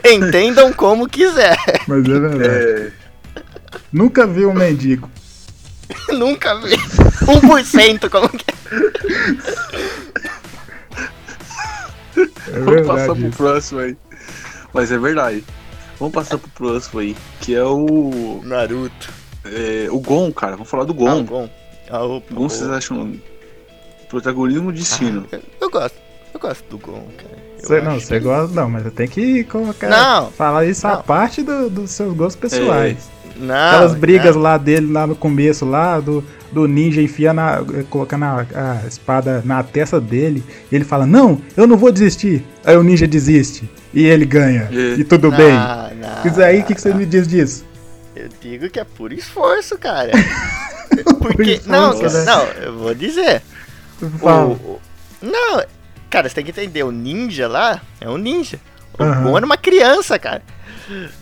Entendam 0.06 0.72
como 0.74 1.08
quiser. 1.10 1.58
Mas 1.88 2.06
é 2.06 2.20
verdade. 2.20 2.44
É, 2.44 2.92
Nunca 3.92 4.26
vi 4.28 4.46
um 4.46 4.54
mendigo. 4.54 5.10
Nunca 6.12 6.56
vi. 6.60 6.76
1% 6.76 8.10
como 8.10 8.30
que 8.30 8.46
é. 8.50 8.54
É 12.52 12.60
vamos 12.60 12.88
passar 12.88 13.16
pro 13.16 13.30
próximo 13.32 13.80
aí. 13.80 13.98
Mas 14.74 14.92
é 14.92 14.98
verdade. 14.98 15.44
Vamos 16.00 16.14
passar 16.14 16.38
pro 16.38 16.50
próximo 16.50 17.00
aí. 17.00 17.16
Que 17.40 17.56
é 17.56 17.64
o. 17.64 18.42
Naruto. 18.44 19.10
é, 19.46 19.88
o 19.90 20.00
Gon, 20.00 20.32
cara. 20.32 20.54
Vamos 20.54 20.70
falar 20.70 20.84
do 20.84 20.92
Ah, 21.08 21.16
o 21.16 21.24
Gon. 21.24 21.26
Gon. 21.26 21.50
Ah, 21.90 22.04
o, 22.04 22.22
Gon, 22.32 22.50
vocês 22.50 22.70
acham. 22.70 23.20
Protagonismo 24.10 24.70
e 24.72 24.74
destino. 24.74 25.28
Ah, 25.32 25.40
eu 25.60 25.70
gosto. 25.70 25.98
Eu 26.34 26.40
gosto 26.40 26.64
do 26.70 26.78
Gon, 26.78 27.08
cara. 27.18 27.53
Cê- 27.68 27.82
não, 27.82 28.00
você 28.00 28.16
que- 28.20 28.26
gosta. 28.26 28.54
Não, 28.54 28.70
mas 28.70 28.86
eu 28.86 28.92
tenho 28.92 29.10
que 29.10 29.44
colocar. 29.46 29.90
Não. 29.90 30.32
Falar 30.32 30.66
isso 30.66 30.86
à 30.88 30.96
Não. 30.96 31.02
parte 31.04 31.42
do- 31.42 31.70
dos 31.70 31.92
seus 31.92 32.14
gostos 32.16 32.36
pessoais. 32.36 32.98
Não. 33.36 33.54
Aquelas 33.56 33.96
brigas 33.96 34.36
não. 34.36 34.44
lá 34.44 34.58
dele, 34.58 34.92
lá 34.92 35.08
no 35.08 35.16
começo, 35.16 35.66
lá, 35.66 36.00
do, 36.00 36.24
do 36.52 36.68
ninja 36.68 37.02
enfiando, 37.02 37.40
a, 37.40 37.64
colocando 37.90 38.24
a, 38.26 38.46
a 38.84 38.88
espada 38.88 39.42
na 39.44 39.64
testa 39.64 40.00
dele. 40.00 40.44
E 40.72 40.76
ele 40.76 40.86
fala: 40.86 41.06
Não, 41.06 41.42
eu 41.58 41.66
não 41.66 41.76
vou 41.78 41.92
desistir. 41.92 42.46
Aí 42.64 42.78
o 42.78 42.84
ninja 42.84 43.08
desiste. 43.08 43.68
E 43.94 44.06
ele 44.06 44.26
ganha. 44.26 44.70
É. 44.72 44.96
E 45.00 45.04
tudo 45.04 45.32
Não, 45.32 45.38
bem. 45.38 45.52
não, 45.54 46.32
Isso 46.32 46.42
aí, 46.42 46.60
o 46.62 46.64
que, 46.64 46.76
que 46.76 46.82
você 46.82 46.94
me 46.94 47.06
diz 47.06 47.28
disso? 47.28 47.66
Eu 48.16 48.30
digo 48.40 48.70
que 48.70 48.80
é 48.80 48.84
por 48.84 49.12
esforço, 49.12 49.78
cara. 49.80 50.12
Porque. 51.20 51.54
esforço, 51.54 51.70
não, 51.70 52.00
né? 52.00 52.24
não, 52.26 52.44
eu 52.64 52.78
vou 52.78 52.94
dizer. 52.94 53.42
O- 54.22 54.28
o- 54.28 54.80
não, 55.22 55.64
cara, 56.14 56.30
você 56.30 56.36
tem 56.36 56.46
que 56.46 56.52
entender, 56.52 56.84
o 56.84 56.92
ninja 56.92 57.48
lá 57.48 57.82
é 58.00 58.08
um 58.08 58.18
ninja. 58.18 58.60
O 58.98 59.04
Aham. 59.04 59.24
Gon 59.24 59.38
era 59.38 59.46
uma 59.46 59.58
criança, 59.58 60.20
cara. 60.20 60.44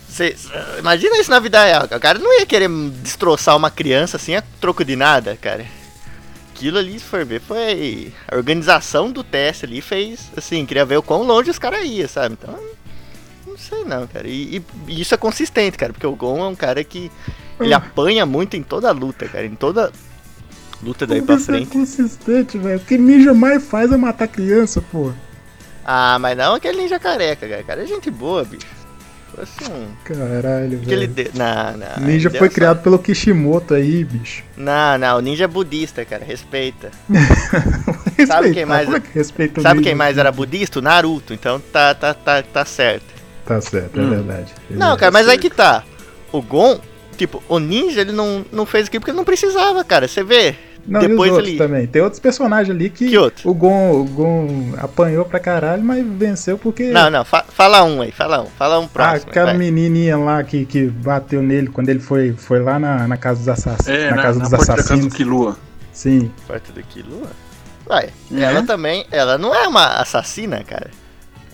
Cê- 0.10 0.36
imagina 0.78 1.18
isso 1.18 1.32
na 1.32 1.40
vida 1.40 1.64
real. 1.64 1.86
O 1.86 2.00
cara 2.00 2.20
não 2.20 2.38
ia 2.38 2.46
querer 2.46 2.70
destroçar 3.02 3.56
uma 3.56 3.72
criança 3.72 4.18
assim 4.18 4.36
a 4.36 4.44
troco 4.60 4.84
de 4.84 4.96
nada, 4.98 5.38
cara. 5.40 5.66
Aquilo 6.54 6.78
ali, 6.78 7.00
se 7.00 7.06
for 7.06 7.24
ver, 7.26 7.40
foi. 7.40 8.12
A 8.28 8.36
organização 8.36 9.10
do 9.12 9.24
teste 9.24 9.66
ali 9.66 9.82
fez. 9.82 10.30
Assim, 10.36 10.66
queria 10.66 10.86
ver 10.86 10.98
o 10.98 11.02
quão 11.04 11.24
longe 11.24 11.50
os 11.50 11.58
caras 11.58 11.86
iam, 11.86 12.08
sabe? 12.10 12.38
Então. 12.40 12.60
Não 13.48 13.58
sei 13.58 13.84
não, 13.86 14.06
cara. 14.08 14.28
E, 14.28 14.58
e- 14.58 14.64
e 14.90 15.02
isso 15.02 15.14
é 15.14 15.18
consistente, 15.18 15.78
cara, 15.78 15.94
porque 15.94 16.06
o 16.08 16.16
Gon 16.16 16.44
é 16.44 16.48
um 16.48 16.56
cara 16.56 16.84
que. 16.84 17.10
Ele 17.60 17.74
apanha 17.74 18.26
muito 18.26 18.58
em 18.58 18.64
toda 18.64 18.92
luta, 18.92 19.28
cara. 19.28 19.46
Em 19.46 19.56
toda 19.56 19.92
luta 20.84 21.06
daí 21.08 21.20
Como 21.20 21.28
pra 21.28 21.36
isso 21.36 21.52
é 21.52 21.56
frente. 21.56 21.70
consistente, 21.72 22.58
velho. 22.58 22.78
O 22.78 22.82
que 22.82 22.98
ninja 22.98 23.34
mais 23.34 23.64
faz 23.64 23.92
é 23.92 23.98
matar 23.98 24.28
criança, 24.28 24.82
pô. 24.92 25.12
Ah, 25.86 26.18
mas 26.20 26.38
não 26.38 26.56
aquele 26.56 26.82
ninja 26.84 27.00
careca, 27.00 27.48
cara. 27.48 27.64
Cara, 27.64 27.84
é 27.84 27.86
gente 27.88 28.10
boa, 28.12 28.44
bicho. 28.44 28.66
Fosse 29.36 29.72
um. 29.72 29.88
Caralho, 30.04 30.74
ele 30.74 31.08
velho. 31.08 31.08
deu. 31.08 31.32
Não, 31.34 31.78
não. 31.78 32.06
Ninja 32.06 32.28
ele 32.30 32.38
foi 32.38 32.48
deu 32.50 32.56
criado 32.56 32.82
pelo 32.84 33.00
Kishimoto 33.00 33.74
aí, 33.74 34.04
bicho. 34.04 34.44
Não, 34.58 34.98
não, 34.98 35.18
o 35.18 35.22
ninja 35.22 35.46
é 35.46 35.48
budista, 35.48 36.04
cara. 36.04 36.24
Respeita. 36.26 36.92
Respeitar, 38.18 38.54
quem 38.54 38.66
mais- 38.66 38.86
Como 38.86 38.98
é 38.98 39.00
que 39.00 39.10
respeita 39.14 39.60
o 39.60 39.64
Sabe 39.64 39.80
ninja? 39.80 39.90
quem 39.90 39.96
mais 39.96 40.18
era 40.18 40.32
budista? 40.32 40.80
O 40.80 40.82
Naruto. 40.82 41.34
Então 41.34 41.60
tá, 41.72 41.94
tá, 41.96 42.14
tá, 42.14 42.44
tá 42.44 42.66
certo. 42.66 43.06
Tá 43.46 43.60
certo, 43.62 44.00
é 44.00 44.04
Hum. 44.04 44.10
verdade. 44.10 44.54
Não, 44.70 44.96
cara, 44.98 45.12
mas 45.12 45.28
aí 45.28 45.38
que 45.38 45.50
tá. 45.50 45.84
O 46.32 46.42
Gon, 46.42 46.80
tipo, 47.18 47.42
o 47.50 47.58
ninja 47.60 48.02
ele 48.02 48.12
não, 48.12 48.46
não 48.52 48.66
fez 48.66 48.88
aquilo 48.88 49.02
porque 49.02 49.12
ele 49.12 49.18
não 49.18 49.26
precisava, 49.26 49.84
cara. 49.84 50.08
Você 50.08 50.24
vê. 50.24 50.56
Não, 50.88 51.00
e 51.02 51.04
os 51.06 51.10
depois 51.12 51.32
outros 51.32 51.50
ele. 51.50 51.58
também. 51.58 51.88
Tem 51.88 52.02
outros 52.02 52.20
personagens 52.20 52.70
ali 52.76 52.90
que, 52.90 53.10
Que 53.10 53.18
outro? 53.18 53.50
o 53.50 53.54
Gon, 53.54 53.92
o 54.02 54.04
Gon 54.06 54.74
apanhou 54.80 55.24
pra 55.24 55.40
caralho, 55.40 55.84
mas 55.84 56.06
venceu 56.06 56.58
porque. 56.58 56.86
Não, 56.92 57.10
não, 57.10 57.24
fa- 57.24 57.46
fala 57.50 57.84
um 57.84 58.02
aí, 58.02 58.12
fala 58.12 58.42
um. 58.42 58.48
Fala 58.58 58.80
um 58.80 58.86
Ah, 58.86 58.90
próximo. 58.92 59.30
aquela 59.30 59.48
vai. 59.48 59.58
menininha 59.58 60.18
lá 60.18 60.44
que, 60.44 60.66
que 60.66 60.88
bateu 60.88 61.42
nele 61.42 61.68
quando 61.68 61.90
ele 61.90 62.00
foi, 62.00 62.34
foi 62.34 62.60
lá 62.60 62.80
na, 62.80 63.08
na 63.08 63.18
casa 63.18 63.40
dos 63.40 63.50
assassinos. 63.50 63.88
É, 64.02 64.10
na, 64.10 64.16
na, 64.16 64.22
casa 64.24 64.40
na 64.40 64.44
dos 64.46 64.50
porta 64.52 64.66
da 64.66 64.76
casa 64.78 64.82
assassinos. 64.94 65.14
do 65.14 65.16
Kilua. 65.16 65.58
Sim. 65.94 66.32
Parte 66.48 66.72
daquilo. 66.72 67.22
Vai. 67.88 68.10
Né? 68.30 68.44
Ela 68.44 68.64
também. 68.64 69.06
Ela 69.12 69.38
não 69.38 69.54
é 69.54 69.68
uma 69.68 69.86
assassina, 70.02 70.64
cara. 70.64 70.90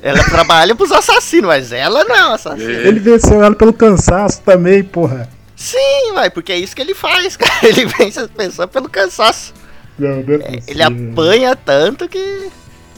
Ela 0.01 0.23
trabalha 0.23 0.75
pros 0.75 0.91
assassinos, 0.91 1.47
mas 1.47 1.71
ela 1.71 2.03
não 2.05 2.15
é 2.15 2.25
uma 2.25 2.35
assassina. 2.35 2.71
É. 2.71 2.87
Ele 2.87 2.99
venceu 2.99 3.41
ela 3.43 3.55
pelo 3.55 3.73
cansaço 3.73 4.41
também, 4.41 4.83
porra. 4.83 5.27
Sim, 5.57 6.13
vai, 6.13 6.29
porque 6.29 6.53
é 6.53 6.59
isso 6.59 6.75
que 6.75 6.81
ele 6.83 6.95
faz, 6.95 7.35
cara. 7.37 7.67
Ele 7.67 7.85
vence 7.87 8.19
as 8.19 8.31
pessoas 8.31 8.69
pelo 8.69 8.89
cansaço. 8.89 9.53
Não, 9.97 10.23
não 10.23 10.35
é 10.35 10.63
Ele 10.67 10.83
apanha 10.83 11.55
tanto 11.55 12.09
que. 12.09 12.53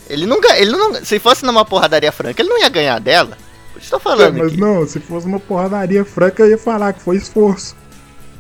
Ele 0.08 0.26
nunca. 0.28 0.58
Ele 0.60 0.72
não, 0.72 0.96
se 1.06 1.20
fosse 1.20 1.46
numa 1.46 1.66
porradaria 1.66 2.12
franca, 2.12 2.42
ele 2.42 2.50
não 2.50 2.60
ia 2.60 2.70
ganhar 2.70 3.00
dela. 3.00 3.40
Por 3.74 3.82
isso 3.82 3.90
que 3.90 3.96
eu 3.96 4.00
tô 4.00 4.04
É, 4.18 4.32
falando 4.32 4.34
mas 4.34 4.54
aqui. 4.54 4.58
não, 4.58 4.86
se 4.88 5.00
fosse 5.00 5.26
uma 5.28 5.40
porradaria 5.40 6.06
franca, 6.06 6.44
eu 6.44 6.50
ia 6.52 6.58
falar 6.60 6.94
que 6.94 7.02
foi 7.02 7.18
esforço. 7.18 7.76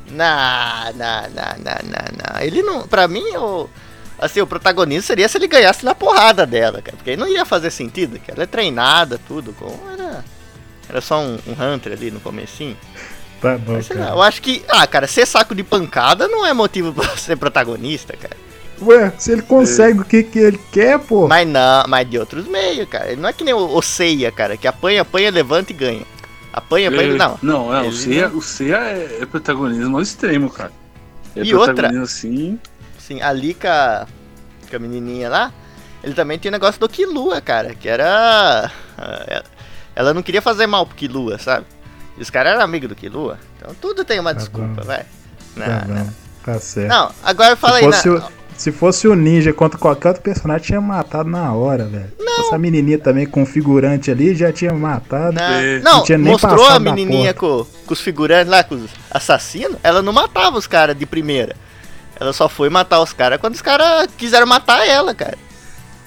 Não, 0.06 0.94
não, 0.96 1.22
não, 1.30 1.58
não, 1.64 1.80
não, 1.84 2.34
não. 2.34 2.42
Ele 2.42 2.62
não. 2.64 2.88
Pra 2.88 3.08
mim, 3.08 3.24
o. 3.38 3.70
Assim, 4.18 4.42
o 4.42 4.48
protagonista 4.48 5.08
seria 5.08 5.30
se 5.30 5.38
ele 5.38 5.48
ganhasse 5.48 5.86
na 5.86 5.96
porrada 5.96 6.46
dela, 6.46 6.82
cara. 6.82 6.98
Porque 6.98 7.12
aí 7.12 7.18
não 7.18 7.28
ia 7.28 7.46
fazer 7.46 7.72
sentido, 7.72 8.20
que 8.20 8.32
ela 8.32 8.44
é 8.44 8.48
treinada, 8.48 9.20
tudo. 9.28 9.54
Com, 9.54 9.90
era, 9.92 10.26
era 10.90 11.02
só 11.02 11.20
um, 11.22 11.40
um 11.48 11.54
Hunter 11.74 11.94
ali 11.94 12.12
no 12.12 12.20
comecinho. 12.20 12.78
Tá 13.42 13.58
bom, 13.58 13.74
Mas 13.74 13.88
cara. 13.88 14.10
Eu 14.12 14.22
acho 14.22 14.42
que, 14.42 14.64
ah, 14.70 14.86
cara, 14.86 15.08
ser 15.08 15.26
saco 15.26 15.56
de 15.56 15.64
pancada 15.64 16.28
não 16.28 16.46
é 16.46 16.54
motivo 16.54 16.94
pra 16.94 17.08
ser 17.18 17.38
protagonista, 17.38 18.16
cara. 18.18 18.36
Ué, 18.82 19.12
se 19.18 19.32
ele 19.34 19.42
consegue 19.42 20.00
o 20.02 20.06
que, 20.06 20.24
que 20.24 20.40
ele 20.40 20.60
quer, 20.72 20.98
pô. 21.00 21.28
Mas 21.28 21.46
não, 21.48 21.84
mas 21.88 22.10
de 22.10 22.18
outros 22.18 22.48
meios, 22.48 22.88
cara. 22.88 23.12
Ele 23.12 23.20
não 23.22 23.28
é 23.30 23.34
que 23.34 23.44
nem 23.44 23.54
o, 23.54 23.76
o 23.78 23.82
Seiya, 23.82 24.32
cara, 24.32 24.56
que 24.56 24.68
apanha, 24.68 25.02
apanha, 25.02 25.30
levanta 25.32 25.72
e 25.72 25.76
ganha. 25.76 26.04
Apanha, 26.54 26.90
apanha, 26.90 27.14
É, 27.14 27.18
não. 27.18 27.40
Não, 27.42 27.76
é, 27.76 27.80
Ele 27.82 27.90
o 27.90 27.92
Seiya, 27.94 28.30
não- 28.30 28.38
o 28.38 28.42
Seiya 28.42 28.78
é, 28.78 29.18
é 29.22 29.26
protagonismo 29.26 29.98
ao 29.98 30.02
extremo, 30.02 30.50
cara. 30.50 30.72
É 31.36 31.44
E 31.44 31.54
outra- 31.54 31.90
assim. 32.02 32.58
Sim, 32.98 33.22
ali 33.22 33.54
com 33.54 33.68
a, 33.68 34.08
com 34.70 34.76
a 34.76 34.80
menininha 34.80 35.30
lá, 35.30 35.52
ele 36.04 36.14
também 36.14 36.38
tinha 36.38 36.50
o 36.50 36.54
negócio 36.54 36.80
do 36.80 36.88
Kilua, 36.88 37.42
cara, 37.42 37.76
que 37.76 37.88
era... 37.90 38.72
ah, 38.98 39.44
Ela 39.96 40.14
não 40.14 40.24
queria 40.24 40.42
fazer 40.42 40.68
mal 40.68 40.86
pro 40.86 40.96
Kilua, 40.96 41.38
sabe? 41.38 41.66
E 42.20 42.22
os 42.22 42.30
caras 42.30 42.52
eram 42.54 42.64
amigos 42.64 42.90
do 42.90 42.96
Kilua. 42.96 43.40
Então 43.58 43.74
tudo 43.80 44.04
tem 44.04 44.20
uma 44.20 44.34
Tá 44.34 44.40
desculpa, 44.40 44.82
vai. 44.84 45.06
Tá 45.56 45.86
Não, 45.88 45.96
não. 45.96 46.04
bom, 46.04 46.12
tá 46.44 46.60
certo. 46.60 46.90
Não, 46.90 47.12
agora 47.24 47.56
fala 47.56 47.80
se, 47.80 47.86
aí, 47.86 47.92
fosse 47.92 48.10
né? 48.10 48.16
o, 48.16 48.24
se 48.58 48.72
fosse 48.74 49.08
o 49.08 49.16
ninja 49.16 49.54
contra 49.54 49.80
qualquer 49.80 50.10
outro 50.10 50.22
personagem, 50.22 50.68
tinha 50.68 50.82
matado 50.82 51.30
na 51.30 51.54
hora, 51.54 51.86
velho. 51.86 52.12
Essa 52.40 52.58
menininha 52.58 52.98
também 53.00 53.26
com 53.26 53.46
figurante 53.46 54.12
ali 54.12 54.36
já 54.36 54.52
tinha 54.52 54.74
matado. 54.74 55.34
Não, 55.34 55.82
não, 55.82 55.98
não 55.98 56.04
tinha 56.04 56.18
nem 56.18 56.32
mostrou 56.32 56.68
a 56.68 56.80
menininha 56.80 57.34
com, 57.34 57.66
com 57.86 57.94
os 57.94 58.02
figurantes 58.02 58.50
lá, 58.50 58.64
com 58.64 58.76
os 58.76 58.90
assassinos. 59.12 59.78
Ela 59.84 60.02
não 60.02 60.14
matava 60.14 60.58
os 60.58 60.68
caras 60.68 60.98
de 60.98 61.06
primeira. 61.06 61.56
Ela 62.20 62.34
só 62.34 62.50
foi 62.50 62.70
matar 62.70 63.02
os 63.02 63.14
caras 63.14 63.40
quando 63.40 63.56
os 63.56 63.62
caras 63.62 64.10
quiseram 64.18 64.46
matar 64.46 64.86
ela, 64.88 65.14
cara. 65.14 65.38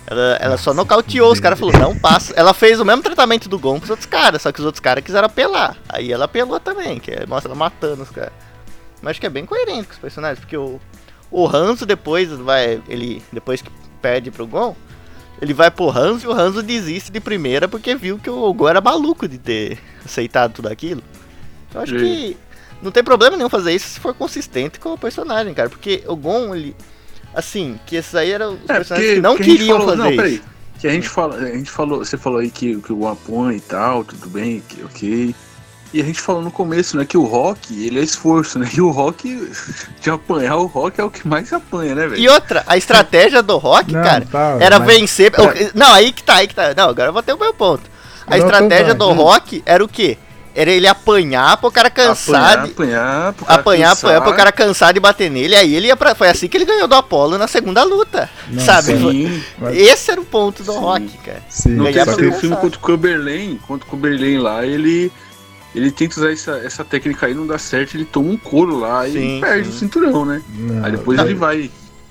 Ela, 0.06 0.36
ela 0.40 0.56
só 0.58 0.74
nocauteou 0.74 1.32
os 1.32 1.40
caras, 1.40 1.58
falou, 1.58 1.74
não 1.78 1.96
passa. 1.96 2.32
Ela 2.36 2.52
fez 2.52 2.80
o 2.80 2.84
mesmo 2.84 3.02
tratamento 3.02 3.48
do 3.48 3.58
Gon 3.58 3.78
pros 3.78 3.90
outros 3.90 4.06
caras, 4.06 4.42
só 4.42 4.50
que 4.50 4.60
os 4.60 4.66
outros 4.66 4.80
caras 4.80 5.04
quiseram 5.04 5.26
apelar. 5.26 5.76
Aí 5.88 6.12
ela 6.12 6.24
apelou 6.24 6.58
também, 6.58 6.98
que 6.98 7.10
é, 7.10 7.24
mostra 7.26 7.50
ela 7.50 7.58
matando 7.58 8.02
os 8.02 8.10
caras. 8.10 8.32
Mas 9.00 9.12
acho 9.12 9.20
que 9.20 9.26
é 9.26 9.30
bem 9.30 9.46
coerente 9.46 9.88
com 9.88 9.92
os 9.92 9.98
personagens, 9.98 10.38
porque 10.38 10.56
o, 10.56 10.80
o 11.30 11.46
Hanzo 11.46 11.86
depois 11.86 12.30
vai. 12.30 12.82
Ele. 12.88 13.22
Depois 13.32 13.62
que 13.62 13.70
perde 14.00 14.30
pro 14.30 14.46
Gon, 14.46 14.76
ele 15.40 15.54
vai 15.54 15.70
pro 15.70 15.90
Hanzo 15.90 16.26
e 16.26 16.28
o 16.28 16.32
Hanzo 16.32 16.62
desiste 16.62 17.10
de 17.10 17.20
primeira 17.20 17.66
porque 17.66 17.94
viu 17.94 18.18
que 18.18 18.30
o 18.30 18.52
Gon 18.52 18.68
era 18.68 18.80
maluco 18.80 19.26
de 19.26 19.38
ter 19.38 19.78
aceitado 20.04 20.52
tudo 20.52 20.68
aquilo. 20.68 21.02
Eu 21.74 21.80
acho 21.80 21.98
Sim. 21.98 22.04
que 22.04 22.36
não 22.82 22.90
tem 22.90 23.02
problema 23.02 23.36
nenhum 23.36 23.48
fazer 23.48 23.72
isso 23.72 23.88
se 23.88 24.00
for 24.00 24.12
consistente 24.12 24.78
com 24.78 24.92
o 24.92 24.98
personagem, 24.98 25.54
cara. 25.54 25.68
Porque 25.68 26.02
o 26.06 26.16
Gon, 26.16 26.54
ele. 26.54 26.76
Assim, 27.34 27.78
que 27.86 27.96
esses 27.96 28.14
aí 28.14 28.30
eram 28.30 28.54
os 28.54 28.70
É, 28.70 28.74
personagens 28.74 29.08
porque, 29.10 29.14
que 29.14 29.20
não 29.20 29.36
gente 29.36 29.46
queriam 29.46 29.78
falou, 29.78 29.90
fazer 29.90 30.02
Não, 30.02 30.08
isso. 30.10 30.16
peraí. 30.16 30.42
Que 30.78 30.88
a 30.88 30.90
gente 30.90 31.08
fala, 31.08 31.36
a 31.36 31.46
gente 31.56 31.70
falou, 31.70 31.98
você 31.98 32.16
falou 32.18 32.38
aí 32.40 32.50
que, 32.50 32.76
que 32.80 32.92
o 32.92 33.06
apanha 33.08 33.56
e 33.56 33.60
tal, 33.60 34.04
tudo 34.04 34.28
bem, 34.28 34.62
que, 34.68 34.82
ok. 34.84 35.34
E 35.94 36.00
a 36.00 36.04
gente 36.04 36.20
falou 36.20 36.40
no 36.42 36.50
começo, 36.50 36.96
né, 36.96 37.04
que 37.04 37.16
o 37.18 37.24
Rock, 37.24 37.86
ele 37.86 38.00
é 38.00 38.02
esforço, 38.02 38.58
né? 38.58 38.68
E 38.74 38.80
o 38.80 38.90
Rock, 38.90 39.48
de 40.00 40.10
apanhar, 40.10 40.56
o 40.56 40.66
Rock 40.66 41.00
é 41.00 41.04
o 41.04 41.10
que 41.10 41.26
mais 41.28 41.52
apanha, 41.52 41.94
né, 41.94 42.06
velho? 42.08 42.20
E 42.20 42.28
outra, 42.28 42.64
a 42.66 42.76
estratégia 42.76 43.42
do 43.42 43.58
Rock, 43.58 43.92
Não, 43.92 44.02
cara, 44.02 44.24
tá, 44.30 44.56
era 44.58 44.78
mas- 44.78 44.88
vencer. 44.88 45.30
Não, 45.74 45.92
aí 45.92 46.10
que 46.12 46.22
tá, 46.22 46.36
aí 46.36 46.48
que 46.48 46.54
tá. 46.54 46.74
Não, 46.74 46.88
agora 46.88 47.10
eu 47.10 47.12
vou 47.12 47.22
ter 47.22 47.32
o 47.34 47.38
meu 47.38 47.52
ponto. 47.54 47.82
A 48.26 48.30
Não, 48.30 48.38
estratégia 48.38 48.94
do 48.94 49.12
Rock 49.12 49.62
era 49.66 49.84
o 49.84 49.88
quê? 49.88 50.16
Era 50.54 50.70
ele 50.70 50.86
apanhar 50.86 51.56
pro 51.56 51.70
cara 51.70 51.88
cansar 51.88 52.58
apanhar, 52.58 52.64
de. 52.66 52.70
apanhar, 52.72 53.32
pro 53.32 53.46
cara 53.46 53.60
Apanhar, 53.60 53.88
cansar. 53.90 54.10
apanhar 54.10 54.20
pro 54.22 54.34
cara 54.36 54.52
cansar 54.52 54.92
de 54.94 55.00
bater 55.00 55.30
nele. 55.30 55.54
Aí 55.56 55.74
ele 55.74 55.86
ia 55.86 55.96
pra. 55.96 56.14
Foi 56.14 56.28
assim 56.28 56.46
que 56.48 56.56
ele 56.56 56.64
ganhou 56.66 56.86
do 56.86 56.94
Apollo 56.94 57.38
na 57.38 57.46
segunda 57.48 57.82
luta. 57.84 58.28
Não, 58.48 58.62
sabe? 58.62 58.92
Sim, 58.96 59.42
Esse 59.72 60.10
era 60.10 60.20
o 60.20 60.24
ponto 60.24 60.62
do 60.62 60.72
Sim. 60.72 60.78
Rock, 60.78 61.18
cara. 61.24 61.42
Sim, 61.48 61.70
não 61.70 61.84
tem 61.90 62.02
aquele 62.02 62.26
cansar. 62.26 62.40
filme 62.40 62.56
contra 62.56 62.78
o 62.78 62.82
Cumberland, 62.82 63.60
contra 63.66 63.86
o 63.86 63.90
Cumberland 63.90 64.38
lá, 64.38 64.66
ele... 64.66 65.10
Ele 65.74 65.90
tenta 65.90 66.20
usar 66.20 66.30
essa, 66.30 66.50
essa 66.58 66.84
técnica 66.84 67.24
aí, 67.24 67.32
não 67.32 67.46
dá 67.46 67.56
certo, 67.56 67.94
ele 67.94 68.04
toma 68.04 68.28
um 68.30 68.36
couro 68.36 68.78
lá 68.78 69.06
Sim, 69.06 69.38
e 69.38 69.40
perde 69.40 69.68
sim. 69.68 69.74
o 69.74 69.78
cinturão, 69.78 70.24
né? 70.26 70.42
Não, 70.54 70.84
Aí 70.84 70.92
depois 70.92 71.16
não. 71.16 71.24
ele 71.24 71.32
vai. 71.34 71.70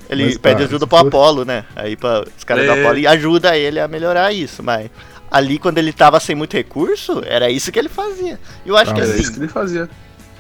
Ele 0.10 0.26
Mas, 0.26 0.38
pede 0.40 0.56
cara, 0.56 0.66
ajuda 0.66 0.86
se 0.86 0.90
pro 0.90 0.98
Apollo, 0.98 1.46
né? 1.46 1.64
Aí 1.76 1.96
pra, 1.96 2.26
os 2.36 2.44
caras 2.44 2.66
do 2.66 2.72
É. 2.72 2.82
Apollo 2.82 2.98
e 2.98 3.06
ajuda 3.06 3.56
ele 3.56 3.80
a 3.80 3.88
melhorar 3.88 4.34
isso, 4.34 4.64
mas 4.64 4.90
ali 5.32 5.58
quando 5.58 5.78
ele 5.78 5.94
tava 5.94 6.20
sem 6.20 6.36
muito 6.36 6.56
recurso, 6.58 7.24
era 7.26 7.50
isso 7.50 7.72
que 7.72 7.80
ele 7.80 7.90
fazia. 7.90 8.38
Eu 8.66 8.76
acho 8.78 8.92
Ah, 8.92 8.94
que 8.94 9.02
Era 9.02 9.10
assim, 9.10 9.22
isso 9.22 9.32
que 9.34 9.40
ele 9.40 9.48
fazia. 9.48 9.90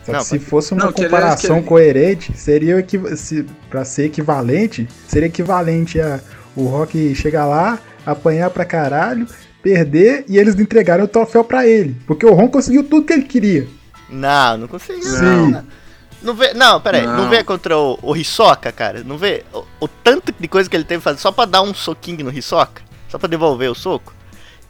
Só 0.06 0.12
Não, 0.12 0.20
que 0.20 0.26
se 0.26 0.40
fosse 0.40 0.74
uma 0.74 0.86
Não, 0.86 0.92
que 0.92 1.04
comparação 1.04 1.62
que- 1.62 1.68
coerente, 1.68 2.34
seria 2.36 2.78
equiv... 2.80 3.16
se... 3.16 3.44
pra 3.70 3.86
ser 3.86 4.06
equivalente, 4.06 4.88
seria 5.08 5.28
equivalente 5.28 6.00
a 6.02 6.20
o 6.56 6.66
Rock 6.66 7.16
chegar 7.16 7.46
lá, 7.46 7.80
apanhar 8.06 8.50
pra 8.50 8.66
caralho, 8.66 9.26
perder 9.64 10.26
e 10.28 10.38
eles 10.38 10.60
entregarem 10.60 11.06
o 11.06 11.08
troféu 11.08 11.44
pra 11.44 11.66
ele. 11.68 11.96
Porque 12.06 12.26
o 12.26 12.34
Ron 12.34 12.50
conseguiu 12.50 12.84
tudo 12.84 13.06
que 13.06 13.14
ele 13.14 13.24
queria. 13.24 13.68
não, 14.10 14.58
não 14.58 14.68
conseguiu. 14.68 15.04
Sim. 15.04 15.52
Não, 15.52 15.64
não 16.24 16.34
vê, 16.36 16.54
não, 16.54 16.82
peraí, 16.82 17.06
não, 17.06 17.18
Não. 17.18 17.30
vê 17.30 17.44
contra 17.44 17.78
o, 17.78 17.98
o 18.02 18.16
Hisoka, 18.18 18.72
cara? 18.72 19.04
Não 19.04 19.18
vê 19.18 19.44
o, 19.54 19.64
o 19.82 19.88
tanto 19.88 20.34
de 20.38 20.48
coisa 20.48 20.70
que 20.70 20.76
ele 20.76 20.84
teve 20.84 21.00
que 21.00 21.04
fazer 21.04 21.20
só 21.20 21.32
pra 21.32 21.46
dar 21.46 21.62
um 21.62 21.74
soquinho 21.74 22.26
no 22.26 22.32
Hisoka? 22.38 22.82
Só 23.08 23.18
pra 23.18 23.30
devolver 23.30 23.70
o 23.72 23.76
soco? 23.76 24.14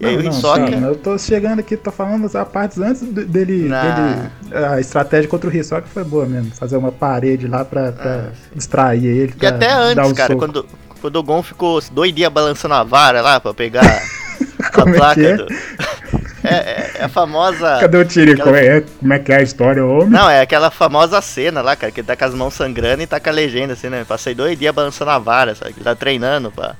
E 0.01 0.05
aí 0.07 0.17
Não, 0.17 0.25
o 0.25 0.29
Hisoka. 0.29 0.71
eu 0.71 0.95
tô 0.95 1.17
chegando 1.17 1.59
aqui, 1.59 1.77
tô 1.77 1.91
falando 1.91 2.29
a 2.35 2.43
partes 2.45 2.79
antes 2.79 3.01
de- 3.01 3.23
dele, 3.25 3.69
dele- 3.69 4.65
A 4.65 4.79
estratégia 4.79 5.29
contra 5.29 5.49
o 5.49 5.55
Hisoka 5.55 5.87
foi 5.93 6.03
boa 6.03 6.25
mesmo. 6.25 6.51
Fazer 6.55 6.75
uma 6.77 6.91
parede 6.91 7.47
lá 7.47 7.63
pra, 7.63 7.91
pra 7.91 8.29
distrair 8.55 9.05
ele. 9.05 9.33
E 9.41 9.45
até 9.45 9.71
antes, 9.71 10.09
um 10.09 10.13
cara, 10.13 10.33
soco. 10.33 10.39
quando, 10.39 10.65
quando 10.99 11.15
o 11.17 11.23
Gon 11.23 11.43
ficou 11.43 11.79
dois 11.91 12.13
dias 12.13 12.31
balançando 12.31 12.73
a 12.73 12.83
vara 12.83 13.21
lá 13.21 13.39
pra 13.39 13.53
pegar 13.53 13.81
a 13.85 14.89
é 14.89 14.93
placa 14.93 15.21
é? 15.21 15.37
do. 15.37 15.45
É, 16.43 16.55
é- 16.55 16.91
é 16.99 17.03
a 17.03 17.09
famosa. 17.09 17.77
Cadê 17.79 17.97
o 17.97 18.03
tiro? 18.05 18.31
Aquela- 18.31 18.45
Como, 18.45 18.57
é, 18.57 18.83
como 18.99 19.13
é 19.13 19.19
que 19.19 19.31
é 19.31 19.35
a 19.37 19.41
história, 19.43 19.85
homem? 19.85 20.09
Não, 20.09 20.27
é 20.27 20.41
aquela 20.41 20.71
famosa 20.71 21.21
cena 21.21 21.61
lá, 21.61 21.75
cara, 21.75 21.91
que 21.91 21.99
ele 21.99 22.07
tá 22.07 22.15
com 22.15 22.25
as 22.25 22.33
mãos 22.33 22.55
sangrando 22.55 23.03
e 23.03 23.07
tá 23.07 23.19
com 23.19 23.29
a 23.29 23.33
legenda 23.33 23.73
assim, 23.73 23.89
né? 23.89 24.03
Passei 24.07 24.33
dois 24.33 24.57
dias 24.57 24.73
balançando 24.73 25.11
a 25.11 25.19
vara, 25.19 25.53
sabe? 25.53 25.73
Ele 25.77 25.83
tá 25.83 25.93
treinando 25.95 26.49
pra 26.51 26.75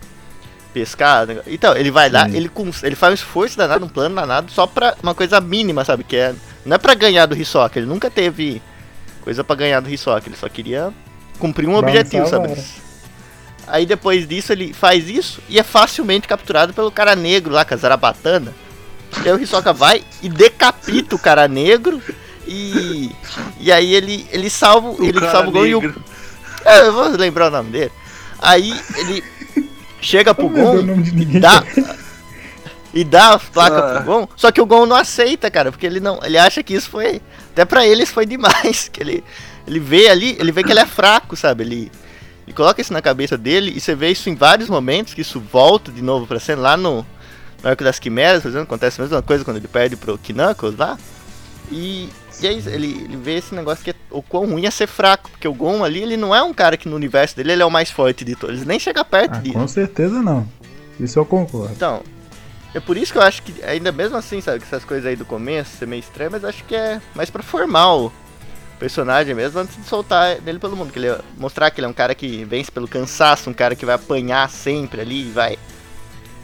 pescar. 0.74 1.26
né? 1.26 1.41
Então, 1.47 1.76
ele 1.76 1.91
vai 1.91 2.09
lá, 2.09 2.28
Sim. 2.28 2.36
ele, 2.36 2.51
ele 2.84 2.95
faz 2.95 3.11
um 3.11 3.15
esforço 3.15 3.57
danado, 3.57 3.86
um 3.86 3.89
plano 3.89 4.15
danado, 4.15 4.51
só 4.51 4.65
pra 4.65 4.95
uma 5.01 5.13
coisa 5.13 5.39
mínima, 5.39 5.86
sabe? 5.86 6.03
Que 6.03 6.15
é. 6.15 6.36
Não 6.65 6.76
é 6.76 6.78
pra 6.78 6.93
ganhar 6.93 7.26
do 7.26 7.36
Hisoka, 7.36 7.80
ele 7.80 7.88
nunca 7.88 8.09
teve 8.09 8.61
coisa 9.22 9.43
pra 9.43 9.55
ganhar 9.55 9.80
do 9.80 9.89
Hisoka, 9.89 10.28
ele 10.28 10.38
só 10.38 10.47
queria 10.47 10.91
cumprir 11.39 11.67
um 11.67 11.76
objetivo, 11.76 12.24
a 12.24 12.28
sabe? 12.28 12.47
vara. 12.49 12.61
Aí 13.67 13.86
depois 13.86 14.28
disso 14.28 14.51
ele 14.51 14.74
faz 14.74 15.07
isso 15.07 15.41
e 15.47 15.57
é 15.57 15.63
facilmente 15.63 16.28
capturado 16.28 16.74
pelo 16.74 16.91
cara 16.91 17.15
negro 17.15 17.53
lá, 17.53 17.63
com 17.63 17.74
a 17.74 17.78
Zarabatana. 17.78 18.53
E 19.24 19.30
aí 19.30 19.34
o 19.34 19.41
Hisoka 19.41 19.74
vai 19.74 20.03
e 20.22 20.30
decapita 20.30 21.15
o 21.15 21.19
cara 21.19 21.47
negro 21.47 22.01
e. 22.47 23.11
E 23.59 23.72
aí 23.72 23.93
ele, 23.93 24.28
ele 24.32 24.49
salva. 24.49 24.89
O 24.89 25.03
ele 25.03 25.19
cara 25.19 25.32
salva 25.32 25.49
o 25.49 25.51
Gon 25.51 25.65
e 25.65 25.76
o. 25.76 25.95
É, 26.65 26.82
eu 26.82 26.93
vou 26.93 27.07
lembrar 27.09 27.47
o 27.47 27.51
nome 27.51 27.72
dele. 27.72 27.91
Aí 28.39 28.74
ele 28.97 29.24
chega 30.02 30.34
pro 30.34 30.49
Gon 30.49 30.82
ninguém. 30.82 31.39
dá. 31.39 31.64
E 32.93 33.04
dá 33.06 33.36
as 33.36 33.43
placas 33.43 33.82
Ah. 33.82 33.95
pro 33.95 34.04
Gon, 34.04 34.28
só 34.36 34.52
que 34.52 34.60
o 34.60 34.66
Gon 34.66 34.86
não 34.86 34.95
aceita, 34.97 35.49
cara, 35.49 35.72
porque 35.72 35.86
ele 35.86 35.99
não. 36.02 36.20
Ele 36.24 36.38
acha 36.38 36.62
que 36.62 36.74
isso 36.74 36.89
foi. 36.89 37.22
Até 37.54 37.64
pra 37.64 37.86
ele 37.88 38.04
isso 38.04 38.12
foi 38.14 38.26
demais. 38.26 38.89
Que 38.91 39.02
ele, 39.02 39.24
ele 39.66 39.80
vê 39.80 40.10
ali, 40.10 40.36
ele 40.39 40.52
vê 40.52 40.64
que 40.64 40.72
ele 40.72 40.80
é 40.82 40.86
fraco, 40.86 41.36
sabe? 41.38 41.64
Ele, 41.64 41.91
ele 42.45 42.54
coloca 42.54 42.82
isso 42.82 42.91
na 42.91 43.02
cabeça 43.02 43.38
dele 43.38 43.72
e 43.76 43.80
você 43.80 43.95
vê 43.95 44.10
isso 44.10 44.30
em 44.30 44.36
vários 44.36 44.68
momentos, 44.68 45.14
que 45.14 45.22
isso 45.22 45.39
volta 45.39 45.89
de 45.91 46.02
novo 46.02 46.28
pra 46.28 46.39
cena 46.39 46.62
lá 46.62 46.76
no, 46.76 47.06
no 47.64 47.70
Arco 47.70 47.84
das 47.84 47.97
Quimeras, 47.99 48.41
por 48.41 48.49
exemplo, 48.49 48.64
acontece 48.66 48.99
a 48.99 49.04
mesma 49.06 49.22
coisa 49.22 49.45
quando 49.45 49.58
ele 49.58 49.68
perde 49.70 49.95
pro 49.95 50.18
Knuckles 50.18 50.76
lá. 50.78 50.97
E, 51.72 52.10
e 52.42 52.48
aí 52.48 52.64
ele, 52.68 53.04
ele 53.04 53.18
vê 53.18 53.36
esse 53.38 53.54
negócio 53.54 53.84
que 53.84 53.92
é, 53.92 53.96
o 54.10 54.22
quão 54.22 54.46
ruim 54.46 54.66
é 54.66 54.72
ser 54.72 54.88
fraco, 54.88 55.30
porque 55.30 55.48
o 55.48 55.54
Gon 55.54 55.84
ali, 55.84 56.02
ele 56.02 56.18
não 56.18 56.36
é 56.36 56.42
um 56.42 56.54
cara 56.54 56.76
que 56.78 56.88
no 56.89 56.96
universo 56.96 57.36
dele 57.36 57.52
ele 57.54 57.62
é 57.62 57.66
o 57.66 57.72
mais 57.72 57.89
forte 57.92 58.24
de 58.26 58.36
todos, 58.36 58.58
ele 58.58 58.68
nem 58.68 58.80
chega 58.80 59.04
perto 59.06 59.36
Ah, 59.36 59.39
disso. 59.39 59.54
com 59.54 59.68
certeza 59.68 60.22
não. 60.22 60.48
Isso 61.00 61.18
eu 61.18 61.26
concordo. 61.26 61.72
Então, 61.74 62.02
é 62.74 62.80
por 62.80 62.96
isso 62.98 63.12
que 63.12 63.18
eu 63.18 63.22
acho 63.24 63.42
que, 63.44 63.64
ainda 63.64 63.92
mesmo 63.92 64.18
assim, 64.18 64.39
sabe, 64.42 64.60
que 64.60 64.66
essas 64.66 64.86
coisas 64.86 65.06
aí 65.06 65.16
do 65.16 65.26
começo 65.26 65.78
ser 65.78 65.88
meio 65.88 66.00
estranho, 66.00 66.32
mas 66.32 66.44
acho 66.46 66.64
que 66.66 66.76
é 66.76 67.02
mais 67.16 67.30
pra 67.30 67.42
formar 67.44 67.96
o 67.96 68.12
personagem 68.80 69.36
mesmo 69.36 69.60
antes 69.60 69.76
de 69.76 69.84
soltar 69.84 70.39
dele 70.42 70.58
pelo 70.58 70.76
mundo. 70.76 70.92
Que 70.92 71.00
ele 71.00 71.16
mostrar 71.38 71.70
que 71.70 71.80
ele 71.80 71.86
é 71.86 71.89
um 71.89 71.94
cara 71.94 72.16
que 72.16 72.44
vence 72.46 72.72
pelo 72.72 72.88
cansaço, 72.88 73.50
um 73.50 73.54
cara 73.54 73.76
que 73.76 73.86
vai 73.86 73.96
apanhar 73.96 74.50
sempre 74.50 75.02
ali, 75.02 75.30
vai 75.32 75.58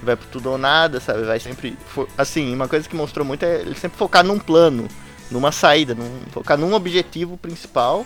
vai 0.04 0.16
pro 0.16 0.28
tudo 0.28 0.52
ou 0.52 0.58
nada, 0.58 1.00
sabe? 1.00 1.24
Vai 1.24 1.40
sempre. 1.40 1.78
Assim, 2.18 2.54
uma 2.54 2.68
coisa 2.68 2.88
que 2.88 2.96
mostrou 2.96 3.26
muito 3.26 3.44
é 3.44 3.62
ele 3.62 3.76
sempre 3.76 3.98
focar 3.98 4.24
num 4.24 4.38
plano, 4.38 4.88
numa 5.30 5.52
saída, 5.52 5.94
num, 5.94 6.22
focar 6.32 6.58
num 6.58 6.74
objetivo 6.74 7.38
principal 7.38 8.06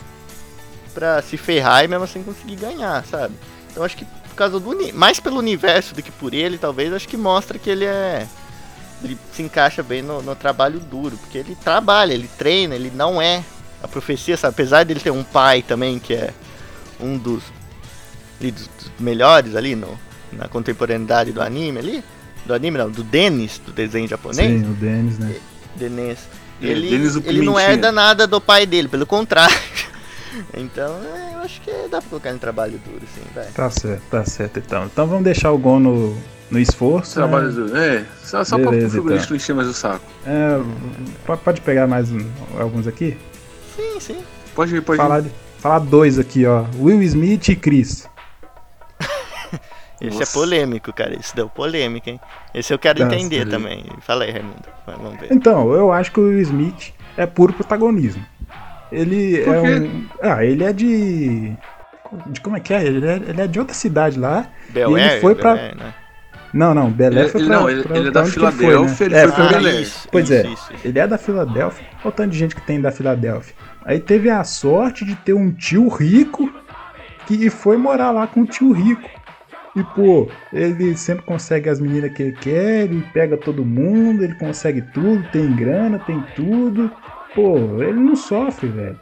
pra 0.93 1.21
se 1.21 1.37
ferrar 1.37 1.83
e 1.83 1.87
mesmo 1.87 2.03
assim 2.03 2.23
conseguir 2.23 2.55
ganhar, 2.55 3.05
sabe? 3.05 3.33
Então 3.71 3.83
acho 3.83 3.95
que 3.95 4.05
por 4.05 4.35
causa 4.35 4.59
do 4.59 4.93
mais 4.93 5.19
pelo 5.19 5.37
universo 5.37 5.93
do 5.93 6.01
que 6.01 6.11
por 6.11 6.33
ele, 6.33 6.57
talvez, 6.57 6.93
acho 6.93 7.07
que 7.07 7.17
mostra 7.17 7.59
que 7.59 7.69
ele 7.69 7.85
é 7.85 8.27
ele 9.03 9.17
se 9.33 9.41
encaixa 9.41 9.81
bem 9.81 10.01
no, 10.01 10.21
no 10.21 10.35
trabalho 10.35 10.79
duro, 10.79 11.17
porque 11.17 11.37
ele 11.37 11.55
trabalha, 11.55 12.13
ele 12.13 12.29
treina, 12.37 12.75
ele 12.75 12.91
não 12.93 13.21
é 13.21 13.43
a 13.81 13.87
profecia, 13.87 14.37
sabe? 14.37 14.53
Apesar 14.53 14.83
dele 14.83 14.99
ter 14.99 15.11
um 15.11 15.23
pai 15.23 15.61
também 15.61 15.97
que 15.97 16.13
é 16.13 16.31
um 16.99 17.17
dos, 17.17 17.43
ali, 18.39 18.51
dos, 18.51 18.67
dos 18.67 18.91
melhores 18.99 19.55
ali 19.55 19.75
no, 19.75 19.99
na 20.31 20.47
contemporaneidade 20.47 21.31
do 21.31 21.41
anime 21.41 21.79
ali, 21.79 22.03
do 22.45 22.53
anime 22.53 22.77
não, 22.77 22.89
do 22.89 23.03
Dennis, 23.03 23.59
do 23.65 23.71
desenho 23.71 24.07
japonês, 24.07 24.61
Sim, 24.61 24.69
o 24.69 24.73
Denis, 24.73 25.17
né? 25.17 25.35
Denis. 25.75 26.19
Ele, 26.61 26.93
ele 27.25 27.41
não 27.41 27.59
herda 27.59 27.91
nada 27.91 28.25
do 28.27 28.39
pai 28.41 28.65
dele, 28.65 28.87
pelo 28.87 29.05
contrário. 29.05 29.55
Então, 30.53 30.97
é, 31.03 31.35
eu 31.35 31.39
acho 31.41 31.59
que 31.59 31.69
dá 31.89 31.99
pra 31.99 32.09
colocar 32.09 32.31
em 32.31 32.37
trabalho 32.37 32.79
duro, 32.85 33.01
sim, 33.13 33.21
vai. 33.35 33.45
Tá 33.47 33.69
certo, 33.69 34.01
tá 34.09 34.23
certo 34.23 34.59
então. 34.59 34.85
Então 34.85 35.05
vamos 35.05 35.25
deixar 35.25 35.51
o 35.51 35.57
Gon 35.57 35.77
no, 35.79 36.15
no 36.49 36.57
esforço. 36.57 37.19
né? 37.19 37.27
Trabalho 37.27 37.51
do. 37.51 37.75
É, 37.77 38.05
só, 38.23 38.41
só 38.45 38.57
pra 38.57 38.67
o 38.67 38.71
Beleza, 38.71 38.91
figurista 38.95 39.23
então. 39.25 39.29
não 39.31 39.35
encher 39.35 39.53
mais 39.55 39.67
o 39.67 39.73
saco. 39.73 40.05
É, 40.25 40.57
po- 41.25 41.37
pode 41.37 41.59
pegar 41.59 41.85
mais 41.85 42.09
um- 42.13 42.25
alguns 42.57 42.87
aqui? 42.87 43.17
Sim, 43.75 43.99
sim. 43.99 44.17
Pode 44.55 44.73
ir, 44.73 44.81
pode 44.81 45.01
ir. 45.01 45.03
Falar, 45.03 45.19
de- 45.21 45.31
falar 45.59 45.79
dois 45.79 46.17
aqui, 46.17 46.45
ó. 46.45 46.63
Will 46.79 47.01
Smith 47.03 47.49
e 47.49 47.55
Chris. 47.57 48.07
Esse 50.01 50.17
Nossa. 50.19 50.23
é 50.23 50.33
polêmico, 50.41 50.91
cara. 50.91 51.15
Isso 51.19 51.35
deu 51.35 51.47
polêmica, 51.47 52.09
hein? 52.09 52.19
Esse 52.55 52.73
eu 52.73 52.79
quero 52.79 53.03
entender 53.03 53.43
sim. 53.45 53.49
também. 53.51 53.85
Fala 54.01 54.23
aí, 54.23 54.31
Raimundo. 54.31 54.63
Vamos 54.87 55.19
ver. 55.19 55.27
Então, 55.31 55.71
eu 55.73 55.91
acho 55.91 56.11
que 56.11 56.19
o 56.19 56.23
Will 56.23 56.41
Smith 56.41 56.91
é 57.15 57.25
puro 57.27 57.53
protagonismo. 57.53 58.25
Ele 58.91 59.37
Por 59.43 59.55
é 59.55 59.61
quê? 59.61 59.67
um. 59.85 60.05
Ah, 60.21 60.43
ele 60.43 60.63
é 60.63 60.73
de. 60.73 61.53
De 62.27 62.41
como 62.41 62.57
é 62.57 62.59
que 62.59 62.73
é? 62.73 62.83
Ele 62.83 63.05
é, 63.07 63.15
ele 63.27 63.41
é 63.41 63.47
de 63.47 63.57
outra 63.59 63.73
cidade 63.73 64.19
lá. 64.19 64.47
Bel 64.69 64.97
ele 64.97 65.07
Air, 65.07 65.21
foi 65.21 65.33
Bel 65.33 65.41
pra- 65.41 65.53
Air, 65.53 65.77
né? 65.77 65.93
Não, 66.53 66.73
não, 66.73 66.89
Belé 66.91 67.21
Ele- 67.21 67.29
foi 67.29 67.39
ele- 67.41 67.49
pra, 67.49 67.59
não, 67.61 67.69
ele- 67.69 67.83
pra- 67.83 67.95
ele 67.97 68.07
é 68.09 68.11
pra 68.11 68.21
da 68.21 68.27
que 68.29 68.37
ele 68.39 68.51
Filadélfia, 68.51 69.05
ele 69.05 69.15
né? 69.15 69.21
foi 69.21 69.31
pra 69.31 69.45
pra 69.47 69.57
Belé. 69.57 69.69
Belé. 69.71 69.81
isso, 69.83 70.07
Pois 70.11 70.25
isso, 70.25 70.33
é, 70.33 70.41
isso, 70.51 70.73
isso. 70.73 70.87
ele 70.87 70.99
é 70.99 71.07
da 71.07 71.17
Filadélfia. 71.17 71.85
Olha 71.99 72.07
o 72.09 72.11
tanto 72.11 72.29
de 72.31 72.37
gente 72.37 72.53
que 72.55 72.61
tem 72.61 72.81
da 72.81 72.91
Filadélfia. 72.91 73.55
Aí 73.85 73.99
teve 74.01 74.29
a 74.29 74.43
sorte 74.43 75.05
de 75.05 75.15
ter 75.15 75.31
um 75.33 75.49
tio 75.53 75.87
rico 75.87 76.51
que 77.25 77.49
foi 77.49 77.77
morar 77.77 78.11
lá 78.11 78.27
com 78.27 78.41
o 78.41 78.45
tio 78.45 78.73
rico. 78.73 79.07
E, 79.75 79.83
pô, 79.83 80.27
ele 80.51 80.97
sempre 80.97 81.23
consegue 81.25 81.69
as 81.69 81.79
meninas 81.79 82.11
que 82.11 82.23
ele 82.23 82.31
quer, 82.33 82.83
ele 82.83 83.01
pega 83.13 83.37
todo 83.37 83.63
mundo, 83.63 84.23
ele 84.23 84.35
consegue 84.35 84.81
tudo, 84.81 85.23
tem 85.31 85.55
grana, 85.55 85.97
tem 85.97 86.21
tudo. 86.35 86.91
Pô, 87.33 87.81
ele 87.81 87.99
não 87.99 88.15
sofre, 88.15 88.67
velho. 88.67 88.99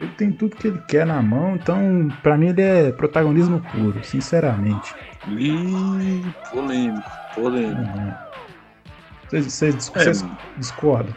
Ele 0.00 0.10
tem 0.16 0.32
tudo 0.32 0.56
que 0.56 0.66
ele 0.66 0.80
quer 0.88 1.06
na 1.06 1.22
mão, 1.22 1.54
então, 1.54 2.08
pra 2.22 2.36
mim, 2.36 2.48
ele 2.48 2.62
é 2.62 2.90
protagonismo 2.90 3.60
puro, 3.72 4.02
sinceramente. 4.02 4.94
Ih, 5.28 6.24
polêmico, 6.50 7.10
polêmico. 7.34 7.80
Uhum. 7.80 8.12
Vocês, 9.28 9.62
É, 9.94 10.00
vocês 10.00 10.24
discordam? 10.56 11.14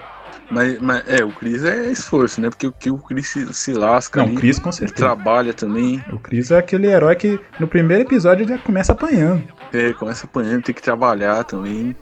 Mas, 0.53 0.79
mas 0.79 1.03
é, 1.07 1.23
o 1.23 1.31
Chris 1.33 1.63
é 1.63 1.91
esforço, 1.91 2.39
né? 2.41 2.49
Porque 2.49 2.67
o 2.67 2.71
que 2.71 2.91
o 2.91 2.97
Chris 2.97 3.29
se, 3.29 3.53
se 3.53 3.73
lasca 3.73 4.21
Não, 4.21 4.27
ali, 4.27 4.35
o 4.35 4.35
Chris 4.35 4.59
com 4.59 4.71
ele 4.77 4.77
certeza. 4.77 4.95
trabalha 4.95 5.53
também, 5.53 6.03
O 6.11 6.19
Chris 6.19 6.51
é 6.51 6.57
aquele 6.57 6.87
herói 6.87 7.15
que 7.15 7.39
no 7.59 7.67
primeiro 7.67 8.03
episódio 8.03 8.43
ele 8.43 8.53
já 8.53 8.59
começa 8.59 8.91
apanhando. 8.93 9.43
é, 9.71 9.93
começa 9.93 10.25
apanhando, 10.25 10.63
tem 10.63 10.75
que 10.75 10.81
trabalhar 10.81 11.43
também. 11.43 11.95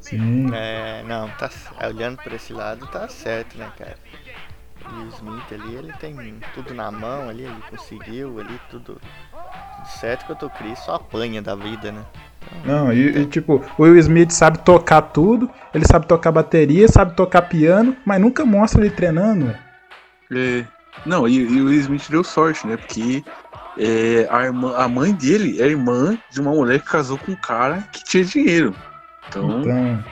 Sim. 0.00 0.46
É, 0.52 1.02
não, 1.04 1.28
tá, 1.30 1.50
olhando 1.86 2.18
por 2.18 2.32
esse 2.32 2.52
lado, 2.52 2.86
tá 2.88 3.08
certo, 3.08 3.56
né, 3.56 3.72
cara? 3.76 3.96
E 4.86 4.94
o 5.04 5.08
Smith 5.08 5.50
ali, 5.52 5.74
ele 5.76 5.92
tem 5.94 6.44
tudo 6.54 6.74
na 6.74 6.90
mão 6.90 7.28
ali, 7.28 7.44
ele 7.44 7.62
conseguiu 7.70 8.38
ali, 8.38 8.60
tudo, 8.70 9.00
tudo 9.76 9.88
certo, 9.88 10.24
enquanto 10.24 10.46
o 10.46 10.50
Chris 10.50 10.78
só 10.80 10.96
apanha 10.96 11.40
da 11.40 11.54
vida, 11.54 11.90
né? 11.90 12.04
Não, 12.64 12.92
e, 12.92 13.22
e, 13.22 13.26
tipo, 13.26 13.62
o 13.78 13.82
Will 13.82 13.98
Smith 13.98 14.30
sabe 14.30 14.58
tocar 14.58 15.02
tudo, 15.02 15.50
ele 15.74 15.84
sabe 15.86 16.06
tocar 16.06 16.32
bateria, 16.32 16.88
sabe 16.88 17.14
tocar 17.14 17.42
piano, 17.42 17.96
mas 18.06 18.20
nunca 18.20 18.44
mostra 18.44 18.80
ele 18.80 18.90
treinando. 18.90 19.54
É, 20.32 20.64
não, 21.04 21.28
e, 21.28 21.36
e 21.36 21.60
o 21.60 21.66
Will 21.66 21.80
Smith 21.80 22.08
deu 22.08 22.24
sorte, 22.24 22.66
né? 22.66 22.76
Porque 22.76 23.22
é, 23.78 24.26
a, 24.30 24.44
irmã, 24.44 24.74
a 24.76 24.88
mãe 24.88 25.12
dele 25.12 25.60
é 25.60 25.66
irmã 25.66 26.16
de 26.30 26.40
uma 26.40 26.52
mulher 26.52 26.80
que 26.80 26.86
casou 26.86 27.18
com 27.18 27.32
um 27.32 27.36
cara 27.36 27.84
que 27.92 28.02
tinha 28.04 28.24
dinheiro. 28.24 28.74
Então, 29.28 29.60
Então. 29.60 30.04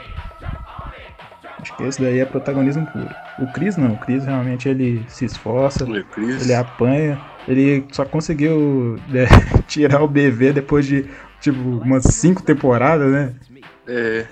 Acho 1.62 1.76
que 1.76 1.84
esse 1.84 2.02
daí 2.02 2.18
é 2.18 2.24
protagonismo 2.24 2.84
puro. 2.86 3.08
O 3.38 3.46
Chris 3.52 3.76
não, 3.76 3.92
o 3.92 3.98
Chris 3.98 4.24
realmente 4.24 4.68
ele 4.68 5.04
se 5.06 5.24
esforça, 5.24 5.86
Chris. 6.12 6.42
ele 6.42 6.54
apanha, 6.54 7.20
ele 7.46 7.86
só 7.92 8.04
conseguiu 8.04 8.98
né, 9.08 9.26
tirar 9.68 10.02
o 10.02 10.08
BV 10.08 10.54
depois 10.54 10.84
de, 10.84 11.08
tipo, 11.42 11.58
umas 11.58 12.04
cinco 12.04 12.42
temporadas, 12.42 13.10
né? 13.12 13.34
É, 13.86 14.26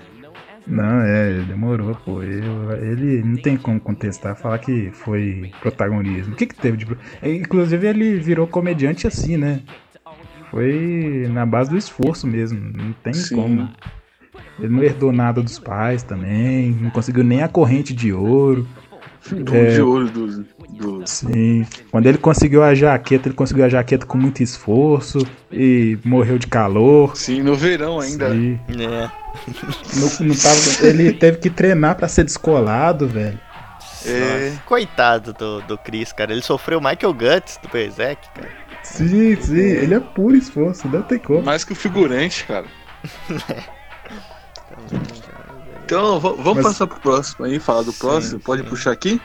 Não, 0.65 1.01
é, 1.01 1.41
demorou, 1.41 1.93
pô. 2.05 2.21
Eu- 2.23 2.71
ele 2.81 3.21
não 3.23 3.35
tem 3.35 3.57
como 3.57 3.79
contestar, 3.79 4.35
falar 4.35 4.59
que 4.59 4.89
foi 4.91 5.51
protagonismo. 5.59 6.33
O 6.33 6.35
que 6.35 6.45
que 6.45 6.55
teve 6.55 6.77
de. 6.77 6.87
é, 7.21 7.33
Inclusive, 7.33 7.87
ele 7.87 8.19
virou 8.19 8.47
comediante 8.47 9.05
assim, 9.07 9.37
né? 9.37 9.61
Foi 10.49 11.27
na 11.31 11.45
base 11.45 11.69
do 11.69 11.77
esforço 11.77 12.27
mesmo. 12.27 12.59
Não 12.59 12.93
tem 12.93 13.13
Sim. 13.13 13.35
como. 13.35 13.69
Ele 14.59 14.69
não 14.69 14.83
herdou 14.83 15.11
nada 15.11 15.41
dos 15.41 15.57
pais 15.59 16.03
também. 16.03 16.71
Não 16.71 16.89
conseguiu 16.91 17.23
nem 17.23 17.41
a 17.41 17.47
corrente 17.47 17.93
de 17.93 18.13
ouro. 18.13 18.67
Do 19.31 19.55
É. 19.55 19.73
de 19.75 19.81
ouro 19.81 20.09
do, 20.09 20.43
do. 20.69 21.07
Sim. 21.07 21.65
Quando 21.91 22.05
ele 22.07 22.17
conseguiu 22.17 22.63
a 22.63 22.73
jaqueta, 22.73 23.27
ele 23.27 23.35
conseguiu 23.35 23.63
a 23.65 23.69
jaqueta 23.69 24.05
com 24.05 24.17
muito 24.17 24.41
esforço. 24.43 25.19
E 25.51 25.97
morreu 26.03 26.37
de 26.37 26.47
calor. 26.47 27.15
Sim, 27.15 27.41
no 27.41 27.55
verão 27.55 27.99
ainda. 27.99 28.31
Sim. 28.31 28.59
É, 28.69 29.09
Não, 29.99 30.27
não 30.27 30.35
tava- 30.35 30.87
ele 30.87 31.13
teve 31.13 31.37
que 31.37 31.49
treinar 31.49 31.95
pra 31.95 32.07
ser 32.07 32.23
descolado, 32.23 33.07
velho. 33.07 33.39
É. 34.05 34.53
Coitado 34.65 35.31
do, 35.33 35.61
do 35.61 35.77
Chris, 35.77 36.11
cara. 36.11 36.31
Ele 36.31 36.41
sofreu 36.41 36.79
o 36.79 36.81
Michael 36.81 37.13
Guts 37.13 37.59
do 37.61 37.69
Berserk, 37.69 38.27
cara. 38.33 38.49
Sim, 38.83 39.35
sim, 39.39 39.59
ele 39.59 39.93
é 39.93 39.99
puro 39.99 40.35
esforço, 40.35 40.87
não 40.87 41.03
tem 41.03 41.19
como. 41.19 41.43
Mais 41.43 41.63
que 41.63 41.73
o 41.73 41.75
figurante, 41.75 42.43
cara. 42.45 42.65
Então, 45.91 46.19
vamos 46.21 46.55
Mas- 46.55 46.63
passar 46.63 46.87
pro 46.87 46.99
próximo 47.01 47.45
aí, 47.45 47.59
falar 47.59 47.81
do 47.81 47.91
Sim, 47.91 47.99
próximo. 47.99 48.39
Pode 48.39 48.61
sim. 48.63 48.69
puxar 48.69 48.91
aqui? 48.91 49.21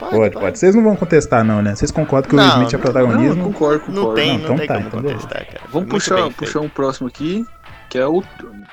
Pode, 0.00 0.30
pode. 0.32 0.58
Vocês 0.58 0.74
não 0.74 0.82
vão 0.82 0.96
contestar, 0.96 1.44
não, 1.44 1.60
né? 1.62 1.74
Vocês 1.74 1.90
concordam 1.90 2.28
que 2.30 2.34
o 2.36 2.38
Will 2.38 2.46
Não, 2.46 2.54
Smith 2.62 2.74
é 2.74 2.76
não, 2.76 2.84
Não, 2.84 2.92
protagonismo? 2.92 3.44
concordo, 3.44 3.80
concordo. 3.86 4.00
Não 4.08 4.14
tem, 4.14 4.26
Não, 4.28 4.34
não, 4.34 4.44
então 4.44 4.56
tem 4.58 4.66
tá, 4.66 4.74
como 4.74 4.86
então 4.88 5.02
contestar, 5.02 5.46
cara. 5.46 5.60
Vamos 5.72 5.88
puxar, 5.88 6.22
bem 6.22 6.32
puxar 6.32 6.60
um 6.60 6.68
próximo 6.68 7.06
aqui, 7.08 7.44
que 7.88 7.98
é 7.98 8.06
o. 8.06 8.22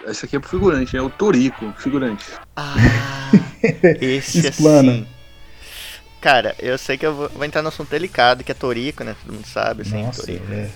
Esse 0.08 0.26
aqui 0.26 0.36
é 0.36 0.40
pro 0.40 0.50
figurante, 0.50 0.96
é 0.98 1.02
o 1.02 1.10
Torico, 1.10 1.72
figurante. 1.78 2.26
Ah, 2.56 2.76
esse 4.02 4.40
Explana. 4.48 4.92
assim. 4.92 5.08
Cara, 6.22 6.56
eu 6.60 6.78
sei 6.80 6.98
que 6.98 7.06
eu 7.06 7.14
vou, 7.14 7.30
vou 7.30 7.46
entrar 7.46 7.62
no 7.62 7.68
assunto 7.70 7.90
delicado, 7.90 8.44
que 8.44 8.52
é 8.52 8.56
Torico, 8.56 9.04
né? 9.04 9.16
Todo 9.24 9.36
mundo 9.36 9.46
sabe, 9.48 9.82
assim, 9.84 10.04
Nossa, 10.04 10.22
Torico. 10.26 10.52
é. 10.52 10.70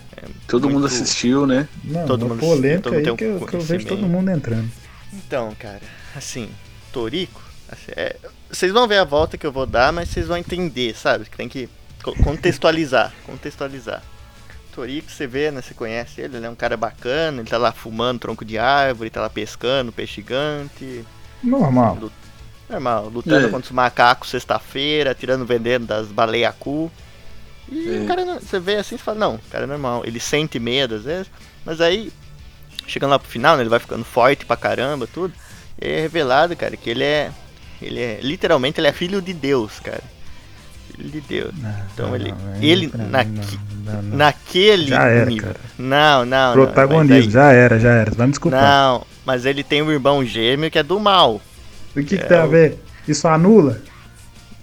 Todo 0.47 0.63
Muito- 0.63 0.74
mundo 0.76 0.86
assistiu, 0.88 1.47
né? 1.47 1.67
Não, 1.84 2.05
Todo 2.05 2.28
mundo- 2.28 2.39
polêmica 2.39 2.82
todo 2.84 2.93
mundo 2.93 2.97
aí 2.99 3.03
tem 3.03 3.13
um 3.13 3.15
que 3.15 3.24
eu, 3.43 3.47
que 3.47 3.53
eu 3.55 3.61
vejo 3.61 3.88
todo 3.88 4.01
mundo 4.07 4.30
entrando. 4.30 4.70
Então, 5.11 5.55
cara, 5.59 5.80
assim, 6.20 6.49
Torico, 6.93 7.41
assim, 7.72 7.91
é, 7.95 8.15
vocês 8.49 8.72
vão 8.72 8.88
ver 8.88 8.99
a 8.99 9.03
volta 9.03 9.38
que 9.38 9.45
eu 9.45 9.51
vou 9.51 9.65
dar, 9.65 9.91
mas 9.91 10.09
vocês 10.09 10.28
vão 10.28 10.38
entender, 10.38 10.95
sabe? 10.95 11.26
Que 11.26 11.36
tem 11.38 11.49
que 11.49 11.67
co- 12.03 12.15
contextualizar, 12.24 13.11
contextualizar. 13.26 14.01
Torico, 14.74 15.09
você 15.11 15.26
vê, 15.28 15.49
né? 15.51 15.61
Você 15.61 15.74
conhece 15.74 16.22
ele, 16.22 16.38
ele 16.38 16.45
é 16.45 16.49
um 16.49 16.55
cara 16.55 16.78
bacana, 16.78 17.41
ele 17.41 17.49
tá 17.49 17.57
lá 17.57 17.72
fumando 17.72 18.20
tronco 18.20 18.45
de 18.45 18.57
árvore, 18.57 19.09
tá 19.09 19.20
lá 19.22 19.30
pescando, 19.30 19.91
peixe 19.91 20.15
gigante, 20.15 21.03
Normal. 21.43 21.97
normal, 22.70 23.09
lutando 23.09 23.47
É. 23.47 23.49
contra 23.49 23.65
os 23.65 23.72
macacos 23.72 24.30
sexta-feira, 24.30 25.15
tirando 25.15 25.45
veneno 25.45 25.86
das 25.86 26.07
baleias 26.07 26.53
cu. 26.59 26.91
E 27.72 27.97
É. 27.97 27.99
o 28.03 28.07
cara, 28.07 28.24
não- 28.26 28.39
você 28.39 28.59
vê 28.59 28.76
assim 28.76 28.95
e 28.95 28.97
fala, 28.99 29.17
não, 29.20 29.36
o 29.36 29.39
cara 29.51 29.63
é 29.63 29.67
normal, 29.67 30.03
ele 30.05 30.20
sente 30.20 30.59
medo 30.59 30.95
às 30.95 31.03
vezes, 31.03 31.32
mas 31.65 31.82
aí, 31.82 32.11
chegando 32.88 33.11
lá 33.11 33.20
pro 33.20 33.28
final, 33.30 33.55
né, 33.57 33.63
ele 33.63 33.70
vai 33.70 33.80
ficando 33.80 34.03
forte 34.05 34.45
pra 34.45 34.55
caramba, 34.55 35.07
tudo, 35.07 35.34
é 35.82 36.01
revelado, 36.01 36.55
cara, 36.55 36.75
que 36.77 36.89
ele 36.89 37.03
é, 37.03 37.32
ele 37.82 37.99
é, 38.01 38.19
literalmente, 38.21 38.80
ele 38.80 38.88
é 38.88 38.91
filho 38.93 39.21
de 39.21 39.34
Deus, 39.34 39.80
cara. 39.80 40.01
Filho 40.95 41.09
de 41.09 41.21
Deus. 41.21 41.53
Então 41.93 42.07
Não, 42.09 42.15
ele, 42.15 42.32
não, 42.32 42.61
ele 42.61 42.91
não, 42.93 43.07
não, 43.93 44.01
não. 44.01 44.17
naquele 44.17 44.88
Já 44.88 45.03
era, 45.05 45.25
nível. 45.25 45.47
cara. 45.47 45.59
Não, 45.77 46.25
não, 46.25 46.53
Protagonismo, 46.53 47.15
não. 47.15 47.23
mas 47.25 47.34
já 47.34 47.51
era, 47.53 47.80
já 47.80 47.89
era. 47.91 48.11
Vai 48.11 48.17
me 48.17 48.23
aí- 48.25 48.30
desculpar. 48.32 48.61
Não, 48.61 49.05
mas 49.25 49.45
ele 49.45 49.63
tem 49.63 49.82
um 49.82 49.91
irmão 49.91 50.25
gêmeo 50.25 50.69
que 50.71 50.80
é 50.80 50.84
do 50.84 50.99
mal. 50.99 51.36
O 51.95 52.03
que, 52.03 52.03
que 52.03 52.15
É, 52.15 52.27
tem 52.27 52.38
a 52.38 52.45
ver? 52.45 52.77
Isso 53.07 53.27
anula? 53.27 53.82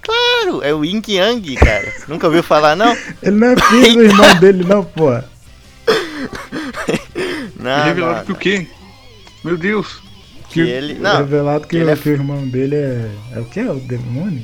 Claro, 0.01 0.61
é 0.63 0.73
o 0.73 0.85
Yin 0.85 1.01
Yang, 1.05 1.55
cara. 1.55 1.93
Nunca 2.07 2.27
ouviu 2.27 2.41
falar, 2.43 2.75
não? 2.75 2.95
Ele 3.21 3.35
não 3.35 3.47
é 3.47 3.55
filho 3.57 3.93
do 3.95 4.03
irmão 4.03 4.35
dele, 4.35 4.63
não, 4.63 4.83
porra. 4.83 5.25
Não, 7.59 7.83
Revelado 7.85 8.17
não, 8.19 8.25
que 8.25 8.31
o 8.31 8.35
quê? 8.35 8.67
Meu 9.43 9.57
Deus. 9.57 10.01
Que 10.49 10.61
ele- 10.61 10.93
não, 10.95 11.17
revelado 11.17 11.67
que, 11.67 11.75
ele 11.75 11.85
o- 11.85 11.89
é- 11.93 11.95
que 11.95 12.09
o 12.09 12.11
irmão 12.13 12.47
dele 12.47 12.75
é. 12.75 13.09
É 13.35 13.39
o 13.39 13.45
quê? 13.45 13.59
É 13.61 13.71
o 13.71 13.75
demônio? 13.79 14.43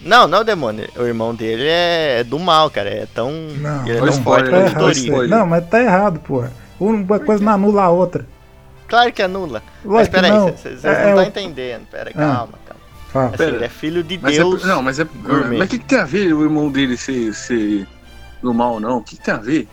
Não, 0.00 0.26
não 0.28 0.38
é 0.38 0.40
o 0.40 0.44
demônio. 0.44 0.88
O 0.96 1.02
irmão 1.04 1.34
dele 1.34 1.64
é 1.66 2.24
do 2.24 2.38
mal, 2.38 2.68
cara. 2.70 2.90
É 2.90 3.06
tão. 3.14 3.30
Não, 3.32 3.86
ele 3.86 3.96
é 3.96 4.00
tão 4.00 4.08
o 4.08 4.12
forte 4.12 4.44
spoiler, 4.46 4.50
Tá 4.50 4.70
quanto 4.72 4.80
errado 4.82 4.92
spoiler. 4.96 5.30
Não, 5.38 5.46
mas 5.46 5.66
tá 5.68 5.82
errado, 5.82 6.20
porra. 6.20 6.52
Uma 6.78 7.18
coisa 7.20 7.42
não 7.42 7.52
anula 7.52 7.84
a 7.84 7.90
outra. 7.90 8.26
Claro 8.86 9.12
que 9.12 9.22
anula. 9.22 9.62
Mas 9.82 9.92
Lógico 9.92 10.14
que 10.16 10.20
peraí, 10.20 10.30
não. 10.38 10.48
vocês 10.52 10.84
É- 10.84 10.88
não 10.92 10.94
é 11.00 11.08
estão 11.10 11.24
o- 11.24 11.26
entendendo. 11.28 11.86
Pera, 11.90 12.10
Ah. 12.10 12.18
calma, 12.18 12.36
calma. 12.66 12.80
Fala. 13.12 13.26
Assim, 13.28 13.36
Pera. 13.38 13.50
ele 13.56 13.64
é 13.64 13.68
filho 13.68 14.02
de 14.02 14.18
Mas 14.20 14.36
Deus. 14.36 14.62
é, 14.62 14.66
não, 14.66 14.82
mas 14.82 14.98
é. 15.00 15.04
gourmet. 15.04 15.58
Mas 15.58 15.66
o 15.68 15.70
que, 15.70 15.78
que 15.78 15.84
tem 15.86 15.98
a 15.98 16.04
ver 16.04 16.34
o 16.34 16.42
irmão 16.44 16.70
dele 16.70 16.96
ser, 16.98 17.32
ser 17.32 17.86
do 18.42 18.52
mal, 18.52 18.78
não? 18.80 18.98
O 18.98 19.02
que, 19.02 19.16
que 19.16 19.22
tem 19.24 19.32
a 19.32 19.38
ver? 19.38 19.68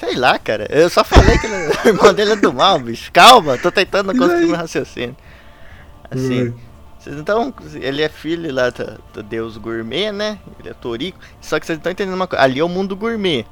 Sei 0.00 0.16
lá, 0.16 0.38
cara. 0.38 0.66
Eu 0.70 0.88
só 0.90 1.04
falei 1.04 1.36
que 1.38 1.46
ele- 1.46 1.68
o 1.84 1.88
irmão 1.88 2.12
dele 2.14 2.32
é 2.32 2.36
do 2.36 2.52
mal, 2.52 2.78
bicho. 2.80 3.12
Calma, 3.12 3.56
tô 3.58 3.70
tentando 3.70 4.16
construir 4.16 4.46
meu 4.46 4.56
raciocínio. 4.56 5.14
Assim, 6.10 6.52
Vocês 6.98 7.16
então, 7.16 7.52
ele 7.80 8.02
é 8.02 8.08
filho 8.08 8.52
lá 8.52 8.70
do, 8.70 8.98
do 9.12 9.22
deus 9.22 9.56
gourmet, 9.56 10.10
né? 10.12 10.38
Ele 10.58 10.70
é 10.70 10.74
Torico. 10.74 11.18
Só 11.40 11.60
que 11.60 11.66
vocês 11.66 11.76
não 11.76 11.80
estão 11.80 11.92
entendendo 11.92 12.14
uma 12.14 12.26
coisa. 12.26 12.42
Ali 12.44 12.60
é 12.60 12.64
o 12.64 12.68
mundo 12.68 12.96
gourmet. 12.96 13.44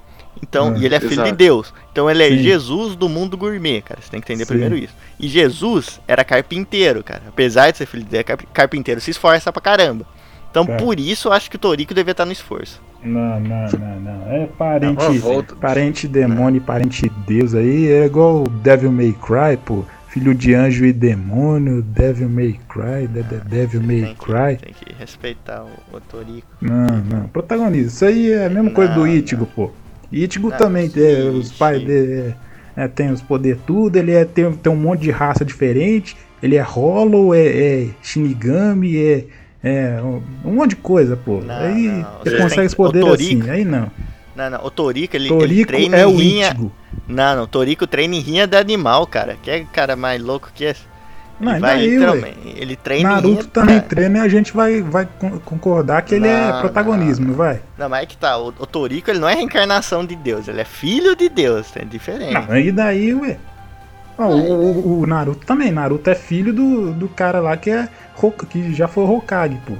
Então, 0.42 0.74
É, 0.74 0.78
e 0.78 0.84
ele 0.86 0.94
é 0.94 1.00
filho 1.00 1.14
de 1.16 1.20
exato. 1.20 1.36
Deus. 1.36 1.74
Então 1.92 2.08
ele 2.10 2.22
é 2.22 2.28
Sim. 2.28 2.38
Jesus 2.38 2.94
do 2.96 3.08
mundo 3.08 3.36
gourmet, 3.36 3.82
cara. 3.82 4.00
Você 4.00 4.10
tem 4.10 4.20
que 4.20 4.26
entender 4.32 4.44
Sim. 4.44 4.48
primeiro 4.52 4.76
isso. 4.76 4.94
E 5.18 5.28
Jesus 5.28 6.00
era 6.08 6.24
carpinteiro, 6.24 7.02
cara. 7.02 7.22
Apesar 7.28 7.70
de 7.70 7.78
ser 7.78 7.86
filho 7.86 8.04
de 8.04 8.10
Deus, 8.10 8.20
é 8.20 8.24
carp- 8.24 8.44
carpinteiro 8.52 9.00
se 9.00 9.10
esforça 9.10 9.52
pra 9.52 9.60
caramba. 9.62 10.06
Então, 10.50 10.64
Tá. 10.64 10.76
por 10.76 10.98
isso 10.98 11.28
eu 11.28 11.32
acho 11.32 11.50
que 11.50 11.56
o 11.56 11.58
Torico 11.58 11.92
devia 11.94 12.12
estar 12.12 12.24
no 12.24 12.32
esforço. 12.32 12.80
Não, 13.02 13.38
não, 13.40 13.66
não, 13.78 14.00
não. 14.00 14.32
É 14.32 14.46
parente, 14.46 15.02
É 15.02 15.54
parente 15.60 16.08
demônio 16.08 16.58
e 16.58 16.60
parente 16.60 17.10
deus 17.26 17.54
aí. 17.54 17.86
É 17.90 18.06
igual 18.06 18.42
o 18.44 18.48
Devil 18.48 18.90
May 18.92 19.12
Cry, 19.12 19.56
pô. 19.64 19.84
Filho 20.08 20.34
de 20.34 20.54
anjo 20.54 20.84
e 20.86 20.92
demônio, 20.92 21.82
Devil 21.82 22.28
May 22.30 22.58
Cry, 22.68 23.06
de, 23.06 23.22
de- 23.22 23.40
Devil 23.48 23.82
May 23.82 24.00
Tem 24.02 24.14
que, 24.14 24.24
Cry. 24.24 24.56
tem 24.56 24.74
que 24.74 24.92
respeitar 24.98 25.62
o, 25.64 25.96
o 25.96 26.00
Torico. 26.00 26.46
Não, 26.60 26.86
não. 26.86 27.28
Protagonista. 27.28 27.86
Isso 27.88 28.04
aí 28.06 28.32
é 28.32 28.46
a 28.46 28.50
mesma 28.50 28.70
coisa 28.70 28.94
do 28.94 29.00
Não, 29.00 29.06
Ichigo, 29.06 29.46
pô. 29.46 29.70
Não, 30.10 30.50
também 30.56 30.88
tem. 30.88 31.28
Os 31.28 31.46
Ichigo. 31.48 31.58
pais 31.58 31.84
dele 31.84 32.34
é, 32.76 32.84
é, 32.84 32.88
tem 32.88 33.12
os 33.12 33.20
poderes 33.20 33.60
tudo. 33.66 33.96
Ele 33.96 34.12
é, 34.12 34.24
tem, 34.24 34.50
tem 34.50 34.72
um 34.72 34.76
monte 34.76 35.02
de 35.02 35.10
raça 35.10 35.44
diferente. 35.44 36.16
Ele 36.42 36.56
é 36.56 36.62
Hollow, 36.62 37.34
é, 37.34 37.46
é 37.46 37.86
Shinigami, 38.02 38.96
é. 38.96 39.24
É 39.62 40.00
um, 40.02 40.22
monte 40.52 40.70
de 40.70 40.76
coisa, 40.76 41.16
pô. 41.16 41.40
Não, 41.40 41.54
aí 41.56 41.88
não. 41.88 41.98
ele 42.24 42.36
Vocês 42.36 42.42
consegue 42.42 42.68
o 43.04 43.06
Torico- 43.10 43.42
assim. 43.42 43.50
Aí 43.50 43.64
não. 43.64 43.90
Não, 44.36 44.50
não. 44.50 44.64
O 44.64 44.70
Torico, 44.70 45.16
ele, 45.16 45.28
ele 45.28 45.38
Torico 45.38 45.66
treina 45.66 45.96
é 45.96 46.04
em 46.04 46.16
rinha. 46.16 46.56
Não, 47.08 47.36
não. 47.36 47.42
O 47.42 47.46
Torico 47.46 47.86
treina 47.86 48.14
em 48.14 48.20
rinha 48.20 48.46
de 48.46 48.56
animal, 48.56 49.04
cara. 49.06 49.36
Que 49.42 49.50
é 49.50 49.64
cara 49.72 49.96
mais 49.96 50.22
louco 50.22 50.50
que 50.54 50.62
esse? 50.64 50.82
Ele 51.40 51.50
Mas 51.50 51.60
vai 51.60 51.76
daí. 51.76 52.34
Ele 52.56 52.76
treina 52.76 53.10
em 53.10 53.12
Naruto 53.12 53.28
rinha. 53.40 53.44
também 53.52 53.76
cara. 53.76 53.88
treina 53.88 54.18
e 54.18 54.20
a 54.22 54.28
gente 54.28 54.52
vai, 54.52 54.80
vai 54.82 55.08
con- 55.18 55.38
concordar 55.44 56.02
que 56.02 56.14
ele 56.14 56.26
é 56.28 56.50
Não, 56.52 56.60
protagonismo, 56.60 57.26
não, 57.28 57.34
vai? 57.34 57.60
Não, 57.76 57.88
mas 57.88 58.02
é 58.02 58.06
que 58.06 58.16
tá. 58.16 58.38
O, 58.38 58.48
o 58.48 58.66
Torico, 58.66 59.10
ele 59.10 59.18
não 59.20 59.28
é 59.28 59.34
reencarnação 59.34 60.04
de 60.04 60.14
Deus. 60.16 60.46
Ele 60.48 60.60
é 60.60 60.64
filho 60.64 61.14
de 61.16 61.28
Deus. 61.28 61.68
É 61.76 61.84
diferente. 61.84 62.32
Não, 62.48 62.56
e 62.56 62.70
daí, 62.72 63.12
ué? 63.14 63.38
Ó, 64.18 64.26
o, 64.26 64.98
o- 64.98 65.00
o 65.02 65.06
Naruto 65.06 65.46
também. 65.46 65.70
Naruto 65.70 66.10
é 66.10 66.14
filho 66.14 66.52
do, 66.52 66.92
do 66.92 67.08
cara 67.08 67.40
lá 67.40 67.56
que 67.56 67.70
é 67.70 67.88
que 68.50 68.74
já 68.74 68.88
foi 68.88 69.04
Hokage, 69.04 69.56
pô. 69.66 69.74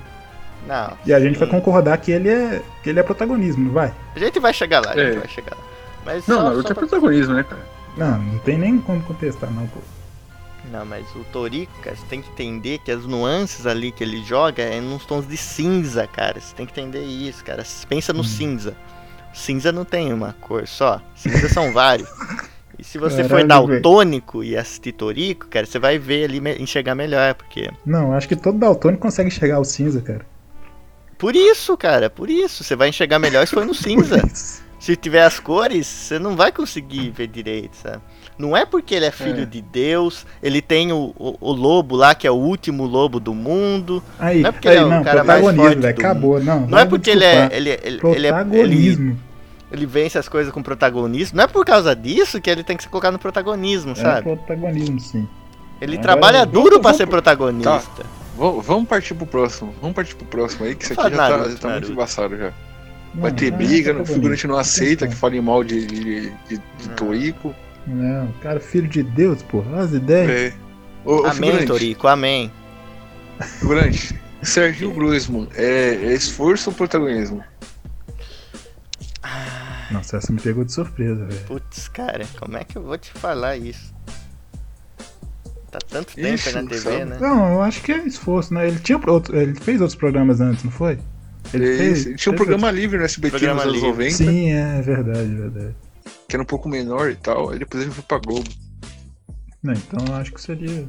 Não. 0.66 0.92
E 1.04 1.12
a 1.12 1.18
gente 1.20 1.38
vai 1.38 1.48
concordar 1.48 1.96
que 1.98 2.12
ele 2.12 2.28
é 2.28 2.62
que 2.82 2.90
ele 2.90 3.00
é 3.00 3.02
protagonismo, 3.02 3.64
não 3.64 3.72
vai? 3.72 3.92
A 4.14 4.18
gente 4.18 4.38
vai 4.38 4.52
chegar 4.54 4.80
lá, 4.84 4.92
a 4.92 4.96
gente 4.96 5.16
É. 5.16 5.18
vai 5.20 5.28
chegar 5.28 5.56
lá. 5.56 5.62
Mas 6.06 6.26
Não, 6.26 6.36
só- 6.36 6.42
Naruto 6.44 6.62
só 6.62 6.68
é 6.68 6.74
pra- 6.74 6.86
protagonismo, 6.86 7.34
né, 7.34 7.42
cara? 7.42 7.62
Não, 7.96 8.18
não 8.18 8.38
tem 8.40 8.56
nem 8.58 8.78
como 8.78 9.02
contestar, 9.02 9.50
não, 9.50 9.66
pô. 9.66 9.80
Não, 10.70 10.84
mas 10.84 11.06
o 11.16 11.24
Torico, 11.32 11.72
cara, 11.80 11.96
você 11.96 12.04
tem 12.06 12.20
que 12.20 12.28
entender 12.30 12.78
que 12.78 12.90
as 12.92 13.04
nuances 13.06 13.66
ali 13.66 13.90
que 13.90 14.04
ele 14.04 14.22
joga 14.22 14.62
é 14.62 14.80
nos 14.80 15.04
tons 15.06 15.26
de 15.26 15.36
cinza, 15.36 16.06
cara. 16.06 16.38
Você 16.38 16.54
tem 16.54 16.66
que 16.66 16.72
entender 16.78 17.02
isso, 17.04 17.42
cara. 17.42 17.64
Pensa 17.88 18.12
Hum. 18.12 18.16
no 18.16 18.24
cinza. 18.24 18.74
Cinza 19.32 19.72
não 19.72 19.84
tem 19.84 20.12
uma 20.12 20.34
cor 20.40 20.68
só. 20.68 21.00
Cinza 21.16 21.48
são 21.48 21.72
vários. 21.72 22.08
E 22.78 22.84
se 22.84 22.96
você 22.98 23.24
for 23.24 23.40
Caralho, 23.40 23.66
velho. 23.66 23.82
daltônico 23.82 24.44
e 24.44 24.56
assistir 24.56 24.92
Torico, 24.92 25.46
cara, 25.48 25.66
você 25.66 25.78
vai 25.78 25.98
ver 25.98 26.24
ali, 26.24 26.40
enxergar 26.62 26.94
melhor, 26.94 27.34
porque... 27.34 27.68
Não, 27.84 28.12
acho 28.12 28.28
que 28.28 28.36
todo 28.36 28.56
daltônico 28.58 29.02
consegue 29.02 29.30
chegar 29.30 29.56
ao 29.56 29.64
cinza, 29.64 30.00
cara. 30.00 30.24
Por 31.18 31.34
isso, 31.34 31.76
cara, 31.76 32.08
por 32.08 32.30
isso. 32.30 32.62
Você 32.62 32.76
vai 32.76 32.88
enxergar 32.90 33.18
melhor 33.18 33.44
se 33.46 33.52
for 33.52 33.66
no 33.66 33.74
cinza. 33.74 34.22
Se 34.78 34.94
tiver 34.94 35.24
as 35.24 35.40
cores, 35.40 35.88
você 35.88 36.20
não 36.20 36.36
vai 36.36 36.52
conseguir 36.52 37.10
ver 37.10 37.26
direito, 37.26 37.74
sabe? 37.76 38.00
Não 38.38 38.56
é 38.56 38.64
porque 38.64 38.94
ele 38.94 39.06
é 39.06 39.10
filho 39.10 39.42
É. 39.42 39.44
de 39.44 39.60
Deus, 39.60 40.24
ele 40.40 40.62
tem 40.62 40.92
o, 40.92 41.12
o, 41.18 41.36
o 41.40 41.52
lobo 41.52 41.96
lá, 41.96 42.14
que 42.14 42.28
é 42.28 42.30
o 42.30 42.34
último 42.36 42.86
lobo 42.86 43.18
do 43.18 43.34
mundo. 43.34 44.00
Aí, 44.20 44.42
Não 44.42 44.50
é 44.50 44.52
porque 44.52 44.68
aí 44.68 44.76
ele 44.76 44.84
é 44.84 44.86
o 44.86 44.90
não, 44.90 45.02
cara 45.02 45.24
mais 45.24 45.40
forte 45.56 45.84
acabou, 45.88 46.40
não. 46.40 46.60
Não 46.68 46.78
é 46.78 46.84
porque 46.86 47.10
ele 47.10 47.24
é, 47.24 47.48
ele, 47.50 47.70
ele, 47.70 47.80
ele, 47.82 47.96
é- 47.96 48.12
ele, 48.14 48.28
Protagonismo. 48.28 49.10
ele 49.10 49.27
vence 49.86 50.18
as 50.18 50.28
coisas 50.28 50.52
com 50.52 50.62
protagonismo. 50.62 51.36
Não 51.36 51.44
é 51.44 51.46
por 51.46 51.64
causa 51.64 51.94
disso 51.94 52.40
que 52.40 52.48
ele 52.48 52.62
tem 52.64 52.76
que 52.76 52.82
se 52.82 52.88
colocar 52.88 53.10
no 53.10 53.18
protagonismo, 53.18 53.92
É 53.92 53.94
sabe? 53.96 54.22
protagonismo, 54.22 54.98
sim. 55.00 55.28
Ele 55.80 55.92
Agora, 55.96 56.02
trabalha 56.02 56.38
vamos- 56.40 56.52
duro 56.54 56.70
pra 56.80 56.82
vamos- 56.82 56.96
ser 56.96 57.06
protagonista. 57.06 58.04
Vamos, 58.36 58.64
vamos 58.66 58.88
partir 58.88 59.14
pro 59.14 59.26
próximo. 59.26 59.74
Vamos 59.80 59.94
partir 59.96 60.14
pro 60.16 60.26
próximo 60.26 60.64
aí, 60.64 60.74
que 60.74 60.84
isso 60.84 60.92
aqui 60.94 61.10
já 61.10 61.16
tá, 61.16 61.28
Naruto, 61.30 61.50
já 61.50 61.56
tá 61.58 61.68
muito 61.70 61.92
embaçado 61.92 62.36
já. 62.36 62.52
Não, 63.14 63.22
Vai 63.22 63.32
ter 63.32 63.50
não 63.50 63.58
é 63.58 63.62
briga, 63.66 64.00
o 64.02 64.06
figurante 64.06 64.46
não 64.46 64.56
aceita 64.56 65.08
que 65.08 65.14
falem 65.14 65.40
mal 65.40 65.64
de, 65.64 65.86
de, 65.86 66.04
de, 66.30 66.30
de 66.48 66.88
Não. 66.88 66.94
Torico. 66.94 67.54
Não, 67.86 68.28
cara, 68.42 68.60
filho 68.60 68.86
de 68.86 69.02
Deus, 69.02 69.42
pô. 69.42 69.64
Olha 69.72 69.82
as 69.82 69.92
ideias. 69.92 70.30
É. 70.30 70.54
Ô, 71.04 71.14
ô 71.22 71.26
Amém, 71.26 71.32
figurante, 71.34 71.66
Torico, 71.66 72.06
amém. 72.08 72.52
figurante, 73.58 74.20
Serginho 74.42 74.92
Groisman, 74.92 75.48
é, 75.54 75.98
é 76.02 76.12
esforço 76.14 76.70
ou 76.70 76.76
protagonismo? 76.76 77.42
Nossa, 79.90 80.16
essa 80.18 80.32
me 80.32 80.40
pegou 80.40 80.64
de 80.64 80.72
surpresa, 80.72 81.24
velho. 81.24 81.40
Putz, 81.46 81.88
cara, 81.88 82.26
como 82.38 82.56
é 82.56 82.64
que 82.64 82.76
eu 82.76 82.82
vou 82.82 82.96
te 82.98 83.10
falar 83.12 83.56
isso? 83.56 83.92
Tá 85.70 85.78
tanto 85.88 86.14
tempo 86.14 86.34
Ixi, 86.34 86.48
aí 86.48 86.54
na 86.54 86.62
TV, 86.68 86.80
sabe. 86.80 87.04
né? 87.04 87.18
Não, 87.20 87.52
eu 87.54 87.62
acho 87.62 87.82
que 87.82 87.92
é 87.92 87.98
esforço, 88.06 88.54
né? 88.54 88.66
Ele 88.68 88.78
tinha 88.78 88.98
outro, 89.06 89.36
ele 89.36 89.54
fez 89.54 89.80
outros 89.80 89.98
programas 89.98 90.40
antes, 90.40 90.64
não 90.64 90.70
foi? 90.70 90.98
Esse- 91.52 92.14
tinha 92.16 92.32
um 92.32 92.36
fez 92.36 92.36
programa 92.36 92.70
livre 92.70 92.98
no 92.98 93.04
SBT 93.04 93.30
Programa 93.30 93.64
nos 93.64 93.74
anos 93.74 93.82
livre. 93.82 94.04
90, 94.10 94.16
Sim, 94.16 94.50
é 94.52 94.82
verdade, 94.82 95.34
verdade. 95.34 95.74
que 96.28 96.36
era 96.36 96.42
um 96.42 96.46
pouco 96.46 96.68
menor 96.68 97.10
e 97.10 97.16
tal, 97.16 97.50
aí 97.50 97.58
depois 97.58 97.82
ele 97.82 97.92
foi 97.92 98.02
pra 98.04 98.18
Globo. 98.18 98.48
Não, 99.62 99.72
então 99.74 100.04
eu 100.06 100.14
acho 100.14 100.32
que 100.32 100.40
seria 100.40 100.86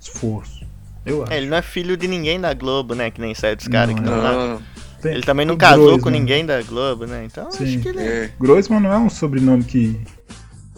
esforço. 0.00 0.64
Eu 1.04 1.22
acho. 1.22 1.32
É, 1.32 1.36
ele 1.38 1.46
não 1.48 1.56
é 1.58 1.62
filho 1.62 1.96
de 1.96 2.06
ninguém 2.08 2.40
da 2.40 2.54
Globo, 2.54 2.94
né? 2.94 3.10
Que 3.10 3.20
nem 3.20 3.34
saiu 3.34 3.56
dos 3.56 3.68
caras 3.68 3.94
que 3.94 4.00
Não, 4.00 4.10
não 4.16 4.22
lá. 4.54 4.62
Tem- 5.04 5.12
Ele 5.12 5.22
também 5.22 5.44
não 5.46 5.56
casou 5.56 5.98
com 6.00 6.08
ninguém 6.08 6.44
da 6.46 6.60
Globo, 6.62 7.04
né? 7.06 7.24
Então 7.26 7.50
Sim. 7.52 7.64
acho 7.64 7.78
que 7.80 7.88
ele 7.88 8.00
é. 8.00 8.02
é, 8.24 8.30
Groisman 8.40 8.80
não 8.80 8.90
é 8.92 8.96
um 8.98 9.10
sobrenome 9.10 9.62
que, 9.62 10.00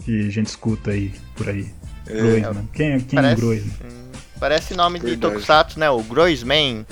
que 0.03 0.27
a 0.27 0.29
gente 0.29 0.47
escuta 0.47 0.91
aí, 0.91 1.13
por 1.35 1.47
aí. 1.49 1.67
é, 2.07 2.13
Groisman. 2.13 2.69
Quem, 2.73 2.87
é- 2.91 2.99
quem 2.99 3.19
é 3.19 3.21
Parece, 3.21 3.41
Groisman? 3.41 3.71
hum, 3.85 4.11
parece 4.39 4.73
nome 4.75 4.99
de 4.99 5.05
Verdade. 5.05 5.33
Tokusatsu, 5.33 5.79
né? 5.79 5.89
O 5.89 6.03
Groisman. 6.03 6.85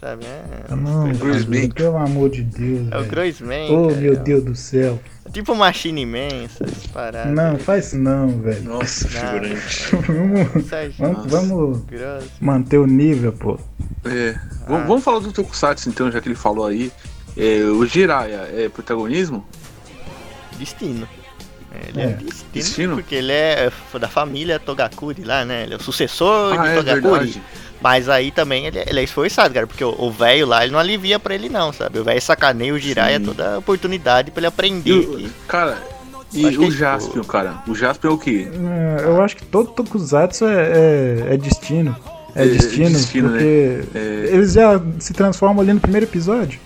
Sabe? 0.00 0.24
É, 0.24 0.64
Ah, 0.68 0.76
não, 0.76 1.12
Groisman. 1.12 1.70
pelo 1.70 1.96
amor 1.96 2.30
de 2.30 2.42
Deus. 2.42 2.88
é 2.90 2.98
o. 2.98 3.04
Groisman. 3.04 3.70
Oh, 3.70 3.88
cara, 3.88 4.00
meu 4.00 4.12
é 4.12 4.16
Deus 4.16 4.44
do 4.44 4.54
céu. 4.56 5.00
Tipo 5.32 5.54
Machine 5.54 6.06
Man, 6.06 6.44
essas 6.44 6.86
paradas. 6.88 7.32
Não, 7.32 7.58
faz 7.58 7.86
isso 7.88 7.98
não, 7.98 8.28
velho. 8.40 8.62
Nossa, 8.64 9.08
figurante. 9.08 9.96
vamos, 10.06 10.96
vamos, 10.98 10.98
Nossa. 10.98 11.28
vamos 11.28 11.82
manter 12.40 12.78
o 12.78 12.86
nível, 12.86 13.32
pô. 13.32 13.58
É. 14.04 14.34
Ah. 14.36 14.64
Vamos, 14.68 14.86
vamos 14.88 15.04
falar 15.04 15.18
do 15.20 15.32
Tokusatsu 15.32 15.88
então, 15.88 16.10
já 16.10 16.20
que 16.20 16.28
ele 16.28 16.34
falou 16.34 16.66
aí. 16.66 16.90
É, 17.36 17.58
o 17.64 17.84
Jiraiya 17.84 18.48
é 18.54 18.68
protagonismo? 18.68 19.44
Destino. 20.58 21.06
Ele 21.88 22.00
é, 22.00 22.04
É, 22.04 22.06
destino, 22.14 22.44
destino? 22.52 22.94
porque 22.94 23.14
ele 23.16 23.32
é 23.32 23.70
da 24.00 24.08
família 24.08 24.58
Togakuri 24.58 25.22
lá, 25.22 25.44
né? 25.44 25.64
Ele 25.64 25.74
é 25.74 25.76
o 25.76 25.82
sucessor 25.82 26.58
Ah, 26.58 26.62
de 26.62 26.68
é 26.70 26.74
Togakuri. 26.76 27.02
verdade. 27.02 27.42
Mas 27.80 28.08
aí 28.08 28.30
também 28.30 28.66
ele, 28.66 28.78
ele 28.86 29.00
é 29.00 29.02
esforçado, 29.04 29.52
cara, 29.52 29.66
porque 29.66 29.84
o 29.84 30.10
velho 30.10 30.46
lá, 30.46 30.62
ele 30.62 30.72
não 30.72 30.78
alivia 30.78 31.18
pra 31.18 31.34
ele 31.34 31.48
não, 31.48 31.72
sabe? 31.72 31.98
O 31.98 32.04
velho 32.04 32.20
sacaneia 32.22 32.72
o 32.72 32.78
Jiraiya 32.78 33.20
toda 33.20 33.54
a 33.54 33.58
oportunidade 33.58 34.30
pra 34.30 34.40
ele 34.40 34.46
E 34.46 34.48
aprender. 34.48 35.06
que- 35.06 35.30
cara, 35.46 35.78
e 36.32 36.44
o 36.58 36.64
é 36.64 36.70
Jaspion, 36.70 37.22
cara? 37.24 37.62
O 37.68 37.74
Jaspion 37.74 38.10
é 38.10 38.12
o 38.14 38.18
quê? 38.18 38.48
É, 38.98 39.04
Eu 39.04 39.22
acho 39.22 39.36
que 39.36 39.44
todo 39.44 39.70
Tokusatsu 39.72 40.46
é, 40.46 40.72
é, 41.30 41.34
é 41.34 41.36
destino. 41.36 41.94
É, 42.34 42.42
É, 42.42 42.46
destino, 42.46 42.90
destino, 42.90 43.28
né? 43.30 43.38
porque 43.38 43.98
É, 43.98 44.00
eles 44.34 44.52
já 44.54 44.80
se 44.98 45.12
transformam 45.12 45.62
ali 45.62 45.72
no 45.72 45.80
primeiro 45.80 46.06
episódio. 46.06 46.58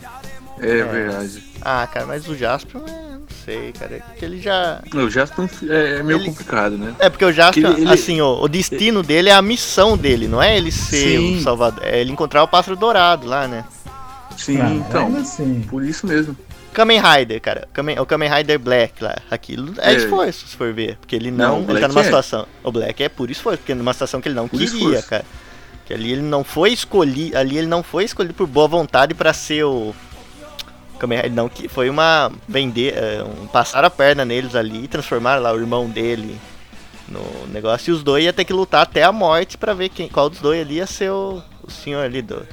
é 0.60 0.82
verdade. 0.84 1.42
Ah, 1.60 1.86
cara, 1.92 2.06
mas 2.06 2.26
o 2.28 2.34
Jaspion, 2.36 2.80
é, 2.88 3.09
sei, 3.52 3.72
cara, 3.72 3.94
é 3.96 4.02
que 4.18 4.24
ele 4.24 4.40
já... 4.40 4.80
Não, 4.92 5.04
O 5.04 5.10
Jaspion 5.10 5.48
é, 5.68 5.98
é 5.98 6.02
meio 6.02 6.18
Ele- 6.18 6.26
complicado, 6.26 6.76
né? 6.78 6.94
É 6.98 7.08
porque 7.10 7.24
o 7.24 7.32
Jaspion, 7.32 7.70
Ele- 7.72 7.82
ele- 7.82 7.92
assim, 7.92 8.20
ó, 8.20 8.42
o 8.42 8.48
destino 8.48 9.02
dele 9.02 9.28
é 9.28 9.32
a 9.34 9.42
missão 9.42 9.96
dele, 9.96 10.28
não 10.28 10.42
é 10.42 10.56
ele 10.56 10.70
ser 10.72 11.18
Sim. 11.18 11.36
o 11.38 11.42
salvador, 11.42 11.84
é 11.84 12.00
ele 12.00 12.12
encontrar 12.12 12.42
o 12.42 12.48
pássaro 12.48 12.76
dourado 12.76 13.26
lá, 13.26 13.46
né? 13.48 13.64
Sim, 14.36 14.60
Ah, 14.60 14.70
então. 14.72 15.16
assim. 15.16 15.62
Por 15.68 15.84
isso 15.84 16.06
mesmo. 16.06 16.36
Kamen 16.72 17.00
Rider, 17.02 17.40
cara. 17.42 17.68
Kamen, 17.72 17.98
o 17.98 18.06
Kamen 18.06 18.30
Rider 18.32 18.58
Black 18.58 19.02
lá. 19.02 19.16
Aquilo 19.30 19.74
é, 19.78 19.92
É. 19.92 19.96
esforço, 19.96 20.46
se 20.46 20.56
for 20.56 20.72
ver. 20.72 20.96
Porque 21.00 21.16
ele 21.16 21.30
Não, 21.30 21.60
não. 21.62 21.70
ele 21.70 21.80
tá 21.80 21.88
numa 21.88 22.00
é. 22.00 22.04
situação. 22.04 22.46
O 22.62 22.70
Black 22.70 23.02
é 23.02 23.08
por 23.08 23.28
esforço, 23.30 23.58
porque 23.58 23.74
numa 23.74 23.92
situação 23.92 24.20
que 24.20 24.28
ele 24.28 24.36
não 24.36 24.46
Por 24.48 24.58
queria, 24.58 24.72
esforço. 24.76 25.08
cara. 25.08 25.24
Que 25.84 25.92
ali 25.92 26.12
ele 26.12 26.22
não 26.22 26.44
foi 26.44 26.72
escolhido. 26.72 27.36
Ali 27.36 27.58
ele 27.58 27.66
não 27.66 27.82
foi 27.82 28.04
escolhido 28.04 28.32
por 28.34 28.46
boa 28.46 28.68
vontade 28.68 29.12
pra 29.14 29.32
ser 29.34 29.64
o. 29.64 29.92
Kamen 31.00 31.18
Rider. 31.18 31.32
Não, 31.32 31.48
que 31.48 31.68
foi 31.68 31.90
uma. 31.90 32.30
Vender. 32.48 32.94
é, 32.96 33.22
Um, 33.24 33.46
passaram 33.48 33.88
a 33.88 33.90
perna 33.90 34.24
neles 34.24 34.54
ali 34.54 34.84
e 34.84 34.88
transformaram 34.88 35.42
lá 35.42 35.52
o 35.52 35.58
irmão 35.58 35.88
dele 35.90 36.38
no 37.08 37.46
negócio. 37.48 37.90
E 37.90 37.94
os 37.94 38.02
dois 38.02 38.24
ia 38.24 38.32
ter 38.32 38.44
que 38.44 38.52
lutar 38.52 38.82
até 38.82 39.02
a 39.02 39.10
morte 39.12 39.58
pra 39.58 39.74
ver 39.74 39.88
quem, 39.88 40.08
qual 40.08 40.30
dos 40.30 40.38
dois 40.40 40.60
ali 40.60 40.74
ia 40.76 40.86
ser 40.86 41.10
o, 41.10 41.42
o 41.62 41.70
senhor 41.70 42.04
ali 42.04 42.22
do. 42.22 42.46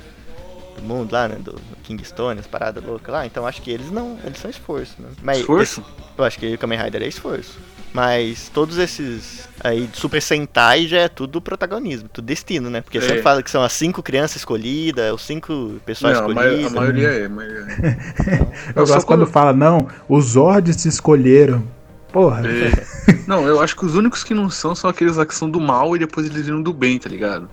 do 0.76 0.82
mundo 0.82 1.12
lá, 1.12 1.28
né? 1.28 1.36
Do, 1.40 1.52
do 1.54 1.76
Kingstone, 1.84 2.40
as 2.40 2.48
paradas 2.48 2.84
loucas 2.84 3.14
lá. 3.14 3.26
Então 3.26 3.46
acho 3.46 3.62
que 3.62 3.70
eles 3.72 3.92
não. 3.92 4.18
Eles 4.24 4.40
são 4.40 4.50
esforço, 4.50 4.94
né? 5.00 5.10
Mas 5.22 5.40
Esforço? 5.40 5.82
esse- 5.82 5.90
eu 6.18 6.24
acho 6.24 6.40
que 6.40 6.54
o 6.54 6.58
Kamen 6.58 6.80
Rider 6.82 7.04
é 7.04 7.08
esforço. 7.08 7.58
Mas 7.94 8.50
todos 8.54 8.78
esses 8.78 9.48
aí 9.64 9.88
de 9.88 9.98
Super 9.98 10.22
Sentai 10.22 10.86
já 10.88 11.00
é 11.00 11.08
tudo 11.08 11.42
protagonismo, 11.42 12.08
tudo 12.12 12.26
destino, 12.26 12.70
né? 12.70 12.82
Porque 12.82 13.00
É. 13.00 13.02
sempre 13.02 13.22
fala 13.22 13.42
que 13.42 13.50
são 13.50 13.64
as 13.64 13.74
cinco 13.74 14.04
crianças 14.04 14.38
escolhidas, 14.38 15.12
os 15.14 15.22
cinco 15.26 15.80
pessoas 15.86 16.18
Não, 16.20 16.30
a, 16.30 16.34
ma- 16.34 16.42
a 16.42 16.46
escolhidas. 16.48 16.74
maioria 16.74 17.08
é. 17.10 17.26
A 17.26 17.30
maioria 17.30 17.66
é. 17.72 18.48
Eu 18.80 18.86
gosto 18.86 19.06
quando 19.08 19.26
fala, 19.26 19.52
não, 19.54 19.88
os 20.08 20.26
Zords 20.32 20.76
se 20.82 20.88
escolheram. 20.90 21.64
Porra, 22.12 22.42
É. 22.48 22.98
Não, 23.28 23.46
eu 23.46 23.60
acho 23.62 23.76
que 23.76 23.86
os 23.86 23.96
únicos 23.96 24.24
que 24.24 24.34
não 24.34 24.50
são 24.50 24.74
são 24.74 24.90
aqueles 24.90 25.18
lá 25.18 25.26
que 25.26 25.36
são 25.36 25.50
do 25.50 25.60
mal 25.60 25.96
e 25.96 26.00
depois 26.00 26.26
eles 26.28 26.46
viram 26.46 26.62
do 26.62 26.72
bem, 26.74 26.98
tá 26.98 27.10
ligado? 27.10 27.50